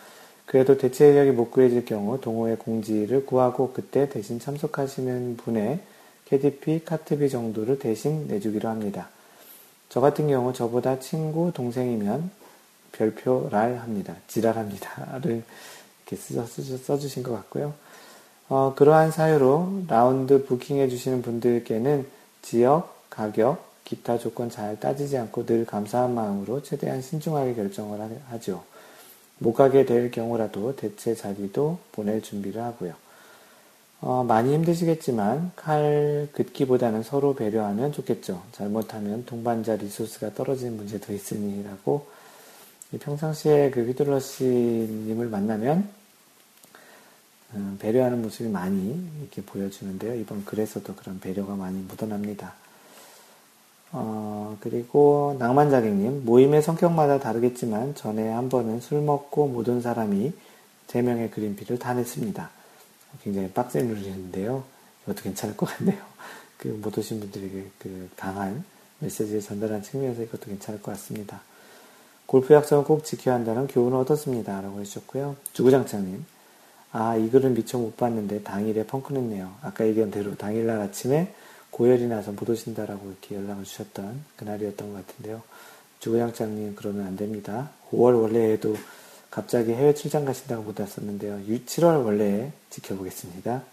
그래도 0.47 0.79
대체 0.79 1.09
인력이 1.09 1.31
못 1.31 1.51
구해질 1.51 1.85
경우 1.85 2.19
동호회 2.19 2.55
공지를 2.55 3.27
구하고 3.27 3.73
그때 3.73 4.09
대신 4.09 4.39
참석하시는 4.39 5.37
분의 5.37 5.79
KDP, 6.25 6.83
카트비 6.83 7.29
정도를 7.29 7.77
대신 7.77 8.27
내주기로 8.27 8.69
합니다. 8.69 9.09
저 9.89 10.01
같은 10.01 10.27
경우 10.27 10.51
저보다 10.51 10.99
친구, 10.99 11.51
동생이면 11.53 12.31
별표 12.93 13.49
랄 13.51 13.77
합니다. 13.77 14.15
지랄합니다를 14.27 15.43
이렇게 16.07 16.15
써, 16.15 16.97
주신 16.97 17.21
것 17.21 17.33
같고요. 17.33 17.75
어, 18.51 18.73
그러한 18.75 19.11
사유로 19.11 19.83
라운드 19.87 20.43
부킹해 20.43 20.89
주시는 20.89 21.21
분들께는 21.21 22.05
지역, 22.41 23.09
가격, 23.09 23.63
기타 23.85 24.17
조건 24.17 24.49
잘 24.49 24.77
따지지 24.77 25.17
않고 25.17 25.45
늘 25.45 25.65
감사한 25.65 26.13
마음으로 26.13 26.61
최대한 26.61 27.01
신중하게 27.01 27.55
결정을 27.55 28.19
하죠. 28.27 28.61
못 29.37 29.53
가게 29.53 29.85
될 29.85 30.11
경우라도 30.11 30.75
대체 30.75 31.15
자리도 31.15 31.79
보낼 31.93 32.21
준비를 32.21 32.61
하고요. 32.61 32.93
어, 34.01 34.25
많이 34.27 34.53
힘드시겠지만 34.53 35.53
칼 35.55 36.27
긋기보다는 36.33 37.03
서로 37.03 37.35
배려하면 37.35 37.93
좋겠죠. 37.93 38.41
잘못하면 38.51 39.25
동반자 39.25 39.77
리소스가 39.77 40.33
떨어지는 40.33 40.75
문제도 40.75 41.13
있으니라고 41.13 42.05
평상시에 42.99 43.71
그 43.71 43.85
휘둘러씨님을 43.85 45.29
만나면 45.29 45.77
음, 45.77 46.00
배려하는 47.79 48.21
모습이 48.21 48.49
많이 48.49 49.09
이렇게 49.19 49.41
보여주는데요. 49.41 50.15
이번 50.15 50.45
글에서도 50.45 50.95
그런 50.95 51.19
배려가 51.19 51.55
많이 51.55 51.79
묻어납니다. 51.81 52.53
어, 53.91 54.57
그리고 54.61 55.35
낭만자객님, 55.39 56.23
모임의 56.25 56.61
성격마다 56.61 57.19
다르겠지만 57.19 57.95
전에 57.95 58.29
한 58.29 58.47
번은 58.49 58.79
술 58.79 59.01
먹고 59.01 59.47
못 59.47 59.67
온 59.67 59.81
사람이 59.81 60.31
세 60.87 61.01
명의 61.01 61.29
그린피를 61.29 61.77
다 61.79 61.93
냈습니다. 61.93 62.49
굉장히 63.23 63.49
빡센 63.51 63.87
룰이었는데요. 63.89 64.63
이것도 65.03 65.23
괜찮을 65.23 65.57
것 65.57 65.65
같네요. 65.67 65.99
그 66.57 66.67
못 66.81 66.97
오신 66.97 67.19
분들에게 67.19 67.65
그 67.79 68.09
강한 68.15 68.63
메시지를 68.99 69.41
전달한 69.41 69.81
측면에서 69.83 70.21
이것도 70.23 70.45
괜찮을 70.45 70.81
것 70.81 70.91
같습니다. 70.93 71.41
골프 72.27 72.53
약속은 72.53 72.85
꼭 72.85 73.03
지켜야 73.03 73.35
한다는 73.35 73.67
교훈을 73.67 73.97
얻었습니다. 73.97 74.61
라고 74.61 74.79
해주셨고요. 74.79 75.35
주구장창님, 75.53 76.23
아, 76.93 77.15
이 77.15 77.29
글은 77.29 77.53
미처 77.53 77.77
못 77.77 77.95
봤는데 77.95 78.43
당일에 78.43 78.85
펑크냈네요. 78.85 79.55
아까 79.61 79.87
얘기한 79.87 80.11
대로 80.11 80.35
당일날 80.35 80.81
아침에 80.81 81.33
고열이 81.69 82.07
나서 82.07 82.31
못 82.31 82.49
오신다라고 82.49 83.07
이렇게 83.07 83.35
연락을 83.35 83.63
주셨던 83.63 84.23
그날이었던 84.35 84.93
것 84.93 85.07
같은데요. 85.07 85.41
주구장창님 85.99 86.75
그러면 86.75 87.07
안 87.07 87.15
됩니다. 87.15 87.69
5월 87.91 88.21
원래에도 88.21 88.75
갑자기 89.29 89.71
해외 89.71 89.93
출장 89.93 90.25
가신다고 90.25 90.63
못 90.63 90.79
왔었는데요. 90.79 91.39
7월 91.65 92.03
원래에 92.03 92.51
지켜보겠습니다. 92.69 93.63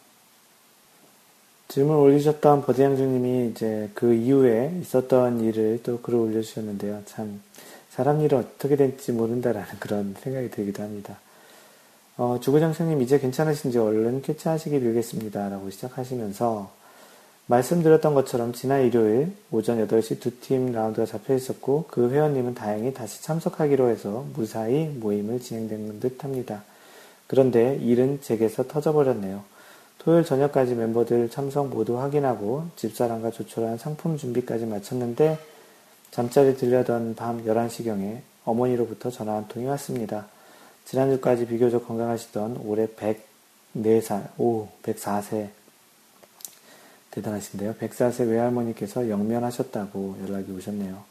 질문 1.67 1.97
올리셨던 1.97 2.63
버디양주님이 2.63 3.51
이제 3.51 3.91
그 3.95 4.15
이후에 4.15 4.79
있었던 4.81 5.41
일을 5.41 5.81
또 5.83 6.01
글을 6.01 6.19
올려주셨는데요. 6.19 7.03
참 7.07 7.43
사람 7.91 8.21
일은 8.21 8.39
어떻게 8.39 8.77
될지 8.77 9.11
모른다라는 9.11 9.69
그런 9.81 10.15
생각이 10.21 10.51
들기도 10.51 10.83
합니다. 10.83 11.19
어, 12.19 12.39
주구장창님 12.41 13.01
이제 13.01 13.21
괜찮으신지 13.21 13.79
얼른 13.79 14.23
쾌차하시기 14.23 14.81
빌겠습니다. 14.81 15.49
라고 15.51 15.71
시작하시면서 15.71 16.69
말씀드렸던 17.47 18.13
것처럼 18.13 18.53
지난 18.53 18.85
일요일 18.85 19.33
오전 19.53 19.79
8시 19.87 20.21
두 20.21 20.41
팀 20.41 20.73
라운드가 20.73 21.07
잡혀 21.07 21.35
있었고 21.37 21.85
그 21.89 22.11
회원님은 22.11 22.55
다행히 22.55 22.93
다시 22.93 23.23
참석하기로 23.23 23.89
해서 23.89 24.27
무사히 24.35 24.87
모임을 24.89 25.39
진행된 25.39 26.01
듯 26.01 26.25
합니다. 26.25 26.65
그런데 27.29 27.77
일은 27.77 28.21
제게서 28.21 28.67
터져버렸네요. 28.67 29.45
토요일 29.99 30.25
저녁까지 30.25 30.75
멤버들 30.75 31.31
참석 31.31 31.69
모두 31.69 32.01
확인하고 32.01 32.65
집사람과 32.75 33.31
조촐한 33.31 33.79
상품 33.79 34.17
준비까지 34.17 34.67
마쳤는데 34.67 35.39
잠자리 36.11 36.57
들려던 36.57 37.15
밤 37.15 37.45
11시경에 37.45 38.19
어머니로부터 38.45 39.09
전화 39.11 39.35
한 39.35 39.47
통이 39.47 39.67
왔습니다. 39.67 40.27
지난주까지 40.89 41.47
비교적 41.47 41.87
건강하시던 41.87 42.63
올해 42.65 42.87
104살, 42.87 44.29
오, 44.39 44.69
104세. 44.83 45.49
대단하신데요. 47.11 47.75
104세 47.75 48.27
외할머니께서 48.27 49.11
영면하셨다고 49.11 50.17
연락이 50.27 50.51
오셨네요. 50.51 51.03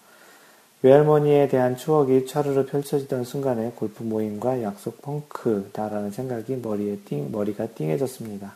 외할머니에 0.81 1.47
대한 1.47 1.77
추억이 1.77 2.25
차르르 2.25 2.65
펼쳐지던 2.65 3.23
순간에 3.23 3.71
골프 3.75 4.01
모임과 4.01 4.63
약속 4.63 4.99
펑크다라는 5.03 6.09
생각이 6.09 6.55
머리에 6.55 6.97
띵, 7.05 7.31
머리가 7.31 7.67
띵해졌습니다. 7.67 8.55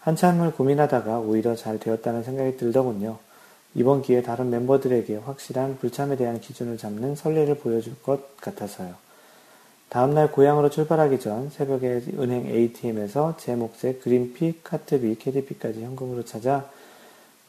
한참을 0.00 0.52
고민하다가 0.52 1.18
오히려 1.20 1.56
잘 1.56 1.78
되었다는 1.78 2.24
생각이 2.24 2.58
들더군요. 2.58 3.18
이번 3.74 4.02
기회에 4.02 4.22
다른 4.22 4.50
멤버들에게 4.50 5.16
확실한 5.16 5.78
불참에 5.78 6.16
대한 6.16 6.40
기준을 6.40 6.76
잡는 6.76 7.16
설레를 7.16 7.56
보여줄 7.56 8.02
것 8.02 8.36
같아서요. 8.36 9.05
다음날 9.88 10.32
고향으로 10.32 10.68
출발하기 10.68 11.20
전 11.20 11.48
새벽에 11.50 12.02
은행 12.18 12.46
ATM에서 12.46 13.36
제 13.38 13.54
몫의 13.54 14.00
그린피, 14.02 14.60
카트비, 14.62 15.16
캐디피까지 15.18 15.82
현금으로 15.82 16.24
찾아 16.24 16.68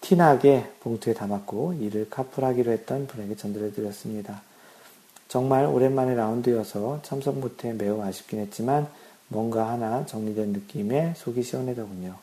티나게 0.01 0.71
봉투에 0.81 1.13
담았고 1.13 1.73
이를 1.73 2.09
카풀하기로 2.09 2.71
했던 2.71 3.07
분에게 3.07 3.35
전달해드렸습니다. 3.35 4.41
정말 5.27 5.65
오랜만에 5.65 6.15
라운드여서 6.15 7.01
참석 7.03 7.39
못해 7.39 7.73
매우 7.73 8.01
아쉽긴 8.01 8.39
했지만 8.39 8.87
뭔가 9.27 9.69
하나 9.69 10.05
정리된 10.05 10.53
느낌에 10.53 11.13
속이 11.17 11.43
시원해더군요. 11.43 12.15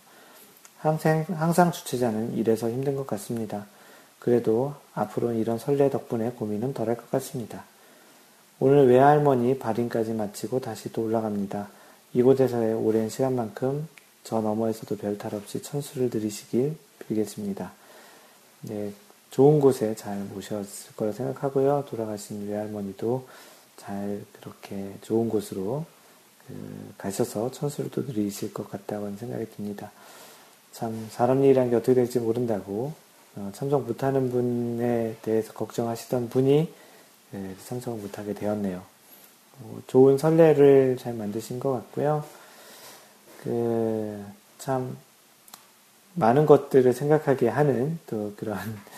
항상, 0.79 1.25
항상 1.29 1.73
주최자는 1.73 2.35
이래서 2.35 2.71
힘든 2.71 2.97
것 2.97 3.07
같습니다. 3.07 3.67
그래도 4.19 4.75
앞으로는 4.95 5.37
이런 5.37 5.59
설레 5.59 5.91
덕분에 5.91 6.31
고민은 6.31 6.73
덜할 6.73 6.97
것 6.97 7.11
같습니다. 7.11 7.65
오늘 8.61 8.89
외할머니 8.89 9.59
발인까지 9.59 10.13
마치고 10.13 10.61
다시 10.61 10.93
또 10.93 11.03
올라갑니다. 11.03 11.69
이곳에서의 12.15 12.75
오랜 12.75 13.09
시간만큼 13.09 13.89
저 14.23 14.41
너머에서도 14.41 14.97
별 14.97 15.19
탈 15.19 15.35
없이 15.35 15.61
천수를 15.63 16.09
들이시길 16.11 16.77
빌겠습니다. 17.01 17.73
네, 18.63 18.93
좋은 19.31 19.61
곳에 19.61 19.95
잘 19.97 20.17
모셨을 20.19 20.95
거라 20.97 21.13
생각하고요. 21.13 21.85
돌아가신 21.89 22.49
외할머니도 22.49 23.27
잘 23.77 24.23
그렇게 24.41 24.95
좋은 25.03 25.29
곳으로 25.29 25.85
그 26.47 26.55
가셔서 26.97 27.51
천수를 27.51 27.91
또 27.91 28.03
누리실 28.03 28.55
것 28.55 28.71
같다고 28.71 29.15
생각이 29.17 29.47
듭니다. 29.57 29.91
참 30.73 31.09
사람 31.11 31.43
일이란 31.43 31.71
게 31.71 31.77
어떻게 31.77 31.95
될지 31.95 32.21
모른다고 32.21 32.93
어, 33.37 33.51
참석 33.53 33.83
못하는 33.87 34.31
분에 34.31 35.17
대해서 35.23 35.53
걱정하시던 35.53 36.29
분이 36.29 36.73
네, 37.35 37.55
참석을 37.66 38.01
못하게 38.01 38.32
되었네요. 38.32 38.80
어, 39.61 39.82
좋은 39.89 40.18
선례를 40.18 40.99
잘 41.01 41.14
만드신 41.14 41.59
것 41.59 41.72
같고요. 41.72 42.24
그, 43.43 44.24
참, 44.59 44.97
많은 46.14 46.47
것들을 46.47 46.93
생각하게 46.93 47.49
하는 47.49 47.99
또 48.07 48.32
그런 48.37 48.57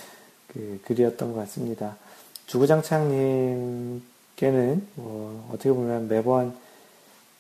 그 0.53 0.79
글이었던 0.85 1.33
것 1.33 1.39
같습니다. 1.41 1.97
주구장창님께는 2.47 4.03
뭐 4.97 5.49
어떻게 5.51 5.71
보면 5.71 6.09
매번 6.09 6.55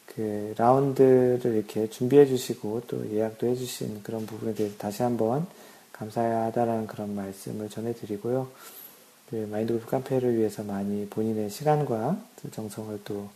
그 0.07 0.55
라운드를 0.57 1.57
이렇게 1.57 1.91
준비해 1.91 2.25
주시고 2.25 2.85
또 2.87 3.07
예약도 3.13 3.49
해 3.49 3.55
주신 3.55 4.03
그런 4.03 4.25
부분에 4.25 4.55
대해서 4.55 4.75
다시 4.79 5.03
한번 5.03 5.47
감사하다라는 5.93 6.87
그런 6.87 7.15
말씀을 7.15 7.69
전해드리고요. 7.69 8.49
그 9.31 9.49
마인드 9.51 9.73
골프 9.73 9.89
카페를 9.91 10.37
위해서 10.37 10.63
많이 10.63 11.07
본인의 11.09 11.51
시간과 11.51 12.17
정성을 12.53 13.01
또 13.05 13.29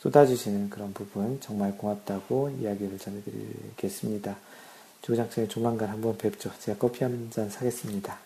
쏟아주시는 0.00 0.70
그런 0.70 0.92
부분 0.92 1.40
정말 1.40 1.76
고맙다고 1.76 2.50
이야기를 2.60 2.98
전해드리겠습니다. 2.98 4.36
주구장창에 5.02 5.46
조만간 5.48 5.88
한번 5.88 6.18
뵙죠. 6.18 6.50
제가 6.60 6.78
커피 6.78 7.04
한 7.04 7.30
잔 7.30 7.48
사겠습니다. 7.48 8.18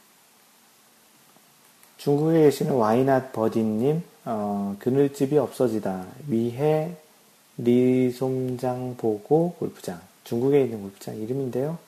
중국에 1.98 2.44
계시는 2.44 2.72
와이낫 2.72 3.32
버디님, 3.32 4.02
어, 4.24 4.76
그늘집이 4.78 5.36
없어지다. 5.36 6.06
위해 6.28 6.96
리솜장 7.58 8.96
보고 8.96 9.52
골프장. 9.58 10.00
중국에 10.24 10.62
있는 10.62 10.80
골프장 10.80 11.16
이름인데요. 11.16 11.78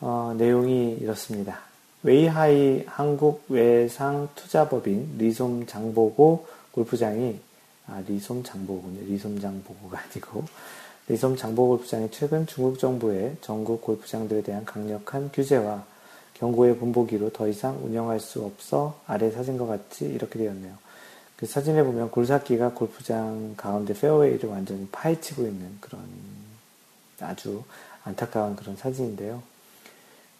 어, 0.00 0.34
내용이 0.36 0.98
이렇습니다. 1.00 1.60
웨이하이 2.06 2.84
한국 2.86 3.42
외상 3.48 4.28
투자법인 4.36 5.16
리솜 5.18 5.66
장보고 5.66 6.46
골프장이 6.70 7.40
아, 7.88 8.00
리솜 8.06 8.44
장보고군요. 8.44 9.08
리솜 9.08 9.40
장보고가 9.40 9.98
아니고 9.98 10.44
리솜 11.08 11.36
장보 11.36 11.66
골프장이 11.66 12.08
최근 12.12 12.46
중국 12.46 12.78
정부의 12.78 13.36
전국 13.40 13.82
골프장들에 13.82 14.42
대한 14.42 14.64
강력한 14.64 15.32
규제와 15.32 15.84
경고의 16.34 16.76
본보기로 16.76 17.30
더 17.30 17.48
이상 17.48 17.84
운영할 17.84 18.20
수 18.20 18.44
없어 18.44 19.00
아래 19.08 19.28
사진과 19.32 19.66
같이 19.66 20.04
이렇게 20.04 20.38
되었네요. 20.38 20.74
그 21.36 21.46
사진에 21.46 21.82
보면 21.82 22.12
굴삭기가 22.12 22.70
골프장 22.70 23.54
가운데 23.56 23.94
페어웨이를 23.94 24.48
완전히 24.48 24.86
파헤치고 24.92 25.42
있는 25.42 25.76
그런 25.80 26.00
아주 27.18 27.64
안타까운 28.04 28.54
그런 28.54 28.76
사진인데요. 28.76 29.55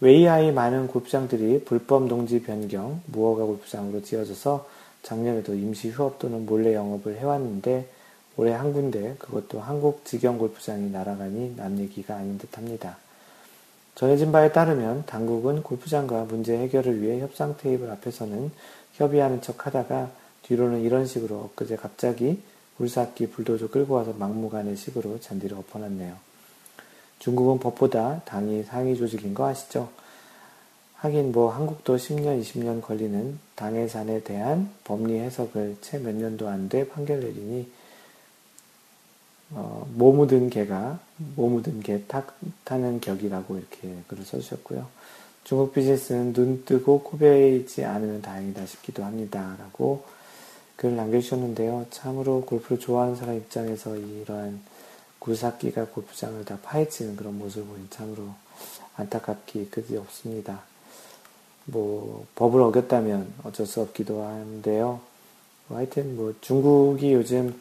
웨이하이 0.01 0.53
많은 0.53 0.88
골프장들이 0.88 1.64
불법 1.64 2.07
농지 2.07 2.42
변경, 2.42 3.01
무허가 3.07 3.44
골프장으로 3.44 4.03
지어져서 4.03 4.68
작년에도 5.03 5.55
임시 5.55 5.88
휴업 5.88 6.18
또는 6.18 6.44
몰래 6.44 6.74
영업을 6.74 7.16
해왔는데 7.16 7.88
올해 8.36 8.53
한 8.53 8.74
군데 8.74 9.14
그것도 9.18 9.61
한국 9.61 10.05
직영 10.05 10.36
골프장이 10.36 10.90
날아가니 10.90 11.55
남 11.57 11.78
얘기가 11.78 12.16
아닌 12.16 12.36
듯 12.36 12.59
합니다. 12.59 12.99
전해진 13.94 14.30
바에 14.30 14.53
따르면 14.53 15.05
당국은 15.07 15.62
골프장과 15.62 16.24
문제 16.24 16.55
해결을 16.59 17.01
위해 17.01 17.20
협상 17.20 17.57
테이블 17.57 17.90
앞에서는 17.90 18.51
협의하는 18.92 19.40
척 19.40 19.66
하다가 19.66 20.11
뒤로는 20.42 20.82
이런 20.82 21.07
식으로 21.07 21.51
엊그제 21.53 21.76
갑자기 21.76 22.42
굴삭기 22.76 23.30
불도저 23.30 23.68
끌고 23.68 23.94
와서 23.94 24.12
막무가내 24.18 24.76
식으로 24.76 25.18
잔디를 25.20 25.57
엎어놨네요. 25.57 26.14
중국은 27.18 27.58
법보다 27.58 28.22
당이 28.24 28.64
상위 28.64 28.96
조직인 28.96 29.34
거 29.34 29.46
아시죠? 29.46 29.88
하긴 30.96 31.32
뭐 31.32 31.50
한국도 31.50 31.96
10년, 31.96 32.40
20년 32.40 32.80
걸리는 32.80 33.38
당의 33.54 33.88
산에 33.88 34.22
대한 34.22 34.70
법리 34.84 35.18
해석을 35.18 35.76
채 35.80 35.98
몇 35.98 36.14
년도 36.14 36.48
안 36.48 36.68
돼 36.68 36.88
판결 36.88 37.20
내리니 37.20 37.70
어, 39.50 39.86
모 39.94 40.12
묻은 40.12 40.50
개가 40.50 40.98
모 41.36 41.48
묻은 41.48 41.80
개 41.82 42.02
타, 42.06 42.24
타는 42.64 43.00
격이라고 43.00 43.58
이렇게 43.58 43.94
글을 44.08 44.24
써주셨고요. 44.24 44.86
중국 45.44 45.72
비즈니스는 45.74 46.32
눈 46.32 46.64
뜨고 46.64 47.02
코베이지 47.02 47.84
않으면 47.84 48.22
다행이다 48.22 48.66
싶기도 48.66 49.04
합니다. 49.04 49.56
라고 49.60 50.04
글을 50.74 50.96
남겨주셨는데요. 50.96 51.86
참으로 51.90 52.42
골프를 52.44 52.80
좋아하는 52.80 53.14
사람 53.14 53.36
입장에서 53.36 53.96
이러한 53.96 54.60
굴삭기가 55.26 55.86
골프장을 55.86 56.44
다 56.44 56.56
파헤치는 56.62 57.16
그런 57.16 57.36
모습을 57.36 57.66
보니 57.66 57.88
참으로 57.90 58.28
안타깝기 58.96 59.70
그지 59.70 59.96
없습니다. 59.96 60.62
뭐 61.64 62.24
법을 62.36 62.60
어겼다면 62.62 63.34
어쩔 63.42 63.66
수 63.66 63.80
없기도 63.80 64.22
한데요. 64.22 65.00
뭐 65.66 65.78
하여튼 65.78 66.14
뭐 66.16 66.32
중국이 66.40 67.12
요즘 67.12 67.60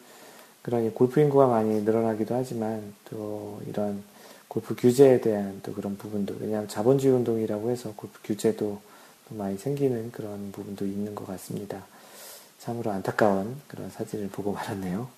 그런 0.62 0.94
골프 0.94 1.20
인구가 1.20 1.48
많이 1.48 1.82
늘어나기도 1.82 2.36
하지만 2.36 2.94
또 3.10 3.60
이런 3.66 4.04
골프 4.46 4.76
규제에 4.76 5.20
대한 5.20 5.60
또 5.64 5.72
그런 5.74 5.98
부분도 5.98 6.36
왜냐하면 6.40 6.68
자본주의 6.68 7.12
운동이라고 7.14 7.70
해서 7.70 7.92
골프 7.96 8.20
규제도 8.22 8.80
많이 9.30 9.58
생기는 9.58 10.12
그런 10.12 10.52
부분도 10.52 10.86
있는 10.86 11.16
것 11.16 11.26
같습니다. 11.26 11.84
참으로 12.60 12.92
안타까운 12.92 13.60
그런 13.66 13.90
사진을 13.90 14.28
보고 14.28 14.52
말았네요. 14.52 15.15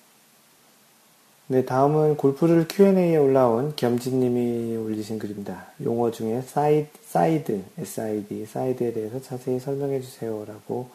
네, 1.51 1.65
다음은 1.65 2.17
골프 2.17 2.50
룰 2.50 2.67
Q&A에 2.69 3.17
올라온 3.17 3.73
겸진님이 3.75 4.77
올리신 4.77 5.17
글입니다. 5.17 5.65
용어 5.83 6.11
중에 6.11 6.43
사이드, 6.43 6.87
사이드, 7.07 7.63
SIDE, 7.79 8.45
사이드에 8.45 8.93
대해서 8.93 9.19
자세히 9.19 9.59
설명해 9.59 9.99
주세요. 10.01 10.45
라고 10.47 10.89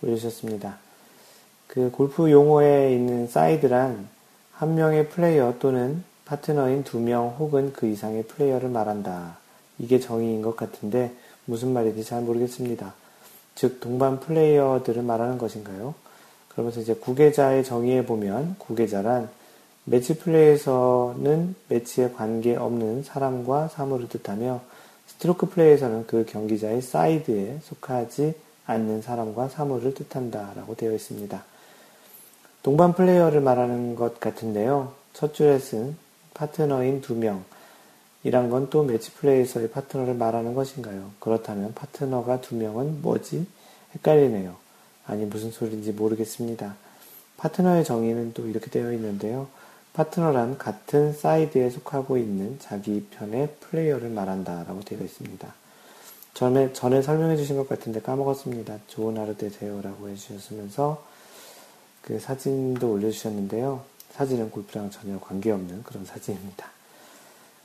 올려주셨습니다. 0.00 0.78
그 1.66 1.90
골프 1.90 2.30
용어에 2.30 2.94
있는 2.94 3.28
사이드란 3.28 4.08
한 4.52 4.74
명의 4.74 5.06
플레이어 5.10 5.56
또는 5.58 6.02
파트너인 6.24 6.82
두 6.82 6.98
명 6.98 7.36
혹은 7.38 7.74
그 7.74 7.86
이상의 7.86 8.22
플레이어를 8.22 8.70
말한다. 8.70 9.36
이게 9.78 10.00
정의인 10.00 10.40
것 10.40 10.56
같은데, 10.56 11.12
무슨 11.44 11.74
말인지 11.74 12.04
잘 12.04 12.22
모르겠습니다. 12.22 12.94
즉, 13.54 13.80
동반 13.80 14.18
플레이어들을 14.18 15.02
말하는 15.02 15.36
것인가요? 15.36 15.94
그러면서 16.48 16.80
이제 16.80 16.94
국외자의 16.94 17.64
정의에 17.64 18.06
보면 18.06 18.56
국외자란 18.58 19.28
매치 19.90 20.16
플레이에서는 20.16 21.56
매치에 21.66 22.10
관계없는 22.12 23.02
사람과 23.02 23.66
사물을 23.66 24.08
뜻하며 24.08 24.60
스트로크 25.08 25.48
플레이에서는 25.48 26.06
그 26.06 26.24
경기자의 26.26 26.80
사이드에 26.80 27.58
속하지 27.64 28.34
않는 28.66 29.02
사람과 29.02 29.48
사물을 29.48 29.94
뜻한다라고 29.94 30.76
되어 30.76 30.92
있습니다. 30.92 31.42
동반 32.62 32.92
플레이어를 32.92 33.40
말하는 33.40 33.96
것 33.96 34.20
같은데요. 34.20 34.92
첫 35.12 35.34
줄에 35.34 35.58
쓴 35.58 35.96
파트너인 36.34 37.00
두 37.00 37.16
명. 37.16 37.42
이란 38.22 38.48
건 38.48 38.70
또 38.70 38.84
매치 38.84 39.10
플레이에서의 39.10 39.70
파트너를 39.70 40.14
말하는 40.14 40.54
것인가요? 40.54 41.10
그렇다면 41.18 41.74
파트너가 41.74 42.40
두 42.40 42.54
명은 42.54 43.02
뭐지? 43.02 43.44
헷갈리네요. 43.96 44.54
아니, 45.08 45.24
무슨 45.24 45.50
소리인지 45.50 45.90
모르겠습니다. 45.90 46.76
파트너의 47.38 47.84
정의는 47.84 48.34
또 48.34 48.46
이렇게 48.46 48.70
되어 48.70 48.92
있는데요. 48.92 49.48
파트너란 49.92 50.58
같은 50.58 51.12
사이드에 51.12 51.70
속하고 51.70 52.16
있는 52.16 52.58
자기 52.60 53.06
편의 53.10 53.48
플레이어를 53.60 54.10
말한다 54.10 54.64
라고 54.64 54.80
되어 54.80 55.00
있습니다. 55.00 55.52
전에, 56.34 56.72
전에 56.72 57.02
설명해 57.02 57.36
주신 57.36 57.56
것 57.56 57.68
같은데 57.68 58.00
까먹었습니다. 58.00 58.78
좋은 58.86 59.18
하루 59.18 59.36
되세요 59.36 59.80
라고 59.82 60.08
해주셨으면서 60.08 61.04
그 62.02 62.18
사진도 62.18 62.92
올려주셨는데요. 62.92 63.82
사진은 64.12 64.50
골프랑 64.50 64.90
전혀 64.90 65.18
관계없는 65.18 65.82
그런 65.82 66.04
사진입니다. 66.04 66.68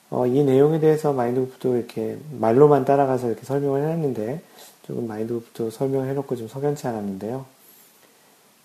어, 0.10 0.28
이 0.28 0.44
내용에 0.44 0.80
대해서 0.80 1.14
마인드골프도 1.14 1.78
이렇게 1.78 2.18
말로만 2.40 2.86
따라가서 2.86 3.28
이렇게 3.28 3.44
설명을 3.44 3.82
해놨는데 3.82 4.42
조금 4.84 5.08
마인드골프도 5.08 5.72
설명을 5.72 6.10
해놓고 6.10 6.36
좀 6.36 6.48
석연치 6.48 6.88
않았는데요. 6.88 7.46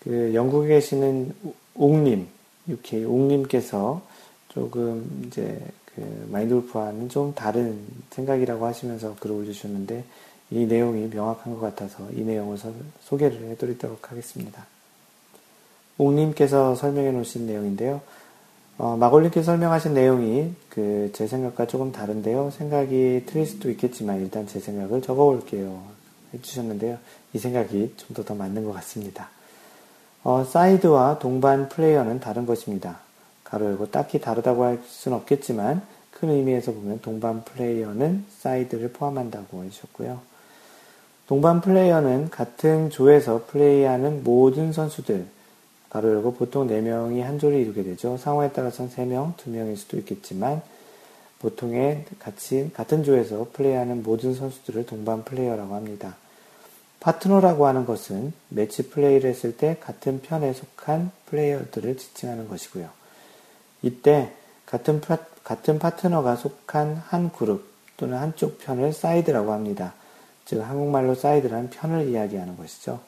그 0.01 0.33
영국에 0.33 0.69
계시는 0.69 1.33
옥님, 1.75 2.27
UK 2.69 3.05
옥님께서 3.05 4.01
조금 4.49 5.23
이제 5.27 5.59
그 5.95 6.27
마인드골프와는 6.31 7.09
좀 7.09 7.33
다른 7.33 7.79
생각이라고 8.11 8.65
하시면서 8.65 9.15
글을 9.19 9.35
올려주셨는데 9.35 10.03
이 10.51 10.65
내용이 10.65 11.07
명확한 11.07 11.53
것 11.53 11.61
같아서 11.61 12.09
이 12.11 12.21
내용을 12.21 12.57
서, 12.57 12.71
소개를 13.01 13.49
해드리도록 13.51 14.11
하겠습니다. 14.11 14.65
옥님께서 15.97 16.75
설명해 16.75 17.11
놓으신 17.11 17.47
내용인데요. 17.47 18.01
어, 18.77 18.97
마골님께서 18.97 19.45
설명하신 19.45 19.93
내용이 19.93 20.53
그 20.69 21.01
제 21.13 21.27
생각과 21.27 21.67
조금 21.67 21.91
다른데요. 21.91 22.51
생각이 22.51 23.23
틀릴 23.25 23.45
수도 23.45 23.69
있겠지만 23.69 24.21
일단 24.21 24.47
제 24.47 24.59
생각을 24.59 25.01
적어 25.01 25.25
볼게요. 25.25 25.83
해주셨는데요. 26.33 26.97
이 27.33 27.37
생각이 27.37 27.93
좀 27.97 28.15
더더 28.15 28.33
맞는 28.33 28.65
것 28.65 28.71
같습니다. 28.73 29.29
어, 30.23 30.43
사이드와 30.43 31.19
동반 31.19 31.67
플레이어는 31.69 32.19
다른 32.19 32.45
것입니다. 32.45 32.99
가로 33.43 33.65
열고 33.65 33.91
딱히 33.91 34.21
다르다고 34.21 34.63
할 34.63 34.79
수는 34.85 35.17
없겠지만 35.17 35.81
큰 36.11 36.29
의미에서 36.29 36.73
보면 36.73 37.01
동반 37.01 37.43
플레이어는 37.43 38.25
사이드를 38.37 38.93
포함한다고 38.93 39.63
해주셨고요. 39.63 40.19
동반 41.27 41.61
플레이어는 41.61 42.29
같은 42.29 42.89
조에서 42.89 43.45
플레이하는 43.47 44.23
모든 44.23 44.71
선수들, 44.73 45.25
가로 45.89 46.13
열고 46.13 46.35
보통 46.35 46.67
4명이 46.67 47.21
한 47.21 47.39
조를 47.39 47.57
이루게 47.57 47.83
되죠. 47.83 48.17
상황에 48.17 48.51
따라서는 48.51 48.91
3명, 48.91 49.35
2명일 49.35 49.75
수도 49.75 49.97
있겠지만 49.97 50.61
보통의 51.39 52.05
같이 52.19 52.69
같은 52.73 53.03
조에서 53.03 53.47
플레이하는 53.53 54.03
모든 54.03 54.35
선수들을 54.35 54.85
동반 54.85 55.23
플레이어라고 55.23 55.73
합니다. 55.73 56.15
파트너라고 57.01 57.65
하는 57.65 57.85
것은 57.85 58.31
매치 58.49 58.89
플레이를 58.89 59.29
했을 59.31 59.57
때 59.57 59.77
같은 59.81 60.21
편에 60.21 60.53
속한 60.53 61.11
플레이어들을 61.25 61.97
지칭하는 61.97 62.47
것이고요. 62.47 62.89
이때 63.81 64.31
같은, 64.67 65.01
파, 65.01 65.17
같은 65.43 65.79
파트너가 65.79 66.35
속한 66.35 67.01
한 67.07 67.31
그룹 67.31 67.65
또는 67.97 68.17
한쪽 68.17 68.59
편을 68.59 68.93
사이드라고 68.93 69.51
합니다. 69.51 69.93
즉 70.45 70.61
한국말로 70.61 71.15
사이드란 71.15 71.71
편을 71.71 72.07
이야기하는 72.07 72.55
것이죠. 72.55 72.99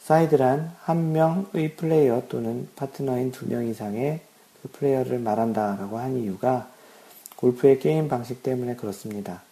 사이드란 0.00 0.74
한 0.82 1.12
명의 1.12 1.74
플레이어 1.76 2.24
또는 2.28 2.68
파트너인 2.76 3.32
두 3.32 3.46
명 3.46 3.66
이상의 3.66 4.20
그 4.60 4.68
플레이어를 4.72 5.18
말한다라고 5.20 5.98
한 5.98 6.18
이유가 6.18 6.68
골프의 7.36 7.78
게임 7.78 8.08
방식 8.08 8.42
때문에 8.42 8.76
그렇습니다. 8.76 9.42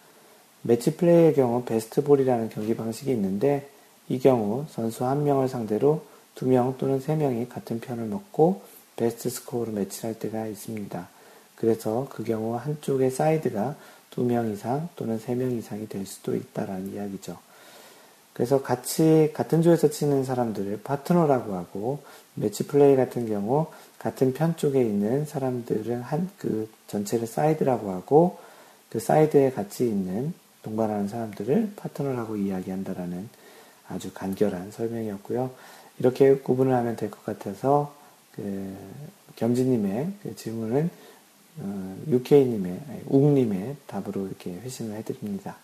매치 0.61 0.95
플레이의 0.95 1.33
경우 1.33 1.63
베스트볼이라는 1.65 2.49
경기 2.49 2.75
방식이 2.75 3.11
있는데 3.11 3.70
이 4.11 4.19
경우 4.19 4.65
선수 4.69 5.05
한 5.05 5.23
명을 5.23 5.47
상대로 5.47 6.03
두 6.35 6.45
명 6.45 6.75
또는 6.77 6.99
세 6.99 7.15
명이 7.15 7.47
같은 7.47 7.79
편을 7.79 8.05
먹고 8.07 8.61
베스트 8.97 9.29
스코어로 9.29 9.71
매치를 9.71 10.09
할 10.09 10.19
때가 10.19 10.47
있습니다. 10.47 11.07
그래서 11.55 12.07
그 12.09 12.23
경우 12.25 12.55
한쪽의 12.55 13.09
사이드가 13.11 13.75
두 14.09 14.23
명 14.25 14.51
이상 14.51 14.89
또는 14.97 15.17
세 15.17 15.35
명 15.35 15.51
이상이 15.51 15.87
될 15.87 16.05
수도 16.05 16.35
있다라는 16.35 16.93
이야기죠. 16.93 17.37
그래서 18.33 18.61
같이 18.61 19.31
같은 19.33 19.61
조에서 19.61 19.89
치는 19.89 20.25
사람들을 20.25 20.81
파트너라고 20.83 21.55
하고 21.55 21.99
매치 22.33 22.67
플레이 22.67 22.97
같은 22.97 23.29
경우 23.29 23.67
같은 23.97 24.33
편 24.33 24.57
쪽에 24.57 24.81
있는 24.81 25.25
사람들은 25.25 26.01
한 26.01 26.29
그 26.37 26.69
전체를 26.87 27.27
사이드라고 27.27 27.91
하고 27.91 28.39
그 28.89 28.99
사이드에 28.99 29.51
같이 29.51 29.87
있는 29.87 30.33
동반하는 30.63 31.07
사람들을 31.07 31.73
파트너라고 31.77 32.35
이야기한다라는 32.35 33.29
아주 33.91 34.11
간결한 34.13 34.71
설명이었고요. 34.71 35.51
이렇게 35.99 36.35
구분을 36.35 36.73
하면 36.73 36.95
될 36.95 37.11
것 37.11 37.23
같아서 37.25 37.93
그 38.35 38.75
경진님의 39.35 40.13
그 40.23 40.35
질문은 40.35 40.89
어, 41.59 41.95
UK님의 42.07 42.79
웅님의 43.07 43.75
답으로 43.87 44.25
이렇게 44.27 44.51
회신을 44.53 44.95
해드립니다. 44.97 45.57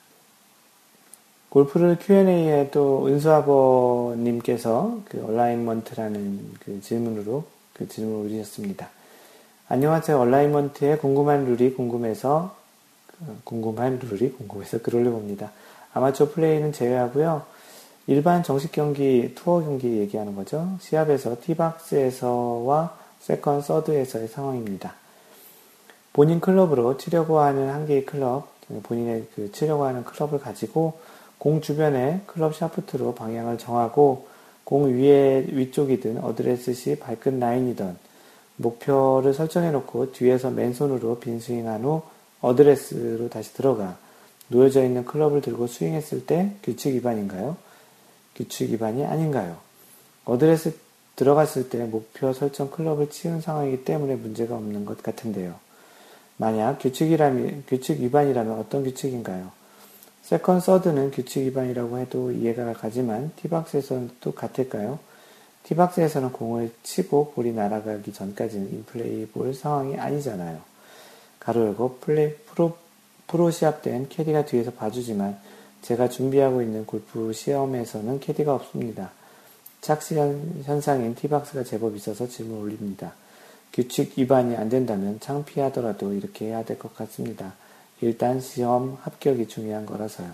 골프를 1.49 1.97
Q&A에 1.99 2.69
또 2.71 3.07
은수아버님께서 3.07 5.01
그 5.05 5.25
얼라인먼트라는 5.25 6.55
그 6.59 6.81
질문으로 6.81 7.45
그 7.73 7.87
질문을 7.87 8.25
올리셨습니다. 8.25 8.89
안녕하세요. 9.69 10.19
얼라인먼트에 10.19 10.97
궁금한 10.97 11.45
룰이 11.45 11.73
궁금해서 11.73 12.55
그 13.07 13.39
궁금한 13.45 13.97
룰이 13.99 14.31
궁금해서 14.33 14.79
글 14.79 14.95
올려봅니다. 14.95 15.51
아마추어 15.93 16.29
플레이는 16.31 16.73
제외하고요. 16.73 17.43
일반 18.07 18.41
정식 18.41 18.71
경기, 18.71 19.33
투어 19.35 19.61
경기 19.61 19.97
얘기하는 19.97 20.33
거죠. 20.33 20.77
시합에서 20.79 21.35
tee 21.41 21.80
box에서와 21.80 22.97
second, 23.19 23.61
third에서의 23.61 24.29
상황입니다. 24.29 24.93
본인 26.13 26.39
클럽으로 26.39 26.97
치려고 26.97 27.39
하는 27.39 27.69
한 27.69 27.85
개의 27.85 28.05
클럽, 28.05 28.47
본인의 28.83 29.27
그 29.35 29.51
치려고 29.51 29.83
하는 29.83 30.05
클럽을 30.05 30.39
가지고 30.39 30.99
공 31.37 31.61
주변에 31.61 32.21
클럽 32.25 32.55
샤프트로 32.55 33.13
방향을 33.13 33.57
정하고 33.57 34.27
공 34.63 34.85
위에 34.93 35.45
위쪽이든 35.49 36.23
어드레스 36.23 36.73
시 36.73 36.95
발끝 36.97 37.33
라인이든 37.35 37.97
목표를 38.55 39.33
설정해 39.33 39.71
놓고 39.71 40.13
뒤에서 40.13 40.49
맨손으로 40.49 41.19
빈 41.19 41.39
스윙한 41.39 41.83
후 41.83 42.01
어드레스로 42.41 43.29
다시 43.29 43.53
들어가 43.53 43.97
놓여져 44.47 44.83
있는 44.83 45.05
클럽을 45.05 45.41
들고 45.41 45.67
스윙했을 45.67 46.25
때 46.25 46.51
규칙 46.63 46.95
위반인가요? 46.95 47.57
규칙 48.37 48.71
위반이 48.71 49.03
아닌가요? 49.03 49.57
어드레스 50.25 50.75
들어갔을 51.15 51.69
때 51.69 51.83
목표 51.83 52.31
설정 52.31 52.69
클럽을 52.69 53.09
치운 53.09 53.41
상황이기 53.41 53.83
때문에 53.83 54.15
문제가 54.15 54.55
없는 54.55 54.85
것 54.85 55.01
같은데요. 55.01 55.55
만약 56.37 56.77
규칙이라면, 56.79 57.63
규칙 57.67 57.99
위반이라면 57.99 58.59
어떤 58.59 58.83
규칙인가요? 58.83 59.51
second 60.21 60.59
third는 60.59 61.09
규칙 61.11 61.45
위반이라고 61.45 61.97
해도 61.97 62.31
이해가 62.31 62.73
가지만 62.73 63.31
tee 63.37 63.53
box에서는 63.53 64.11
또 64.21 64.33
같을까요? 64.33 64.99
tee 65.63 65.78
box에서는 65.78 66.31
공을 66.31 66.71
치고 66.83 67.31
볼이 67.31 67.51
날아가기 67.51 68.13
전까지는 68.13 68.71
인플레이 68.71 69.25
볼 69.27 69.53
상황이 69.55 69.97
아니잖아요. 69.97 70.59
가로 71.39 71.65
열고 71.67 71.97
플레이, 72.01 72.35
프로, 72.45 72.77
프로 73.25 73.49
시합 73.49 73.81
땐 73.81 74.07
캐디가 74.07 74.45
뒤에서 74.45 74.71
봐주지만 74.71 75.39
제가 75.87 76.09
준비하고 76.09 76.61
있는 76.61 76.85
골프 76.85 77.31
시험에서는 77.31 78.19
캐디가 78.19 78.53
없습니다. 78.53 79.11
착시 79.79 80.15
현상인 80.65 81.15
tee 81.15 81.33
box가 81.33 81.63
제법 81.63 81.95
있어서 81.95 82.27
질문 82.27 82.59
올립니다. 82.59 83.13
규칙 83.71 84.11
위반이 84.17 84.57
안 84.57 84.67
된다면 84.67 85.17
창피하더라도 85.21 86.11
이렇게 86.11 86.47
해야 86.47 86.65
될 86.65 86.77
것 86.77 86.93
같습니다. 86.93 87.53
일단 88.01 88.41
시험 88.41 88.97
합격이 89.01 89.47
중요한 89.47 89.85
거라서요. 89.85 90.29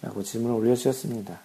라고 0.00 0.22
질문을 0.22 0.54
올려주셨습니다. 0.58 1.40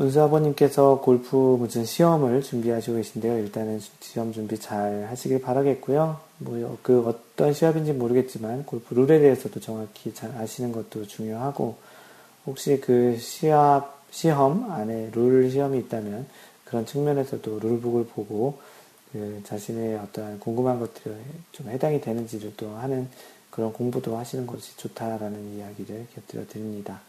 은수 0.00 0.22
아버님께서 0.22 1.02
골프 1.02 1.36
무슨 1.36 1.84
시험을 1.84 2.42
준비하시고 2.42 2.96
계신데요. 2.96 3.38
일단은 3.38 3.80
시험 4.00 4.32
준비 4.32 4.58
잘 4.58 5.06
하시길 5.10 5.42
바라겠고요. 5.42 6.20
뭐, 6.38 6.78
그 6.82 7.06
어떤 7.06 7.52
시합인지 7.52 7.92
모르겠지만 7.92 8.64
골프 8.64 8.94
룰에 8.94 9.20
대해서도 9.20 9.60
정확히 9.60 10.14
잘 10.14 10.34
아시는 10.36 10.72
것도 10.72 11.06
중요하고, 11.06 11.76
혹시 12.46 12.80
그 12.80 13.16
시합, 13.18 14.02
시험 14.10 14.70
안에 14.70 15.10
룰 15.12 15.50
시험이 15.50 15.78
있다면 15.80 16.26
그런 16.64 16.86
측면에서도 16.86 17.58
룰북을 17.60 18.06
보고 18.06 18.58
그 19.12 19.40
자신의 19.44 19.96
어떠한 19.96 20.40
궁금한 20.40 20.80
것들이 20.80 21.14
좀 21.52 21.68
해당이 21.68 22.00
되는지를 22.00 22.54
또 22.56 22.70
하는 22.70 23.08
그런 23.50 23.72
공부도 23.72 24.16
하시는 24.16 24.46
것이 24.46 24.76
좋다라는 24.76 25.56
이야기를 25.56 26.06
곁들여 26.14 26.46
드립니다. 26.48 27.00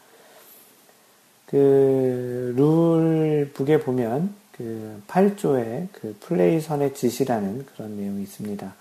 그 1.46 2.54
룰북에 2.56 3.80
보면 3.80 4.34
그 4.52 5.02
8조의 5.08 5.88
그 5.92 6.16
플레이 6.20 6.60
선의 6.60 6.94
지시라는 6.94 7.66
그런 7.66 7.96
내용이 7.96 8.22
있습니다. 8.22 8.74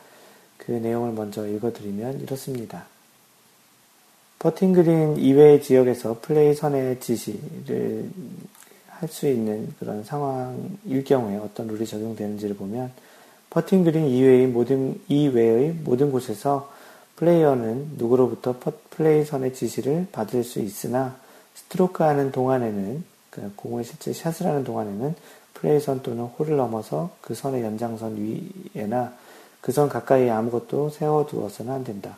그 0.57 0.71
내용을 0.71 1.11
먼저 1.13 1.47
읽어드리면 1.47 2.21
이렇습니다. 2.21 2.85
퍼팅 4.45 4.73
그린 4.73 5.17
이외의 5.17 5.63
지역에서 5.63 6.19
플레이 6.21 6.53
선의 6.53 6.99
지시를 6.99 8.11
할 8.89 9.09
수 9.09 9.27
있는 9.27 9.73
그런 9.79 10.03
상황일 10.03 11.03
경우에 11.03 11.37
어떤 11.37 11.65
룰이 11.65 11.87
적용되는지를 11.87 12.55
보면 12.55 12.91
퍼팅 13.49 13.83
그린 13.83 14.05
이외의 14.05 14.45
모든 14.45 15.01
이외의 15.07 15.73
모든 15.83 16.11
곳에서 16.11 16.71
플레이어는 17.15 17.93
누구로부터 17.97 18.55
플레이 18.91 19.25
선의 19.25 19.55
지시를 19.55 20.05
받을 20.11 20.43
수 20.43 20.59
있으나 20.59 21.15
스트로크 21.55 22.03
하는 22.03 22.31
동안에는 22.31 23.03
그 23.31 23.51
공을 23.55 23.83
실제 23.83 24.13
샷을 24.13 24.45
하는 24.45 24.63
동안에는 24.63 25.15
플레이 25.55 25.79
선 25.79 26.03
또는 26.03 26.25
홀을 26.25 26.55
넘어서 26.55 27.09
그 27.19 27.33
선의 27.33 27.63
연장선 27.63 28.43
위에나 28.75 29.11
그 29.61 29.71
선 29.71 29.89
가까이에 29.89 30.29
아무것도 30.29 30.91
세워두어서는 30.91 31.73
안 31.73 31.83
된다. 31.83 32.17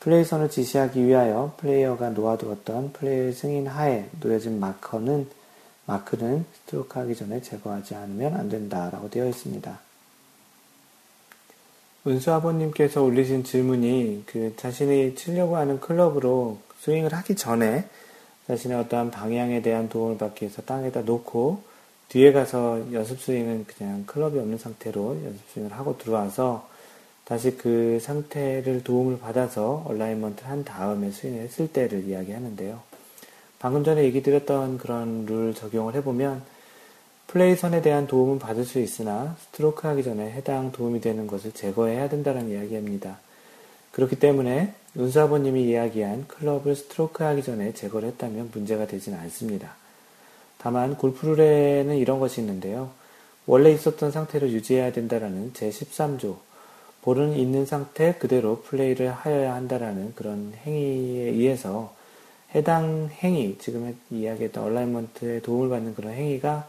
플레이선을 0.00 0.50
지시하기 0.50 1.04
위하여 1.06 1.54
플레이어가 1.58 2.10
놓아두었던 2.10 2.92
플레이의 2.92 3.32
승인 3.32 3.66
하에 3.66 4.08
놓여진 4.20 4.60
마커는 4.60 5.28
마크는 5.86 6.44
스트로크 6.54 6.98
하기 7.00 7.14
전에 7.14 7.40
제거하지 7.40 7.94
않으면 7.94 8.34
안 8.34 8.48
된다 8.48 8.90
라고 8.90 9.08
되어 9.08 9.26
있습니다. 9.28 9.78
은수 12.06 12.32
아버님께서 12.32 13.02
올리신 13.02 13.44
질문이 13.44 14.24
그 14.26 14.54
자신이 14.56 15.16
치려고 15.16 15.56
하는 15.56 15.80
클럽으로 15.80 16.58
스윙을 16.80 17.12
하기 17.12 17.34
전에 17.34 17.88
자신의 18.46 18.78
어떠한 18.78 19.10
방향에 19.10 19.60
대한 19.60 19.88
도움을 19.88 20.18
받기 20.18 20.44
위해서 20.44 20.62
땅에다 20.62 21.02
놓고 21.02 21.62
뒤에 22.08 22.32
가서 22.32 22.92
연습 22.92 23.20
스윙은 23.20 23.66
그냥 23.66 24.04
클럽이 24.06 24.38
없는 24.38 24.58
상태로 24.58 25.24
연습 25.24 25.40
스윙을 25.52 25.72
하고 25.72 25.98
들어와서 25.98 26.68
다시 27.26 27.56
그 27.56 27.98
상태를 28.00 28.84
도움을 28.84 29.18
받아서 29.18 29.82
alignment를 29.88 30.48
한 30.48 30.64
다음에 30.64 31.10
스윙을 31.10 31.40
했을 31.40 31.66
때를 31.66 32.04
이야기하는데요. 32.04 32.80
방금 33.58 33.82
전에 33.82 34.04
얘기 34.04 34.22
드렸던 34.22 34.78
그런 34.78 35.26
룰 35.26 35.52
적용을 35.52 35.94
해보면 35.96 36.42
플레이 37.26 37.56
선에 37.56 37.82
대한 37.82 38.06
도움은 38.06 38.38
받을 38.38 38.64
수 38.64 38.78
있으나 38.78 39.36
스트로크 39.40 39.88
하기 39.88 40.04
전에 40.04 40.30
해당 40.30 40.70
도움이 40.70 41.00
되는 41.00 41.26
것을 41.26 41.50
제거해야 41.50 42.08
된다는 42.08 42.48
이야기입니다. 42.48 43.18
그렇기 43.90 44.20
때문에 44.20 44.72
은수 44.96 45.20
아버님이 45.20 45.64
이야기한 45.64 46.28
클럽을 46.28 46.76
스트로크 46.76 47.24
하기 47.24 47.42
전에 47.42 47.74
제거를 47.74 48.10
했다면 48.10 48.50
문제가 48.54 48.86
되지는 48.86 49.18
않습니다. 49.18 49.74
다만 50.58 50.96
골프룰에는 50.96 51.96
이런 51.96 52.20
것이 52.20 52.40
있는데요. 52.40 52.90
원래 53.46 53.72
있었던 53.72 54.12
상태를 54.12 54.52
유지해야 54.52 54.92
된다라는 54.92 55.54
제13조 55.54 56.36
볼은 57.06 57.36
있는 57.36 57.66
상태 57.66 58.14
그대로 58.14 58.62
플레이를 58.62 59.12
하여야 59.12 59.54
한다라는 59.54 60.14
그런 60.16 60.52
행위에 60.66 61.30
의해서 61.30 61.94
해당 62.52 63.08
행위, 63.22 63.56
지금 63.60 63.96
이야기했던 64.10 64.64
alignment에 64.64 65.40
도움을 65.42 65.68
받는 65.68 65.94
그런 65.94 66.14
행위가 66.14 66.68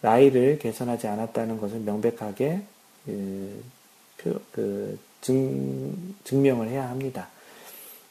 라이를 0.00 0.58
개선하지 0.58 1.06
않았다는 1.06 1.60
것을 1.60 1.80
명백하게 1.80 2.62
그, 3.04 3.62
표, 4.16 4.40
그 4.52 4.98
증, 5.20 6.14
증명을 6.24 6.68
해야 6.68 6.88
합니다. 6.88 7.28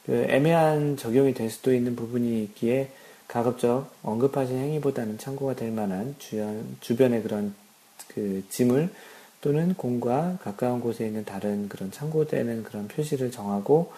그 0.05 0.27
애매한 0.29 0.95
적용이 0.95 1.33
될 1.33 1.49
수도 1.49 1.73
있는 1.73 1.95
부분이 1.95 2.43
있기에 2.43 2.91
가급적 3.27 3.89
언급하신 4.03 4.57
행위보다는 4.57 5.17
참고가 5.17 5.55
될 5.55 5.71
만한 5.71 6.13
주변, 6.19 6.77
주변의 6.81 7.23
그런 7.23 7.55
그 8.09 8.43
짐을 8.51 8.91
또는 9.43 9.73
공과 9.73 10.37
가까운 10.41 10.79
곳에 10.79 11.05
있는 11.05 11.25
다른 11.25 11.67
그런 11.67 11.91
참고되는 11.91 12.63
그런 12.63 12.87
표시를 12.87 13.29
정하고 13.29 13.91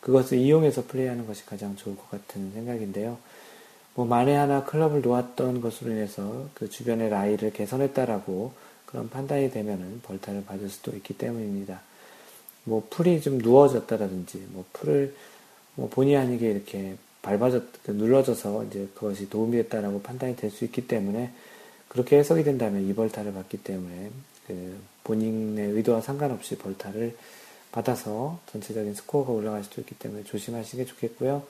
그것을 0.00 0.38
이용해서 0.38 0.84
플레이하는 0.86 1.26
것이 1.26 1.44
가장 1.44 1.74
좋을 1.74 1.96
것 1.96 2.08
같은 2.08 2.52
생각인데요. 2.52 3.18
뭐 3.94 4.06
만에 4.06 4.36
하나 4.36 4.64
클럽을 4.64 5.02
놓았던 5.02 5.60
것으로 5.60 5.90
인해서 5.90 6.46
그 6.54 6.70
주변의 6.70 7.10
라이를 7.10 7.52
개선했다라고 7.52 8.52
그런 8.86 9.10
판단이 9.10 9.50
되면은 9.50 10.02
벌타를 10.04 10.44
받을 10.44 10.68
수도 10.68 10.92
있기 10.92 11.18
때문입니다. 11.18 11.80
뭐 12.62 12.86
풀이 12.88 13.20
좀 13.20 13.38
누워졌다라든지 13.38 14.46
뭐 14.50 14.64
풀을 14.72 15.16
뭐 15.74 15.88
본의 15.88 16.16
아니게 16.16 16.48
이렇게 16.48 16.94
밟아졌 17.22 17.64
그 17.82 17.90
눌러져서 17.90 18.66
이제 18.66 18.88
그것이 18.94 19.28
도움이 19.28 19.56
됐다라고 19.64 20.00
판단이 20.02 20.36
될 20.36 20.52
수 20.52 20.64
있기 20.64 20.86
때문에 20.86 21.32
그렇게 21.88 22.18
해석이 22.18 22.44
된다면 22.44 22.88
이 22.88 22.94
벌타를 22.94 23.32
받기 23.32 23.64
때문에 23.64 24.10
그 24.46 24.78
본인의 25.04 25.70
의도와 25.70 26.00
상관없이 26.00 26.56
벌타를 26.56 27.16
받아서 27.72 28.38
전체적인 28.50 28.94
스코어가 28.94 29.32
올라갈 29.32 29.64
수도 29.64 29.80
있기 29.80 29.94
때문에 29.96 30.24
조심하시는 30.24 30.84
게 30.84 30.90
좋겠고요. 30.90 31.42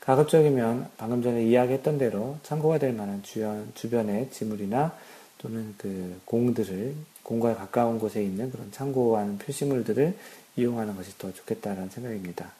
가급적이면 0.00 0.90
방금 0.96 1.22
전에 1.22 1.44
이야기했던 1.44 1.98
대로 1.98 2.38
참고가 2.42 2.78
될 2.78 2.92
만한 2.92 3.22
주변, 3.22 3.70
주변의 3.74 4.30
지물이나 4.30 4.94
또는 5.38 5.74
그 5.78 6.20
공들을 6.24 6.94
공과 7.22 7.54
가까운 7.54 7.98
곳에 7.98 8.22
있는 8.22 8.50
그런 8.50 8.70
참고하는 8.72 9.38
표시물들을 9.38 10.16
이용하는 10.56 10.96
것이 10.96 11.16
더 11.18 11.32
좋겠다라는 11.32 11.90
생각입니다. 11.90 12.52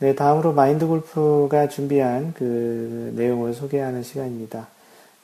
네, 0.00 0.14
다음으로 0.14 0.52
마인드 0.52 0.86
골프가 0.86 1.68
준비한 1.68 2.32
그 2.34 3.12
내용을 3.16 3.54
소개하는 3.54 4.02
시간입니다. 4.02 4.68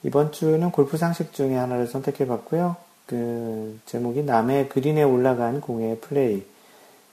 이번 0.06 0.30
주는 0.30 0.70
골프 0.70 0.96
상식 0.96 1.32
중에 1.32 1.56
하나를 1.56 1.88
선택해 1.88 2.28
봤고요. 2.28 2.76
그 3.06 3.76
제목이 3.86 4.22
남의 4.22 4.68
그린에 4.68 5.02
올라간 5.02 5.60
공의 5.60 5.98
플레이. 5.98 6.44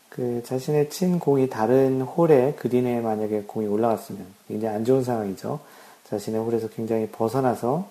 그 0.09 0.43
자신의 0.45 0.91
친 0.91 1.17
공이 1.17 1.49
다른 1.49 2.01
홀에 2.01 2.53
그린에 2.53 3.01
만약에 3.01 3.45
공이 3.47 3.65
올라갔으면 3.65 4.23
굉장히 4.47 4.75
안 4.75 4.85
좋은 4.85 5.03
상황이죠. 5.03 5.59
자신의 6.03 6.39
홀에서 6.41 6.69
굉장히 6.69 7.07
벗어나서 7.07 7.89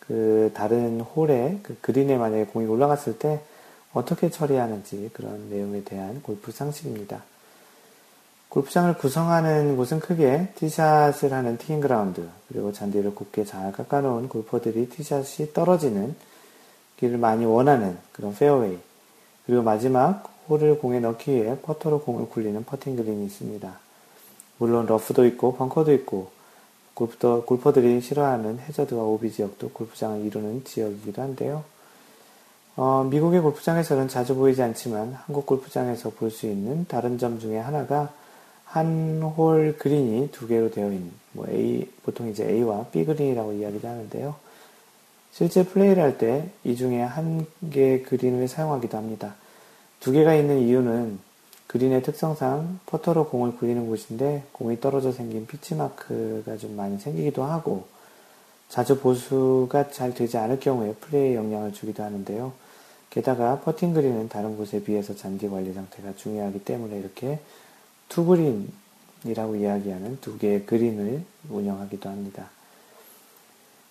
그 0.00 0.50
다른 0.52 1.00
홀에 1.00 1.60
그 1.62 1.78
그린에 1.80 2.18
만약에 2.18 2.44
공이 2.44 2.66
올라갔을 2.66 3.18
때 3.18 3.40
어떻게 3.94 4.28
처리하는지 4.28 5.12
그런 5.14 5.48
내용에 5.48 5.82
대한 5.82 6.20
골프 6.20 6.52
상식입니다. 6.52 7.22
골프장을 8.52 8.98
구성하는 8.98 9.78
곳은 9.78 9.98
크게 10.00 10.52
티샷을 10.56 11.32
하는 11.32 11.56
티잉 11.56 11.80
그라운드, 11.80 12.28
그리고 12.48 12.70
잔디를 12.70 13.14
곱게 13.14 13.46
잘 13.46 13.72
깎아놓은 13.72 14.28
골퍼들이 14.28 14.90
티샷이 14.90 15.54
떨어지는 15.54 16.14
길을 16.98 17.16
많이 17.16 17.46
원하는 17.46 17.96
그런 18.12 18.34
페어웨이, 18.34 18.76
그리고 19.46 19.62
마지막 19.62 20.30
홀을 20.50 20.80
공에 20.80 21.00
넣기 21.00 21.32
위해 21.32 21.56
퍼터로 21.62 22.02
공을 22.02 22.28
굴리는 22.28 22.62
퍼팅 22.66 22.96
그린이 22.96 23.24
있습니다. 23.24 23.72
물론 24.58 24.84
러프도 24.84 25.24
있고 25.28 25.54
벙커도 25.54 25.94
있고 25.94 26.30
골프터, 26.92 27.46
골퍼들이 27.46 28.02
싫어하는 28.02 28.58
해저드와 28.58 29.02
오비 29.02 29.32
지역도 29.32 29.70
골프장을 29.70 30.26
이루는 30.26 30.64
지역이기도 30.64 31.22
한데요. 31.22 31.64
어, 32.76 33.08
미국의 33.10 33.40
골프장에서는 33.40 34.08
자주 34.08 34.34
보이지 34.34 34.62
않지만 34.62 35.16
한국 35.24 35.46
골프장에서 35.46 36.10
볼 36.10 36.30
수 36.30 36.44
있는 36.44 36.84
다른 36.86 37.16
점 37.16 37.40
중에 37.40 37.56
하나가 37.58 38.12
한 38.72 39.20
홀 39.22 39.76
그린이 39.78 40.30
두 40.32 40.46
개로 40.46 40.70
되어 40.70 40.90
있는, 40.90 41.10
뭐 41.32 41.46
A, 41.48 41.88
보통 42.04 42.28
이제 42.28 42.48
A와 42.48 42.86
B 42.86 43.04
그린이라고 43.04 43.52
이야기를 43.52 43.88
하는데요. 43.88 44.34
실제 45.32 45.64
플레이를 45.64 46.02
할 46.02 46.18
때 46.18 46.50
이 46.64 46.76
중에 46.76 47.00
한 47.02 47.46
개의 47.70 48.02
그린을 48.02 48.48
사용하기도 48.48 48.96
합니다. 48.96 49.34
두 50.00 50.12
개가 50.12 50.34
있는 50.34 50.60
이유는 50.60 51.18
그린의 51.66 52.02
특성상 52.02 52.80
퍼터로 52.86 53.28
공을 53.28 53.56
굴리는 53.56 53.86
곳인데 53.86 54.44
공이 54.52 54.80
떨어져 54.80 55.12
생긴 55.12 55.46
pitch 55.46 55.96
mark가 55.96 56.56
좀 56.56 56.76
많이 56.76 56.98
생기기도 56.98 57.44
하고 57.44 57.84
자주 58.68 58.98
보수가 58.98 59.90
잘 59.90 60.14
되지 60.14 60.36
않을 60.38 60.60
경우에 60.60 60.94
플레이에 60.94 61.34
영향을 61.34 61.72
주기도 61.72 62.02
하는데요. 62.02 62.52
게다가 63.10 63.60
퍼팅 63.60 63.92
그린은 63.92 64.28
다른 64.28 64.56
곳에 64.56 64.82
비해서 64.82 65.14
잔디 65.14 65.48
관리 65.48 65.72
상태가 65.72 66.14
중요하기 66.16 66.64
때문에 66.64 66.98
이렇게 66.98 67.38
투그린이라고 68.12 69.56
이야기하는 69.56 70.18
두 70.20 70.38
개의 70.38 70.66
그린을 70.66 71.22
운영하기도 71.48 72.08
합니다. 72.08 72.50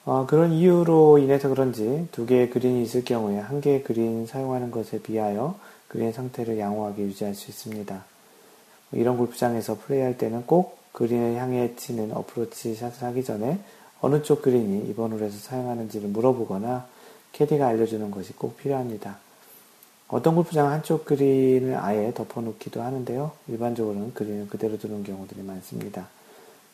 어, 0.06 0.26
그런 0.28 0.52
이유로 0.54 1.18
인해서 1.18 1.50
그런지 1.50 2.08
두 2.12 2.26
개의 2.26 2.50
그린이 2.50 2.84
있을 2.84 3.04
경우에 3.04 3.40
한 3.40 3.62
개의 3.62 3.84
그린 3.84 4.26
사용하는 4.26 4.72
것에 4.72 5.02
비하여 5.02 5.60
그린 5.88 6.12
상태를 6.12 6.58
양호하게 6.60 7.04
유지할 7.04 7.34
수 7.34 7.50
있습니다. 7.50 8.04
이런 8.94 9.18
골프장에서 9.18 9.78
플레이할 9.80 10.18
때는 10.18 10.46
꼭 10.46 10.78
그린을 10.92 11.36
향해 11.36 11.76
치는 11.76 12.12
어프로치 12.14 12.76
샷을 12.76 13.04
하기 13.04 13.24
전에 13.24 13.60
어느 14.02 14.22
쪽 14.24 14.42
그린이 14.42 14.90
이번 14.90 15.12
홀에서 15.14 15.38
사용하는지를 15.38 16.10
물어보거나 16.10 16.88
캐디가 17.34 17.68
알려주는 17.68 18.12
것이 18.12 18.34
꼭 18.34 18.58
필요합니다. 18.58 19.18
어떤 20.12 20.36
골프장은 20.36 20.72
한쪽 20.72 21.06
그린을 21.06 21.78
아예 21.78 22.14
덮어놓기도 22.14 22.82
하는데요. 22.82 23.32
일반적으로는 23.48 24.14
그린을 24.14 24.50
그대로 24.50 24.78
두는 24.78 25.06
경우들이 25.06 25.42
많습니다. 25.42 26.10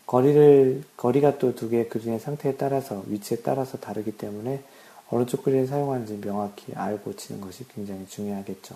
거리를, 0.08 0.84
거리가 0.98 1.38
또 1.38 1.54
두 1.54 1.70
개의 1.70 1.88
그린의 1.88 2.20
상태에 2.20 2.56
따라서, 2.56 3.04
위치에 3.08 3.38
따라서 3.44 3.78
다르기 3.78 4.18
때문에 4.18 4.64
어느 5.12 5.26
쪽 5.28 5.44
그린을 5.44 5.68
사용하는지 5.68 6.20
명확히 6.20 6.74
알고 6.74 7.16
치는 7.16 7.40
것이 7.40 7.68
굉장히 7.68 8.08
중요하겠죠. 8.08 8.76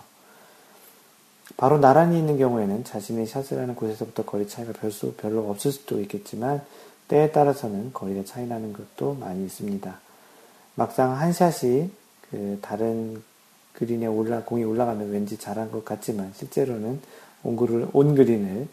바로 1.57 1.79
나란히 1.79 2.19
있는 2.19 2.37
경우에는 2.37 2.83
자신이 2.83 3.25
샷을 3.25 3.57
하는 3.57 3.75
곳에서부터 3.75 4.25
거리 4.25 4.47
차이가 4.47 4.73
별수, 4.73 5.13
별로 5.15 5.49
없을 5.49 5.71
수도 5.71 5.99
있겠지만 6.01 6.63
때에 7.07 7.31
따라서는 7.31 7.93
거리가 7.93 8.25
차이 8.25 8.45
나는 8.45 8.73
것도 8.73 9.15
많이 9.15 9.43
있습니다. 9.43 9.99
막상 10.75 11.17
한 11.17 11.33
샷이 11.33 11.89
그 12.29 12.59
다른 12.61 13.23
그린에 13.73 14.05
올라, 14.07 14.43
공이 14.43 14.63
올라가면 14.63 15.11
왠지 15.11 15.37
잘한 15.37 15.71
것 15.71 15.85
같지만 15.85 16.31
실제로는 16.35 16.99
온, 17.43 17.89
온 17.93 18.15
그린을 18.15 18.67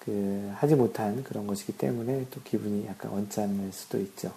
그 0.00 0.52
하지 0.56 0.74
못한 0.74 1.22
그런 1.24 1.46
것이기 1.46 1.76
때문에 1.76 2.26
또 2.30 2.40
기분이 2.42 2.86
약간 2.86 3.12
언짢을 3.12 3.72
수도 3.72 3.98
있죠. 3.98 4.32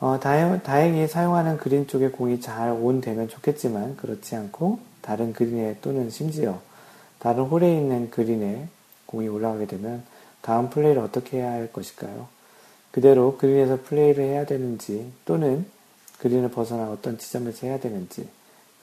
어, 0.00 0.18
다행, 0.18 0.96
히 0.96 1.06
사용하는 1.06 1.58
그린 1.58 1.86
쪽에 1.86 2.08
공이 2.08 2.40
잘 2.40 2.72
온 2.72 3.00
되면 3.00 3.28
좋겠지만 3.28 3.96
그렇지 3.96 4.34
않고 4.34 4.80
다른 5.00 5.32
그린에 5.32 5.76
또는 5.80 6.10
심지어 6.10 6.60
다른 7.20 7.44
홀에 7.44 7.72
있는 7.72 8.10
그린에 8.10 8.66
공이 9.06 9.28
올라가게 9.28 9.66
되면 9.66 10.02
다음 10.40 10.70
플레이를 10.70 11.00
어떻게 11.00 11.38
해야 11.38 11.52
할 11.52 11.72
것일까요? 11.72 12.26
그대로 12.90 13.36
그린에서 13.36 13.78
플레이를 13.84 14.24
해야 14.24 14.44
되는지 14.44 15.12
또는 15.24 15.66
그린을 16.18 16.50
벗어나 16.50 16.90
어떤 16.90 17.16
지점에서 17.16 17.68
해야 17.68 17.78
되는지 17.78 18.28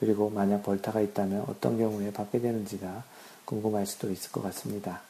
그리고 0.00 0.30
만약 0.30 0.62
벌타가 0.62 1.00
있다면 1.00 1.44
어떤 1.46 1.78
경우에 1.78 2.10
받게 2.10 2.40
되는지가 2.40 3.04
궁금할 3.44 3.86
수도 3.86 4.10
있을 4.10 4.32
것 4.32 4.42
같습니다. 4.42 5.02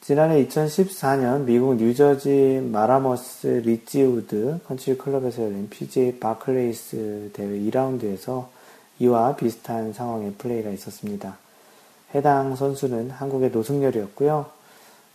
지난해 0.00 0.44
2014년 0.46 1.44
미국 1.44 1.76
뉴저지 1.76 2.68
파라머스 2.72 3.62
리지우드 3.64 4.60
컨트리 4.66 4.98
클럽에서 4.98 5.42
열린 5.42 5.68
PGA 5.68 6.18
바클레이스 6.18 7.30
대회 7.32 7.58
2라운드에서 7.60 8.46
이와 8.98 9.36
비슷한 9.36 9.92
상황의 9.92 10.34
플레이가 10.38 10.70
있었습니다. 10.70 11.38
해당 12.14 12.56
선수는 12.56 13.10
한국의 13.10 13.50
노승열이었고요. 13.50 14.46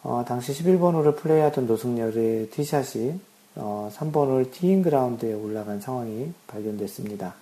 어, 0.03 0.25
당시 0.27 0.53
11번 0.53 0.93
홀을 0.93 1.15
플레이하던 1.15 1.67
노승열의 1.67 2.49
티샷이 2.51 3.19
어, 3.57 3.91
3번 3.93 4.27
홀 4.27 4.51
티잉 4.51 4.81
그라운드에 4.81 5.33
올라간 5.33 5.81
상황이 5.81 6.31
발견됐습니다. 6.47 7.35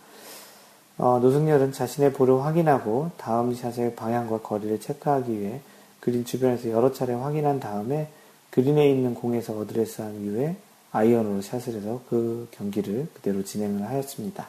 어, 0.98 1.20
노승열은 1.20 1.74
자신의 1.74 2.14
볼을 2.14 2.42
확인하고 2.44 3.12
다음 3.18 3.54
샷의 3.54 3.96
방향과 3.96 4.42
거리를 4.42 4.80
체크하기 4.80 5.40
위해 5.40 5.60
그린 6.00 6.24
주변에서 6.24 6.70
여러 6.70 6.94
차례 6.94 7.14
확인한 7.14 7.60
다음에 7.60 8.10
그린에 8.50 8.90
있는 8.90 9.14
공에서 9.14 9.58
어드레스한 9.58 10.22
이후에 10.22 10.56
아이언으로 10.92 11.42
샷을 11.42 11.74
해서 11.74 12.02
그 12.10 12.48
경기를 12.52 13.08
그대로 13.14 13.44
진행을 13.44 13.84
하였습니다. 13.90 14.48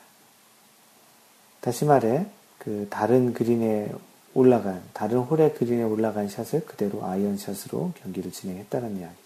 다시 1.60 1.84
말해 1.84 2.26
그 2.58 2.86
다른 2.88 3.32
그린에 3.32 3.90
올라간 4.34 4.82
다른 4.92 5.18
홀의 5.18 5.54
그린에 5.54 5.82
올라간 5.82 6.28
샷을 6.28 6.64
그대로 6.66 7.04
아이언 7.04 7.38
샷으로 7.38 7.92
경기를 8.00 8.30
진행했다는 8.30 8.98
이야기죠. 8.98 9.25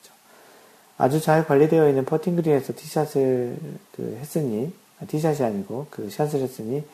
아주 1.00 1.18
잘 1.18 1.46
관리되어 1.46 1.88
있는 1.88 2.04
퍼팅 2.04 2.36
그린에서 2.36 2.74
티샷을 2.76 3.56
그 3.96 4.18
했으니 4.20 4.70
아, 5.00 5.06
티샷이 5.06 5.42
아니고 5.42 5.86
그 5.88 6.10
샷을 6.10 6.40
했으니 6.40 6.84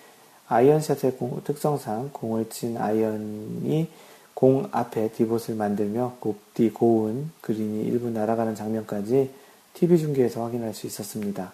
아이언 0.47 0.81
샷의 0.81 1.17
공, 1.19 1.43
특성상 1.43 2.11
공을 2.13 2.49
친 2.49 2.77
아이언이 2.77 3.89
공 4.33 4.69
앞에 4.71 5.11
디봇을 5.11 5.57
만들며 5.57 6.19
곱디 6.21 6.71
고운 6.71 7.33
그린이 7.41 7.83
일부 7.85 8.09
날아가는 8.11 8.55
장면까지 8.55 9.31
TV 9.75 9.99
중계에서 9.99 10.45
확인할 10.45 10.73
수 10.73 10.87
있었습니다. 10.87 11.53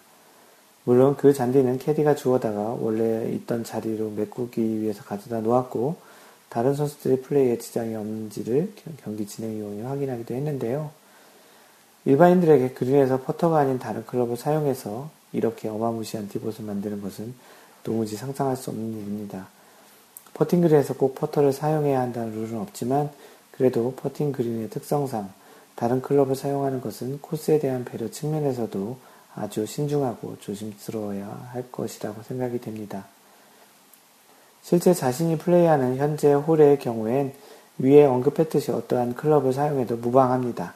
물론 0.84 1.16
그 1.16 1.32
잔디는 1.32 1.78
캐디가 1.78 2.16
주워다가 2.16 2.76
원래 2.78 3.30
있던 3.32 3.64
자리로 3.64 4.10
메꾸기 4.10 4.82
위해서 4.82 5.02
가져다 5.04 5.40
놓았고 5.40 5.96
다른 6.50 6.74
선수들의 6.74 7.22
플레이에 7.22 7.56
지장이 7.56 7.94
없는지를 7.94 8.74
경기 9.02 9.26
진행 9.26 9.58
요원이 9.58 9.80
확인하기도 9.80 10.34
했는데요. 10.34 11.01
일반인들에게 12.04 12.70
그린에서 12.70 13.20
퍼터가 13.22 13.58
아닌 13.58 13.78
다른 13.78 14.04
클럽을 14.04 14.36
사용해서 14.36 15.10
이렇게 15.32 15.68
어마무시한 15.68 16.28
디봇을 16.28 16.64
만드는 16.64 17.00
것은 17.00 17.34
도무지 17.84 18.16
상상할 18.16 18.56
수 18.56 18.70
없는 18.70 18.92
일입니다. 18.92 19.48
퍼팅 20.34 20.62
그린에서 20.62 20.94
꼭 20.94 21.14
퍼터를 21.14 21.52
사용해야 21.52 22.00
한다는 22.00 22.32
룰은 22.32 22.58
없지만 22.58 23.10
그래도 23.52 23.94
퍼팅 23.96 24.32
그린의 24.32 24.70
특성상 24.70 25.30
다른 25.74 26.02
클럽을 26.02 26.34
사용하는 26.34 26.80
것은 26.80 27.20
코스에 27.20 27.58
대한 27.58 27.84
배려 27.84 28.10
측면에서도 28.10 28.96
아주 29.34 29.64
신중하고 29.66 30.36
조심스러워야 30.40 31.50
할 31.52 31.70
것이라고 31.70 32.22
생각이 32.22 32.60
됩니다. 32.60 33.06
실제 34.62 34.94
자신이 34.94 35.38
플레이하는 35.38 35.96
현재 35.96 36.32
홀의 36.32 36.78
경우엔 36.78 37.32
위에 37.78 38.04
언급했듯이 38.04 38.70
어떠한 38.70 39.14
클럽을 39.14 39.52
사용해도 39.52 39.96
무방합니다. 39.96 40.74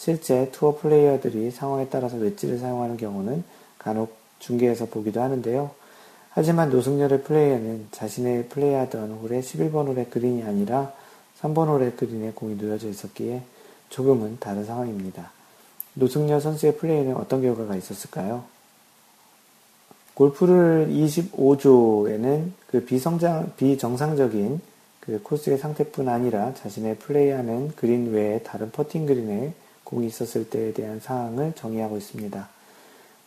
실제 0.00 0.50
투어 0.50 0.78
플레이어들이 0.78 1.50
상황에 1.50 1.88
따라서 1.90 2.16
웨지를 2.16 2.56
사용하는 2.56 2.96
경우는 2.96 3.44
간혹 3.76 4.16
중계에서 4.38 4.86
보기도 4.86 5.20
하는데요. 5.20 5.72
하지만 6.30 6.70
노승열의 6.70 7.22
플레이는 7.22 7.88
자신의 7.90 8.48
플레이하던 8.48 9.12
홀의 9.12 9.42
11번 9.42 9.88
홀의 9.88 10.08
그린이 10.08 10.42
아니라 10.42 10.94
3번 11.42 11.68
홀의 11.68 11.96
그린에 11.96 12.32
공이 12.34 12.54
놓여져 12.54 12.88
있었기에 12.88 13.42
조금은 13.90 14.38
다른 14.40 14.64
상황입니다. 14.64 15.32
노승열 15.92 16.40
선수의 16.40 16.78
플레이는 16.78 17.14
어떤 17.16 17.42
결과가 17.42 17.76
있었을까요? 17.76 18.44
골프룰 20.14 20.88
25조에는 20.90 22.52
그 22.68 22.86
비성장, 22.86 23.52
비정상적인 23.58 24.62
그 25.00 25.20
코스의 25.22 25.58
상태뿐 25.58 26.08
아니라 26.08 26.54
자신의 26.54 26.96
플레이하는 26.96 27.72
그린 27.76 28.12
외에 28.12 28.38
다른 28.38 28.70
퍼팅 28.70 29.04
그린에 29.04 29.52
공이 29.84 30.06
있었을 30.06 30.48
때에 30.48 30.72
대한 30.72 31.00
사항을 31.00 31.52
정의하고 31.54 31.96
있습니다. 31.96 32.48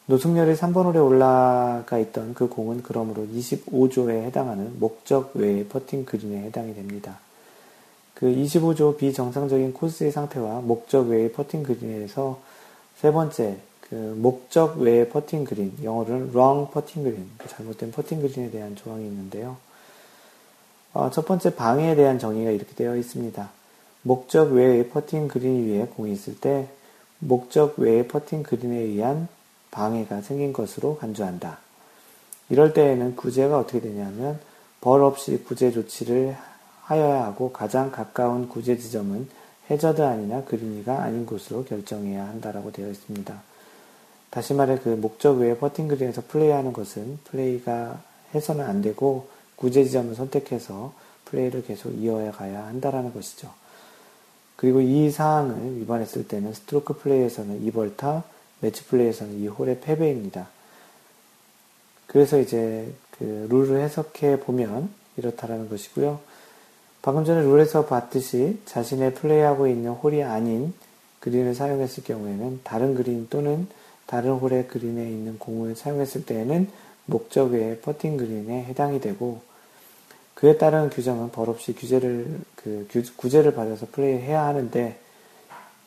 노승열이 0.06 0.56
3번 0.56 0.86
홀에 0.86 1.00
올라가 1.00 1.98
있던 1.98 2.34
그 2.34 2.50
공은 2.50 2.84
그러므로 2.84 3.26
25조에 3.26 4.24
해당하는 4.24 4.78
목적 4.80 5.32
외의 5.36 5.66
퍼팅 5.66 6.04
그린에 6.06 6.44
해당이 6.44 6.76
됩니다. 6.76 7.20
그 8.14 8.28
25조 8.28 8.98
비정상적인 8.98 9.74
코스의 9.74 10.12
상태와 10.12 10.60
목적 10.62 11.08
외의 11.08 11.32
퍼팅 11.32 11.64
그린에서 11.64 12.40
세 12.98 13.12
번째, 13.12 13.58
그 13.82 13.96
목적 13.96 14.78
외의 14.78 15.10
퍼팅 15.10 15.46
그린, 15.46 15.74
영어로는 15.82 16.30
wrong 16.30 16.72
putting 16.72 17.04
green, 17.04 17.30
그 17.38 17.48
잘못된 17.48 17.92
퍼팅 17.92 18.22
그린에 18.22 18.50
대한 18.50 18.76
조항이 18.76 19.06
있는데요. 19.06 19.58
어, 20.94 21.10
첫 21.12 21.26
번째 21.26 21.56
방해에 21.56 21.96
대한 21.96 22.20
정의가 22.20 22.52
이렇게 22.52 22.74
되어 22.76 22.96
있습니다. 22.96 23.50
목적 24.04 24.52
외의 24.52 24.90
퍼팅 24.90 25.30
그린 25.30 25.68
위에 25.68 25.86
공이 25.88 26.12
있을 26.12 26.40
때 26.40 26.68
목적 27.20 27.80
외의 27.80 28.08
퍼팅 28.08 28.44
그린에 28.44 28.76
의한 28.76 29.30
방해가 29.72 30.22
생긴 30.22 30.52
것으로 30.54 30.98
간주한다. 30.98 31.58
이럴 32.50 32.74
때에는 32.74 33.16
구제가 33.16 33.58
어떻게 33.58 33.80
되냐면 33.80 34.40
벌 34.82 35.02
없이 35.02 35.42
구제 35.44 35.72
조치를 35.72 36.36
하여야 36.82 37.24
하고 37.24 37.54
가장 37.54 37.92
가까운 37.92 38.50
구제 38.50 38.78
지점은 38.78 39.30
해저드 39.70 40.02
안이나 40.02 40.44
그린 40.44 40.79
위가 40.79 41.02
아닌 41.02 41.26
곳으로 41.26 41.64
결정해야 41.64 42.28
한다라고 42.28 42.74
되어 42.74 42.90
있습니다. 42.90 43.42
다시 44.30 44.54
말해 44.54 44.78
그 44.80 44.90
목적 44.90 45.38
외에 45.38 45.56
퍼팅 45.58 45.88
그린에서 45.88 46.24
플레이하는 46.28 46.74
것은 46.74 47.20
플레이가 47.24 48.02
해서는 48.36 48.66
안 48.66 48.82
되고 48.82 49.30
구제 49.56 49.86
지점을 49.86 50.14
선택해서 50.16 50.94
플레이를 51.26 51.64
계속 51.64 51.92
이어야 51.92 52.32
가야 52.32 52.66
한다라는 52.66 53.14
것이죠. 53.14 53.63
그리고 54.64 54.80
이 54.80 55.12
사항을 55.12 55.82
위반했을 55.82 56.26
때는 56.26 56.54
스트로크 56.54 56.94
플레이에서는 56.94 57.70
2벌타, 57.70 58.24
매치 58.62 58.86
플레이에서는 58.86 59.42
이 59.42 59.48
홀의 59.48 59.82
패배입니다. 59.82 60.48
그래서 62.08 62.40
이제 62.40 62.90
그 63.12 63.46
룰을 63.50 63.82
해석해 63.82 64.40
보면 64.40 64.90
이렇다라는 65.18 65.68
것이고요. 65.68 66.22
방금 67.02 67.26
전에 67.26 67.42
룰에서 67.42 67.88
봤듯이 67.88 68.58
자신의 68.64 69.16
플레이하고 69.16 69.68
있는 69.68 69.92
홀이 69.92 70.24
아닌 70.24 70.74
그린을 71.20 71.56
사용했을 71.56 72.06
경우에는 72.06 72.62
다른 72.64 72.96
그린 72.96 73.28
또는 73.30 73.68
다른 74.06 74.32
홀의 74.32 74.70
그린에 74.70 75.04
있는 75.10 75.40
공을 75.40 75.76
사용했을 75.76 76.26
때에는 76.26 76.70
목적 77.06 77.52
외의 77.52 77.82
퍼팅 77.82 78.16
그린에 78.16 78.64
해당이 78.64 79.02
되고 79.02 79.42
그에 80.34 80.58
따른 80.58 80.90
규정은 80.90 81.32
벌없이 81.32 81.74
규제를 81.74 82.40
그 82.56 82.88
구제를 83.16 83.54
받아서 83.54 83.88
플레이해야 83.92 84.46
하는데 84.46 85.00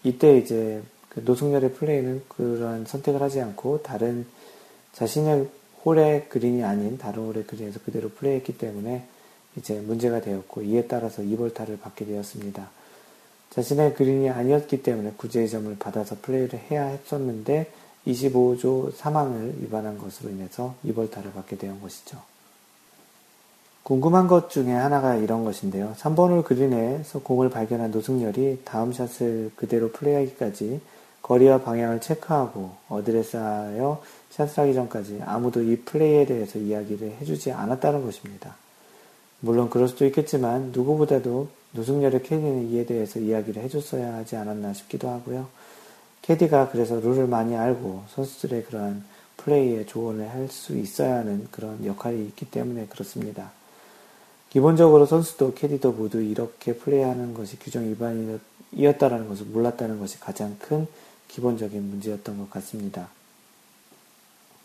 이때 0.04 0.38
이제 0.38 0.82
그 1.08 1.22
노승열의 1.24 1.74
플레이는 1.74 2.22
그러한 2.28 2.84
선택을 2.86 3.22
하지 3.22 3.40
않고 3.40 3.82
다른 3.82 4.26
자신의 4.92 5.48
홀의 5.84 6.28
그린이 6.28 6.62
아닌 6.64 6.98
다른 6.98 7.26
홀의 7.26 7.44
그린에서 7.46 7.80
그대로 7.84 8.08
플레이했기 8.10 8.58
때문에 8.58 9.04
이제 9.56 9.80
문제가 9.80 10.20
되었고 10.20 10.62
이에 10.62 10.86
따라서 10.86 11.22
2벌타를 11.22 11.80
받게 11.80 12.04
되었습니다. 12.04 12.70
자신의 13.50 13.94
그린이 13.94 14.28
아니었기 14.28 14.82
때문에 14.82 15.12
구제의 15.16 15.48
점을 15.48 15.74
받아서 15.78 16.16
플레이를 16.20 16.60
해야 16.70 16.84
했었는데 16.86 17.70
25조 18.06 18.94
사망을 18.94 19.54
위반한 19.60 19.98
것으로 19.98 20.30
인해서 20.30 20.74
2벌타를 20.84 21.32
받게 21.32 21.56
되는 21.56 21.80
것이죠. 21.80 22.20
궁금한 23.86 24.26
것 24.26 24.50
중에 24.50 24.72
하나가 24.72 25.14
이런 25.14 25.44
것인데요. 25.44 25.94
3번홀 25.96 26.42
그린에서 26.42 27.20
공을 27.20 27.50
발견한 27.50 27.92
노승열이 27.92 28.62
다음 28.64 28.92
샷을 28.92 29.52
그대로 29.54 29.92
플레이하기까지 29.92 30.80
거리와 31.22 31.60
방향을 31.60 32.00
체크하고 32.00 32.72
어드레스하여 32.88 34.02
샷을 34.30 34.58
하기 34.58 34.74
전까지 34.74 35.20
아무도 35.24 35.62
이 35.62 35.76
플레이에 35.76 36.26
대해서 36.26 36.58
이야기를 36.58 37.18
해주지 37.20 37.52
않았다는 37.52 38.04
것입니다. 38.04 38.56
물론 39.38 39.70
그럴 39.70 39.86
수도 39.86 40.04
있겠지만 40.04 40.72
누구보다도 40.74 41.46
노승열의 41.70 42.24
캐디는 42.24 42.70
이에 42.72 42.86
대해서 42.86 43.20
이야기를 43.20 43.62
해줬어야 43.62 44.14
하지 44.14 44.34
않았나 44.34 44.72
싶기도 44.72 45.10
하고요. 45.10 45.46
캐디가 46.22 46.70
그래서 46.70 46.98
룰을 46.98 47.28
많이 47.28 47.56
알고 47.56 48.02
선수들의 48.08 48.64
그러한 48.64 49.04
플레이에 49.36 49.86
조언을 49.86 50.28
할 50.28 50.48
수 50.48 50.76
있어야 50.76 51.18
하는 51.18 51.46
그런 51.52 51.86
역할이 51.86 52.26
있기 52.26 52.50
때문에 52.50 52.86
그렇습니다. 52.86 53.52
기본적으로 54.50 55.06
선수도 55.06 55.54
캐디도 55.54 55.92
모두 55.92 56.20
이렇게 56.22 56.74
플레이하는 56.74 57.34
것이 57.34 57.58
규정 57.58 57.84
위반이었다라는 57.84 59.28
것을 59.28 59.46
몰랐다는 59.46 59.98
것이 59.98 60.18
가장 60.20 60.56
큰 60.58 60.86
기본적인 61.28 61.82
문제였던 61.82 62.38
것 62.38 62.50
같습니다. 62.50 63.08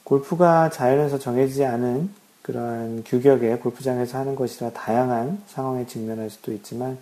골프가 0.03 0.69
자연에서 0.69 1.19
정해지지 1.19 1.65
않은 1.65 2.09
그러한 2.41 3.03
규격의 3.05 3.59
골프장에서 3.59 4.17
하는 4.17 4.35
것이라 4.35 4.71
다양한 4.71 5.43
상황에 5.47 5.85
직면할 5.85 6.29
수도 6.29 6.51
있지만 6.53 6.97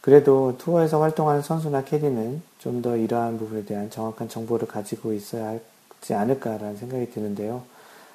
그래도 0.00 0.56
투어에서 0.58 1.00
활동하는 1.00 1.42
선수나 1.42 1.84
캐디는 1.84 2.42
좀 2.58 2.82
더 2.82 2.96
이러한 2.96 3.38
부분에 3.38 3.64
대한 3.64 3.90
정확한 3.90 4.28
정보를 4.28 4.68
가지고 4.68 5.12
있어야 5.12 5.58
하지 6.00 6.14
않을까라는 6.14 6.76
생각이 6.76 7.10
드는데요. 7.10 7.62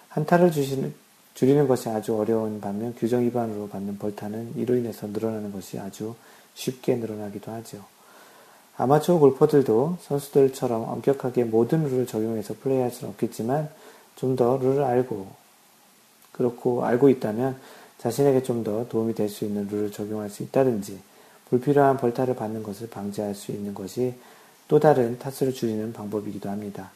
한타를 0.09 0.51
주시는, 0.51 0.93
줄이는 1.33 1.67
것이 1.67 1.89
아주 1.89 2.15
어려운 2.15 2.61
반면 2.61 2.93
규정 2.95 3.21
위반으로 3.23 3.67
받는 3.69 3.97
벌타는 3.97 4.53
이로 4.57 4.75
인해서 4.75 5.07
늘어나는 5.07 5.51
것이 5.51 5.79
아주 5.79 6.15
쉽게 6.53 6.95
늘어나기도 6.95 7.51
하죠. 7.51 7.83
아마추어 8.77 9.19
골퍼들도 9.19 9.97
선수들처럼 10.01 10.83
엄격하게 10.83 11.43
모든 11.45 11.83
룰을 11.83 12.07
적용해서 12.07 12.55
플레이할 12.61 12.91
수는 12.91 13.11
없겠지만 13.11 13.69
좀 14.15 14.35
더 14.35 14.57
룰을 14.57 14.83
알고 14.83 15.27
그렇고 16.31 16.85
알고 16.85 17.09
있다면 17.09 17.57
자신에게 17.99 18.43
좀 18.43 18.63
더 18.63 18.87
도움이 18.87 19.13
될 19.15 19.29
수 19.29 19.45
있는 19.45 19.67
룰을 19.69 19.91
적용할 19.91 20.29
수 20.29 20.43
있다든지 20.43 20.99
불필요한 21.49 21.97
벌타를 21.97 22.35
받는 22.35 22.63
것을 22.63 22.89
방지할 22.89 23.35
수 23.35 23.51
있는 23.51 23.73
것이 23.73 24.13
또 24.67 24.79
다른 24.79 25.19
타수를 25.19 25.53
줄이는 25.53 25.93
방법이기도 25.93 26.49
합니다. 26.49 26.91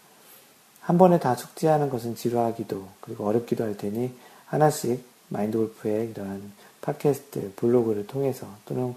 한 0.81 0.97
번에 0.97 1.19
다 1.19 1.35
숙지하는 1.35 1.89
것은 1.89 2.15
지루하기도 2.15 2.88
그리고 3.01 3.26
어렵기도 3.27 3.64
할 3.64 3.76
테니 3.77 4.11
하나씩 4.48 5.03
마인드 5.30 5.57
골프의 5.57 6.10
이러한 6.11 6.52
팟캐스트, 6.82 7.53
블로그를 7.56 8.07
통해서 8.07 8.48
또는 8.65 8.95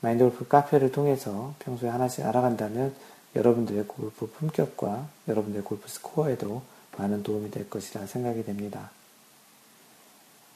마인드 0.00 0.24
골프 0.24 0.46
카페를 0.46 0.92
통해서 0.92 1.54
평소에 1.60 1.88
하나씩 1.88 2.24
알아간다면 2.24 2.94
여러분들의 3.34 3.84
골프 3.86 4.26
품격과 4.26 5.06
여러분들의 5.28 5.64
골프 5.64 5.88
스코어에도 5.88 6.62
많은 6.96 7.22
도움이 7.22 7.50
될 7.50 7.68
것이라 7.68 8.06
생각이 8.06 8.44
됩니다. 8.44 8.90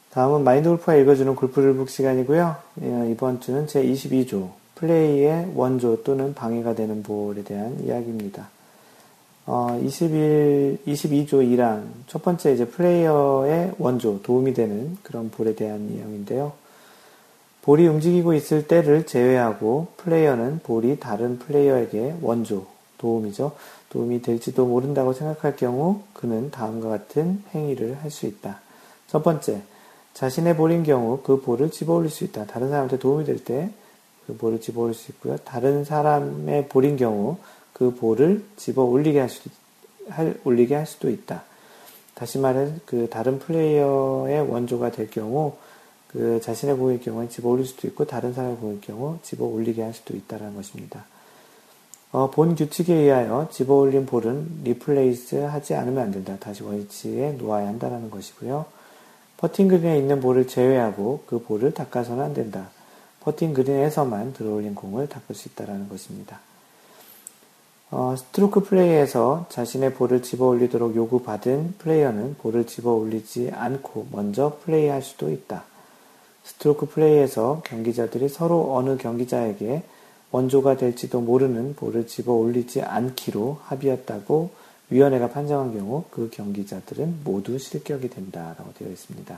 다음은 0.09 0.43
마인드 0.43 0.67
골프가 0.67 0.95
읽어주는 0.95 1.35
골프 1.35 1.62
룰북 1.62 1.89
시간이고요. 1.89 2.55
예, 2.81 3.11
이번 3.11 3.39
주는 3.39 3.67
제 3.67 3.83
22조 3.83 4.51
플레이의 4.75 5.51
원조 5.55 6.03
또는 6.03 6.33
방해가 6.33 6.75
되는 6.75 7.03
볼에 7.03 7.43
대한 7.43 7.79
이야기입니다. 7.79 8.49
어, 9.45 9.79
21, 9.83 10.79
22조 10.87 11.27
2랑 11.27 11.83
첫 12.07 12.21
번째 12.23 12.53
이제 12.53 12.65
플레이어의 12.65 13.73
원조, 13.79 14.21
도움이 14.21 14.53
되는 14.53 14.97
그런 15.03 15.29
볼에 15.31 15.55
대한 15.55 15.87
내용인데요. 15.87 16.53
볼이 17.61 17.87
움직이고 17.87 18.33
있을 18.33 18.67
때를 18.67 19.05
제외하고 19.05 19.87
플레이어는 19.97 20.61
볼이 20.63 20.99
다른 20.99 21.37
플레이어에게 21.39 22.15
원조, 22.21 22.65
도움이죠. 22.97 23.51
도움이 23.89 24.21
될지도 24.21 24.65
모른다고 24.65 25.13
생각할 25.13 25.55
경우 25.55 26.01
그는 26.13 26.49
다음과 26.49 26.89
같은 26.89 27.43
행위를 27.53 27.97
할 28.01 28.09
수 28.09 28.25
있다. 28.25 28.61
첫 29.07 29.23
번째, 29.23 29.61
자신의 30.13 30.55
볼인 30.55 30.83
경우 30.83 31.19
그 31.23 31.41
볼을 31.41 31.71
집어 31.71 31.95
올릴 31.95 32.09
수 32.09 32.23
있다. 32.23 32.45
다른 32.45 32.69
사람한테 32.69 32.99
도움이 32.99 33.25
될 33.25 33.43
때 33.43 33.69
그 34.27 34.37
볼을 34.37 34.61
집어 34.61 34.81
올릴 34.81 34.93
수 34.93 35.11
있고요. 35.11 35.37
다른 35.37 35.83
사람의 35.83 36.69
볼인 36.69 36.95
경우 36.97 37.37
그 37.81 37.95
볼을 37.95 38.43
집어 38.57 38.83
올리게 38.83 39.19
할, 39.19 39.27
수, 39.27 39.49
할, 40.07 40.39
올리게 40.43 40.75
할 40.75 40.85
수도 40.85 41.09
있다. 41.09 41.41
다시 42.13 42.37
말해 42.37 42.73
그 42.85 43.09
다른 43.09 43.39
플레이어의 43.39 44.47
원조가 44.47 44.91
될 44.91 45.09
경우 45.09 45.55
그 46.07 46.39
자신의 46.43 46.77
볼일 46.77 47.01
경우에 47.01 47.27
집어 47.27 47.49
올릴 47.49 47.65
수도 47.65 47.87
있고 47.87 48.05
다른 48.05 48.33
사람의 48.33 48.57
볼일 48.57 48.81
경우 48.81 49.17
집어 49.23 49.45
올리게 49.45 49.81
할 49.81 49.95
수도 49.95 50.15
있다는 50.15 50.55
것입니다. 50.55 51.05
어, 52.11 52.29
본 52.29 52.53
규칙에 52.53 52.93
의하여 52.93 53.49
집어 53.51 53.73
올린 53.73 54.05
볼은 54.05 54.61
replace 54.63 55.37
하지 55.37 55.73
않으면 55.73 56.03
안 56.03 56.11
된다. 56.11 56.37
다시 56.39 56.61
원위치에 56.61 57.31
놓아야 57.31 57.67
한다는 57.67 58.11
것이고요. 58.11 58.63
퍼팅 59.37 59.69
그린에 59.69 59.97
있는 59.97 60.21
볼을 60.21 60.47
제외하고 60.47 61.23
그 61.25 61.39
볼을 61.39 61.73
닦아서는 61.73 62.23
안 62.23 62.35
된다. 62.35 62.69
퍼팅 63.21 63.55
그린에서만 63.55 64.33
들어올린 64.33 64.75
공을 64.75 65.09
닦을 65.09 65.33
수 65.33 65.47
있다는 65.47 65.89
것입니다. 65.89 66.41
어, 67.93 68.15
스트로크 68.17 68.61
플레이에서 68.61 69.47
자신의 69.49 69.95
볼을 69.95 70.23
집어 70.23 70.45
올리도록 70.45 70.95
요구받은 70.95 71.75
플레이어는 71.77 72.35
볼을 72.35 72.65
집어 72.65 72.93
올리지 72.93 73.51
않고 73.53 74.07
먼저 74.13 74.57
플레이할 74.63 75.01
수도 75.01 75.29
있다. 75.29 75.65
스트로크 76.45 76.85
플레이에서 76.85 77.61
경기자들이 77.65 78.29
서로 78.29 78.75
어느 78.77 78.95
경기자에게 78.95 79.83
원조가 80.31 80.77
될지도 80.77 81.19
모르는 81.19 81.75
볼을 81.75 82.07
집어 82.07 82.31
올리지 82.31 82.81
않기로 82.81 83.59
합의했다고 83.63 84.51
위원회가 84.89 85.29
판정한 85.29 85.77
경우 85.77 86.05
그 86.11 86.29
경기자들은 86.31 87.19
모두 87.25 87.59
실격이 87.59 88.09
된다라고 88.09 88.71
되어 88.79 88.87
있습니다. 88.87 89.37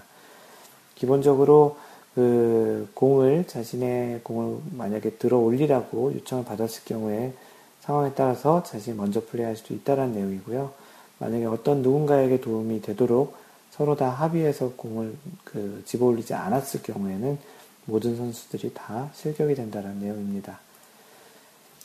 기본적으로 0.94 1.78
그 2.14 2.88
공을 2.94 3.48
자신의 3.48 4.20
공을 4.22 4.60
만약에 4.74 5.12
들어 5.18 5.40
올리라고 5.40 6.14
요청을 6.14 6.46
받았을 6.46 6.84
경우에 6.86 7.34
상황에 7.84 8.14
따라서 8.16 8.64
자신이 8.64 8.96
먼저 8.96 9.22
플레이할 9.26 9.58
수도 9.58 9.74
있다는 9.74 10.14
내용이고요. 10.14 10.72
만약에 11.20 11.46
어떤 11.46 11.82
누군가에게 11.82 12.40
도움이 12.40 12.82
되도록 12.82 13.36
서로 13.72 13.96
다 13.96 14.10
합의해서 14.10 14.74
공을 14.78 15.16
그 15.44 15.84
집어 15.86 16.06
올리지 16.06 16.34
않았을 16.34 16.82
경우에는 16.84 17.38
모든 17.86 18.16
선수들이 18.16 18.74
다 18.74 19.10
실격이 19.14 19.56
된다는 19.56 20.00
내용입니다. 20.00 20.60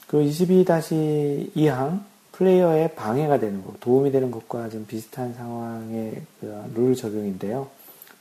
그리고 0.06 0.30
22-2항 0.30 2.00
플레이어의 2.32 2.94
방해가 2.94 3.40
되는 3.40 3.64
것, 3.64 3.80
도움이 3.80 4.12
되는 4.12 4.30
것과 4.30 4.68
좀 4.68 4.86
비슷한 4.86 5.34
상황의 5.34 6.22
그 6.40 6.64
룰 6.74 6.94
적용인데요. 6.94 7.68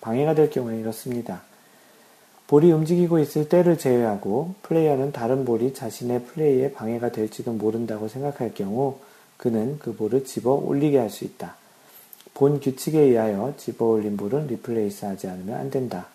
방해가 0.02 0.34
될 0.34 0.49
경우에 0.49 0.80
이렇습니다. 0.80 1.44
볼이 2.48 2.72
움직이고 2.72 3.19
있을 3.19 3.49
때를 3.49 3.78
제외하고 3.78 4.56
플레이어는 4.64 5.11
다른 5.11 5.44
볼이 5.44 5.74
자신의 5.74 6.24
플레이에 6.26 6.72
방해가 6.72 7.11
될지도 7.11 7.52
모른다고 7.52 8.07
생각할 8.07 8.53
경우 8.53 8.99
그는 9.36 9.78
그 9.80 9.94
볼을 9.94 10.24
집어 10.24 10.53
올리게 10.53 10.98
할 10.98 11.10
수 11.10 11.26
있다. 11.26 11.56
본 12.34 12.60
규칙에 12.60 12.99
의하여 12.99 13.53
집어 13.57 13.86
올린 13.86 14.15
볼은 14.15 14.48
replace 14.48 15.06
하지 15.06 15.28
않으면 15.28 15.60
안 15.60 15.69
된다. 15.69 16.07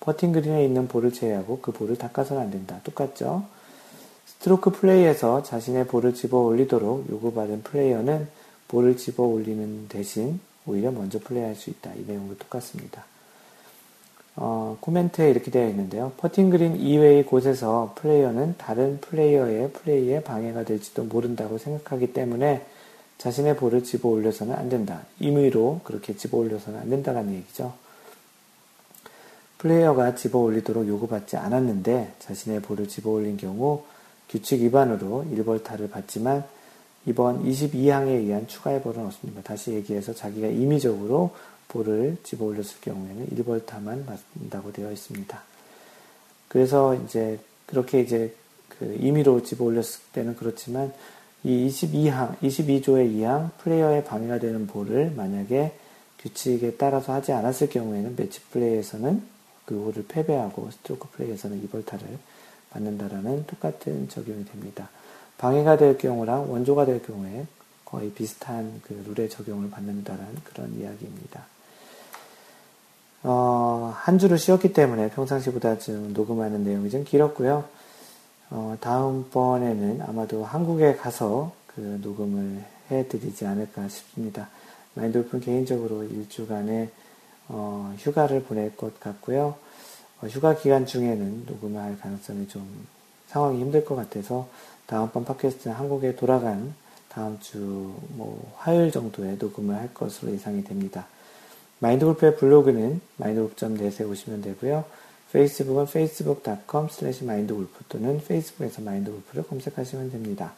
퍼팅 0.00 0.32
그린에 0.32 0.64
있는 0.64 0.88
볼을 0.88 1.12
제외하고 1.12 1.60
그 1.60 1.72
볼을 1.72 1.96
닦아서는 1.96 2.42
안 2.42 2.50
된다. 2.50 2.80
똑같죠? 2.84 3.44
스트로크 4.26 4.70
플레이에서 4.72 5.42
자신의 5.42 5.86
볼을 5.86 6.14
집어 6.14 6.38
올리도록 6.38 7.08
요구받은 7.08 7.62
플레이어는 7.62 8.28
볼을 8.68 8.96
집어 8.96 9.22
올리는 9.22 9.86
대신 9.88 10.40
오히려 10.66 10.90
먼저 10.90 11.18
플레이할 11.18 11.54
수 11.54 11.70
있다. 11.70 11.94
이 11.94 12.04
내용도 12.06 12.36
똑같습니다. 12.36 13.04
어, 14.42 14.78
코멘트에 14.80 15.30
이렇게 15.30 15.50
되어 15.50 15.68
있는데요. 15.68 16.12
퍼팅 16.16 16.48
그린 16.48 16.76
이외의 16.76 17.26
곳에서 17.26 17.92
플레이어는 17.96 18.54
다른 18.56 18.98
플레이어의 19.02 19.72
플레이에 19.72 20.22
방해가 20.22 20.64
될지도 20.64 21.04
모른다고 21.04 21.58
생각하기 21.58 22.14
때문에 22.14 22.64
자신의 23.18 23.56
볼을 23.56 23.84
집어 23.84 24.08
올려서는 24.08 24.54
안 24.54 24.70
된다. 24.70 25.02
임의로 25.20 25.82
그렇게 25.84 26.16
집어 26.16 26.38
올려서는 26.38 26.80
안 26.80 26.88
된다는 26.88 27.34
얘기죠. 27.34 27.74
플레이어가 29.58 30.14
집어 30.14 30.38
올리도록 30.38 30.88
요구받지 30.88 31.36
않았는데 31.36 32.14
자신의 32.20 32.62
볼을 32.62 32.88
집어 32.88 33.10
올린 33.10 33.36
경우 33.36 33.82
규칙 34.30 34.62
위반으로 34.62 35.26
1벌타를 35.34 35.90
받지만 35.90 36.44
이번 37.04 37.44
22항에 37.44 38.08
의한 38.08 38.48
추가의 38.48 38.80
벌은 38.80 39.04
없습니다. 39.04 39.42
다시 39.42 39.72
얘기해서 39.72 40.14
자기가 40.14 40.46
임의적으로 40.46 41.34
볼을 41.70 42.16
집어 42.22 42.44
올렸을 42.44 42.80
경우에는 42.82 43.28
1벌타만 43.28 44.04
받는다고 44.04 44.72
되어 44.72 44.90
있습니다. 44.92 45.42
그래서 46.48 46.94
이제 46.96 47.38
그렇게 47.66 48.00
이제 48.00 48.34
그 48.68 48.96
임의로 49.00 49.42
집어 49.42 49.64
올렸을 49.64 50.00
때는 50.12 50.36
그렇지만 50.36 50.92
이 51.44 51.68
22항, 51.68 52.38
22조의 52.40 53.14
2항 53.14 53.50
플레이어의 53.58 54.04
방해가 54.04 54.40
되는 54.40 54.66
볼을 54.66 55.12
만약에 55.12 55.72
규칙에 56.18 56.72
따라서 56.76 57.14
하지 57.14 57.32
않았을 57.32 57.70
경우에는 57.70 58.14
매치 58.16 58.40
플레이에서는 58.42 59.22
그 59.64 59.84
홀을 59.84 60.04
패배하고 60.08 60.70
스트로크 60.70 61.08
플레이에서는 61.10 61.66
2벌타를 61.66 62.02
받는다라는 62.70 63.46
똑같은 63.46 64.08
적용이 64.08 64.44
됩니다. 64.44 64.90
방해가 65.38 65.76
될 65.78 65.96
경우랑 65.96 66.52
원조가 66.52 66.84
될 66.84 67.02
경우에 67.02 67.46
거의 67.84 68.10
비슷한 68.10 68.80
그 68.84 69.02
룰의 69.06 69.30
적용을 69.30 69.70
받는다라는 69.70 70.34
그런 70.44 70.78
이야기입니다. 70.78 71.46
어, 73.22 73.92
한 73.96 74.18
주를 74.18 74.38
쉬었기 74.38 74.72
때문에 74.72 75.10
평상시보다 75.10 75.78
좀 75.78 76.12
녹음하는 76.14 76.64
내용이 76.64 76.90
좀 76.90 77.04
길었고요. 77.04 77.64
어, 78.50 78.76
다음번에는 78.80 80.02
아마도 80.02 80.44
한국에 80.44 80.96
가서 80.96 81.52
그 81.66 82.00
녹음을 82.02 82.64
해드리지 82.90 83.46
않을까 83.46 83.88
싶습니다. 83.88 84.48
마인드골프는 84.94 85.44
개인적으로 85.44 86.02
일주간의 86.04 86.88
어, 87.48 87.94
휴가를 87.98 88.42
보낼 88.42 88.76
것 88.76 88.98
같고요. 89.00 89.56
어, 90.22 90.26
휴가 90.26 90.54
기간 90.56 90.86
중에는 90.86 91.44
녹음을 91.46 91.80
할 91.80 91.98
가능성이 91.98 92.48
좀 92.48 92.86
상황이 93.28 93.60
힘들 93.60 93.84
것 93.84 93.94
같아서 93.96 94.48
다음번 94.86 95.24
팟캐스트는 95.24 95.76
한국에 95.76 96.16
돌아간 96.16 96.74
다음 97.08 97.38
주 97.40 97.58
뭐 98.16 98.52
화요일 98.56 98.90
정도에 98.90 99.36
녹음을 99.38 99.74
할 99.74 99.92
것으로 99.94 100.32
예상이 100.32 100.64
됩니다. 100.64 101.06
마인드골프의 101.80 102.36
블로그는 102.36 103.00
마인드골프.net에 103.16 104.06
오시면 104.06 104.42
되고요. 104.42 104.84
페이스북은 105.32 105.84
facebook.com 105.84 106.88
slash 106.90 107.24
mindgolf 107.24 107.84
또는 107.88 108.20
페이스북에서 108.26 108.82
마인드골프를 108.82 109.44
검색하시면 109.44 110.10
됩니다. 110.10 110.52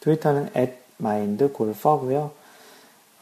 트위터는 0.00 0.50
at 0.56 0.74
mindgolfer고요. 1.00 2.30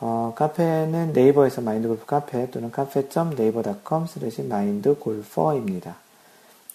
어, 0.00 0.32
카페는 0.36 1.12
네이버에서 1.12 1.60
마인드골프 1.60 2.06
카페 2.06 2.50
또는 2.50 2.70
카페.네이버.com 2.70 4.04
slash 4.04 4.42
mindgolfer입니다. 4.42 5.96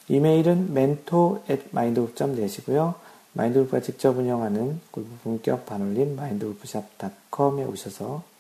이메일은 0.10 0.68
mentor 0.72 1.40
at 1.50 1.64
mindgolf.net이고요. 1.72 2.96
마인드골프가 3.34 3.82
직접 3.82 4.18
운영하는 4.18 4.82
골프 4.92 5.10
본격 5.24 5.66
반올림 5.66 6.16
마인드골프샵.com에 6.16 7.64
오셔서 7.64 8.33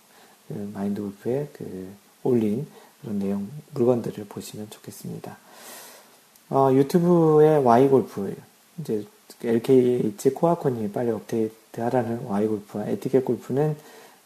그 0.48 0.72
마인드 0.74 1.02
골프에 1.02 1.49
그 1.53 1.90
올린 2.24 2.68
그런 3.02 3.20
내용 3.20 3.48
물건들을 3.74 4.26
보시면 4.26 4.70
좋겠습니다. 4.70 5.38
어, 6.49 6.72
유튜브의 6.74 7.64
Y골프 7.64 8.36
이제 8.80 9.06
LKH 9.44 10.34
코아코님이 10.34 10.91
빨리 10.91 11.11
업데이트 11.11 11.82
하라는 11.82 12.26
Y골프와 12.28 12.88
에티켓 12.88 13.26
골프는 13.26 13.76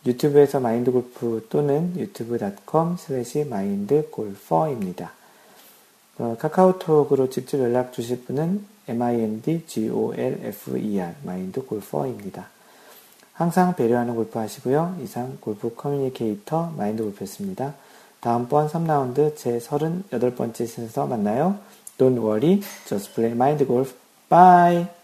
유튜브에서 0.06 0.60
마인드 0.60 0.92
골프 0.92 1.46
또는 1.50 1.94
유튜브.com 1.98 2.98
슬래시 2.98 3.46
마인드 3.46 4.10
골퍼입니다. 4.10 5.12
어, 6.20 6.36
카카오톡으로 6.40 7.30
직접 7.30 7.60
연락 7.60 7.94
주실 7.94 8.24
분은 8.24 8.66
mindgolfer 8.88 11.14
마인드 11.24 11.66
골퍼입니다. 11.66 12.57
항상 13.38 13.76
배려하는 13.76 14.16
골프 14.16 14.40
하시고요. 14.40 14.98
이상 15.04 15.38
골프 15.40 15.76
커뮤니케이터 15.76 16.74
마인드 16.76 17.04
골프였습니다. 17.04 17.76
다음번 18.20 18.68
3라운드 18.68 19.38
제 19.38 19.60
38번째 19.60 20.66
순서 20.66 21.06
만나요. 21.06 21.60
Don't 22.00 22.18
worry, 22.18 22.62
just 22.88 23.14
play 23.14 23.34
mind 23.34 23.64
golf. 23.68 23.94
Bye! 24.28 24.97